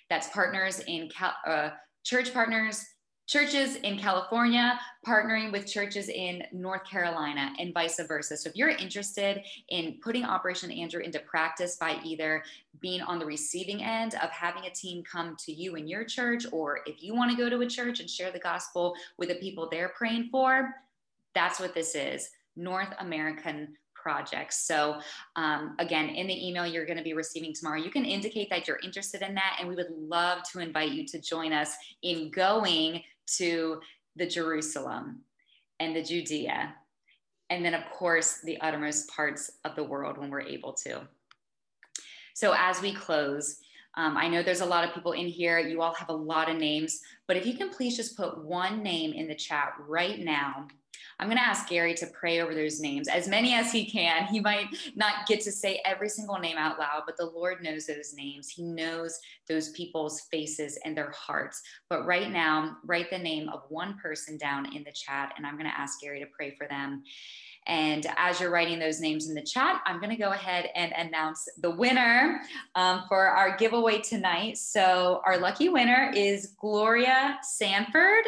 That's 0.09 0.27
partners 0.30 0.82
in 0.88 1.09
uh, 1.47 1.69
church 2.03 2.34
partners 2.34 2.86
churches 3.30 3.75
in 3.75 3.95
California 3.99 4.80
partnering 5.05 5.51
with 5.51 5.67
churches 5.67 6.09
in 6.09 6.43
North 6.51 6.84
Carolina 6.84 7.53
and 7.59 7.71
vice 7.75 7.99
versa. 8.07 8.36
So 8.36 8.49
if 8.49 8.55
you're 8.55 8.69
interested 8.69 9.43
in 9.69 9.99
putting 10.01 10.25
Operation 10.25 10.71
Andrew 10.71 11.01
into 11.01 11.19
practice 11.19 11.75
by 11.75 11.99
either 12.03 12.43
being 12.82 13.01
on 13.01 13.19
the 13.19 13.25
receiving 13.27 13.84
end 13.84 14.15
of 14.15 14.32
having 14.32 14.65
a 14.65 14.71
team 14.71 15.03
come 15.03 15.38
to 15.45 15.51
you 15.53 15.75
in 15.75 15.88
your 15.88 16.03
church, 16.03 16.47
or 16.51 16.80
if 16.88 17.03
you 17.03 17.13
want 17.13 17.30
to 17.30 17.38
go 17.38 17.51
to 17.51 17.61
a 17.61 17.67
church 17.67 17.99
and 17.99 18.09
share 18.09 18.32
the 18.32 18.39
gospel 18.39 18.95
with 19.19 19.30
the 19.30 19.36
people 19.36 19.69
they're 19.69 19.89
praying 19.89 20.30
for, 20.32 20.73
that's 21.36 21.59
what 21.59 21.75
this 21.75 21.93
is. 21.93 22.32
North 22.55 22.89
American 22.97 23.77
projects. 23.93 24.65
So, 24.65 24.99
um, 25.36 25.75
again, 25.77 26.09
in 26.09 26.25
the 26.25 26.47
email 26.47 26.65
you're 26.65 26.86
going 26.86 26.97
to 26.97 27.03
be 27.03 27.13
receiving 27.13 27.53
tomorrow, 27.53 27.77
you 27.77 27.91
can 27.91 28.05
indicate 28.05 28.49
that 28.49 28.67
you're 28.67 28.80
interested 28.84 29.21
in 29.21 29.36
that. 29.36 29.57
And 29.59 29.67
we 29.67 29.75
would 29.75 29.91
love 29.91 30.39
to 30.51 30.59
invite 30.59 30.91
you 30.91 31.05
to 31.07 31.19
join 31.19 31.53
us 31.53 31.75
in 32.01 32.32
going 32.32 33.03
to 33.38 33.82
the 34.15 34.27
Jerusalem 34.27 35.21
and 35.80 35.95
the 35.95 36.03
Judea, 36.03 36.75
and 37.49 37.63
then, 37.63 37.73
of 37.73 37.84
course, 37.91 38.41
the 38.43 38.59
uttermost 38.61 39.09
parts 39.09 39.51
of 39.65 39.75
the 39.75 39.84
world 39.84 40.17
when 40.17 40.30
we're 40.30 40.41
able 40.41 40.73
to. 40.73 41.07
So, 42.34 42.53
as 42.57 42.82
we 42.82 42.93
close, 42.93 43.57
um, 43.95 44.15
I 44.15 44.27
know 44.27 44.43
there's 44.43 44.61
a 44.61 44.65
lot 44.65 44.88
of 44.88 44.93
people 44.93 45.13
in 45.13 45.27
here. 45.27 45.59
You 45.59 45.82
all 45.82 45.93
have 45.95 46.09
a 46.09 46.13
lot 46.13 46.49
of 46.49 46.57
names, 46.57 47.01
but 47.27 47.38
if 47.38 47.45
you 47.45 47.55
can 47.55 47.69
please 47.69 47.97
just 47.97 48.15
put 48.15 48.43
one 48.45 48.84
name 48.84 49.13
in 49.13 49.27
the 49.27 49.36
chat 49.36 49.73
right 49.88 50.19
now 50.19 50.67
I'm 51.20 51.28
going 51.28 51.38
to 51.38 51.43
ask 51.43 51.67
Gary 51.67 51.93
to 51.95 52.07
pray 52.07 52.39
over 52.39 52.55
those 52.55 52.80
names, 52.80 53.09
as 53.09 53.28
many 53.28 53.53
as 53.53 53.72
he 53.72 53.89
can. 53.89 54.26
He 54.28 54.39
might 54.39 54.67
not 54.95 55.28
get 55.28 55.41
to 55.41 55.51
say 55.51 55.82
every 55.84 56.07
single 56.07 56.39
name 56.39 56.57
out 56.57 56.80
loud, 56.80 57.03
but 57.05 57.17
the 57.17 57.26
Lord 57.26 57.61
knows 57.61 57.86
those 57.86 58.13
names. 58.13 58.47
He 58.47 58.63
knows 58.63 59.20
those 59.49 59.72
people's 59.72 60.22
faces 60.32 60.80
and 60.86 60.95
their 60.95 61.11
hearts. 61.11 61.61
But 61.89 62.05
right 62.05 62.32
now, 62.32 62.78
write 62.86 63.09
the 63.09 63.17
name 63.17 63.49
of 63.49 63.63
one 63.67 63.97
person 64.01 64.38
down 64.38 64.74
in 64.74 64.84
the 64.84 64.93
chat, 64.93 65.34
and 65.36 65.45
I'm 65.45 65.55
going 65.55 65.70
to 65.70 65.80
ask 65.80 65.99
Gary 65.99 66.22
to 66.22 66.28
pray 66.28 66.55
for 66.57 66.67
them. 66.67 67.03
And 67.67 68.07
as 68.17 68.39
you're 68.39 68.49
writing 68.49 68.80
those 68.80 69.01
names 69.01 69.28
in 69.28 69.36
the 69.36 69.43
chat, 69.43 69.82
I'm 69.86 69.99
going 69.99 70.09
to 70.09 70.15
go 70.15 70.32
ahead 70.32 70.70
and 70.76 70.91
announce 70.93 71.47
the 71.61 71.70
winner 71.70 72.41
um, 72.76 73.03
for 73.07 73.28
our 73.28 73.57
giveaway 73.57 73.99
tonight. 73.99 74.57
So, 74.57 75.22
our 75.26 75.38
lucky 75.38 75.70
winner 75.70 76.11
is 76.15 76.55
Gloria 76.59 77.38
Sanford. 77.43 78.26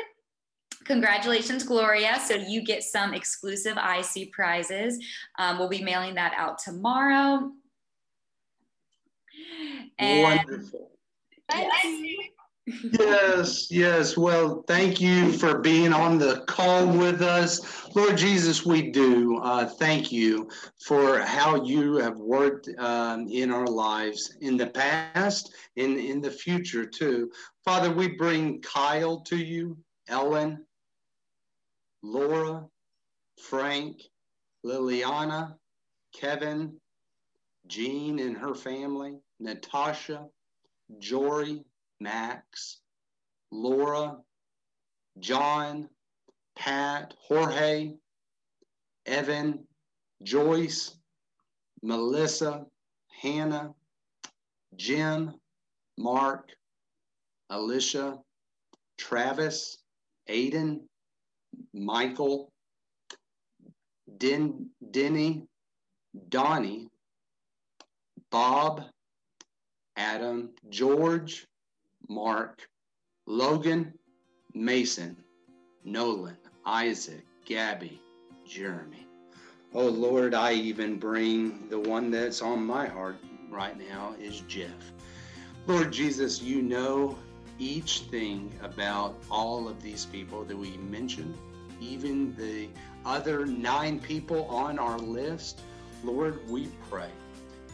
Congratulations, 0.86 1.64
Gloria. 1.64 2.20
So 2.26 2.36
you 2.36 2.64
get 2.64 2.84
some 2.84 3.14
exclusive 3.14 3.78
IC 3.78 4.32
prizes. 4.32 5.04
Um, 5.38 5.60
we'll 5.60 5.70
be 5.70 5.84
mailing 5.84 6.16
that 6.16 6.34
out 6.36 6.58
tomorrow. 6.60 7.52
And 10.00 10.22
Wonderful. 10.22 10.92
yes, 13.00 13.72
yes. 13.72 14.18
Well, 14.18 14.64
thank 14.68 15.00
you 15.02 15.32
for 15.32 15.60
being 15.60 15.94
on 15.94 16.18
the 16.18 16.44
call 16.48 16.88
with 16.88 17.22
us. 17.22 17.88
Lord 17.96 18.18
Jesus, 18.18 18.66
we 18.66 18.92
do 18.92 19.38
uh, 19.38 19.66
thank 19.66 20.12
you 20.12 20.50
for 20.86 21.20
how 21.20 21.64
you 21.64 21.96
have 21.98 22.18
worked 22.18 22.70
um, 22.78 23.28
in 23.28 23.52
our 23.52 23.68
lives 23.68 24.38
in 24.42 24.58
the 24.58 24.68
past 24.68 25.54
and 25.78 25.98
in 25.98 26.22
the 26.22 26.32
future, 26.32 26.86
too. 26.86 27.32
Father, 27.64 27.92
we 27.92 28.08
bring 28.08 28.62
Kyle 28.62 29.20
to 29.22 29.38
you, 29.38 29.78
Ellen, 30.08 30.66
Laura, 32.04 32.66
Frank, 33.38 34.02
Liliana, 34.66 35.56
Kevin, 36.14 36.80
Jean 37.68 38.20
and 38.20 38.38
her 38.38 38.56
family, 38.56 39.18
Natasha, 39.40 40.26
Jory, 41.00 41.64
Max, 42.00 42.80
Laura, 43.52 44.18
John, 45.20 45.90
Pat, 46.56 47.14
Jorge, 47.20 47.94
Evan, 49.06 49.66
Joyce, 50.24 50.96
Melissa, 51.82 52.66
Hannah, 53.22 53.74
Jim, 54.76 55.34
Mark, 55.98 56.50
Alicia, 57.50 58.20
Travis, 58.98 59.78
Aiden, 60.30 60.82
Michael, 61.74 62.52
Den, 64.18 64.70
Denny, 64.92 65.44
Donnie, 66.30 66.88
Bob, 68.32 68.84
Adam, 69.96 70.50
George, 70.70 71.46
Mark, 72.08 72.68
Logan, 73.28 73.94
Mason, 74.54 75.16
Nolan, 75.84 76.38
Isaac, 76.66 77.26
Gabby, 77.46 78.02
Jeremy. 78.46 79.08
Oh 79.74 79.88
Lord, 79.88 80.34
I 80.34 80.54
even 80.54 81.00
bring 81.00 81.70
the 81.70 81.80
one 81.80 82.12
that's 82.12 82.42
on 82.42 82.66
my 82.66 82.88
heart 82.88 83.18
right 83.50 83.78
now 83.78 84.16
is 84.20 84.42
Jeff. 84.42 84.92
Lord 85.68 85.94
Jesus, 85.94 86.42
you 86.42 86.62
know 86.62 87.18
each 87.60 88.00
thing 88.12 88.52
about 88.64 89.16
all 89.30 89.68
of 89.68 89.82
these 89.82 90.06
people 90.06 90.44
that 90.46 90.58
we 90.58 90.78
mentioned, 90.78 91.38
even 91.82 92.36
the 92.36 92.70
other 93.06 93.46
nine 93.46 94.00
people 94.00 94.46
on 94.46 94.80
our 94.80 95.00
list, 95.00 95.62
Lord, 96.04 96.48
we 96.50 96.68
pray 96.90 97.10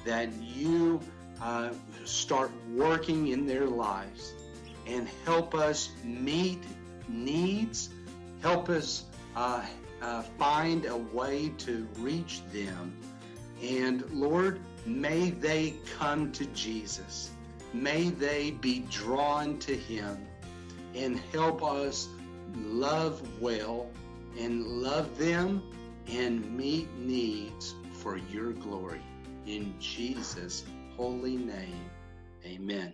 that 0.05 0.33
you 0.41 1.01
uh, 1.41 1.71
start 2.05 2.51
working 2.73 3.27
in 3.27 3.45
their 3.45 3.65
lives 3.65 4.33
and 4.85 5.07
help 5.25 5.53
us 5.53 5.89
meet 6.03 6.63
needs, 7.07 7.89
help 8.41 8.69
us 8.69 9.05
uh, 9.35 9.63
uh, 10.01 10.21
find 10.39 10.85
a 10.85 10.97
way 10.97 11.51
to 11.57 11.87
reach 11.99 12.41
them. 12.53 12.97
And 13.61 14.09
Lord, 14.11 14.59
may 14.85 15.31
they 15.31 15.75
come 15.97 16.31
to 16.33 16.45
Jesus. 16.47 17.31
May 17.73 18.09
they 18.09 18.51
be 18.51 18.79
drawn 18.89 19.59
to 19.59 19.75
Him 19.75 20.25
and 20.95 21.19
help 21.33 21.63
us 21.63 22.07
love 22.65 23.21
well 23.41 23.89
and 24.39 24.65
love 24.65 25.17
them 25.17 25.61
and 26.07 26.55
meet 26.55 26.87
needs 26.97 27.75
for 27.93 28.17
your 28.17 28.53
glory. 28.53 29.01
In 29.45 29.73
Jesus' 29.79 30.63
holy 30.95 31.37
name, 31.37 31.89
amen. 32.45 32.93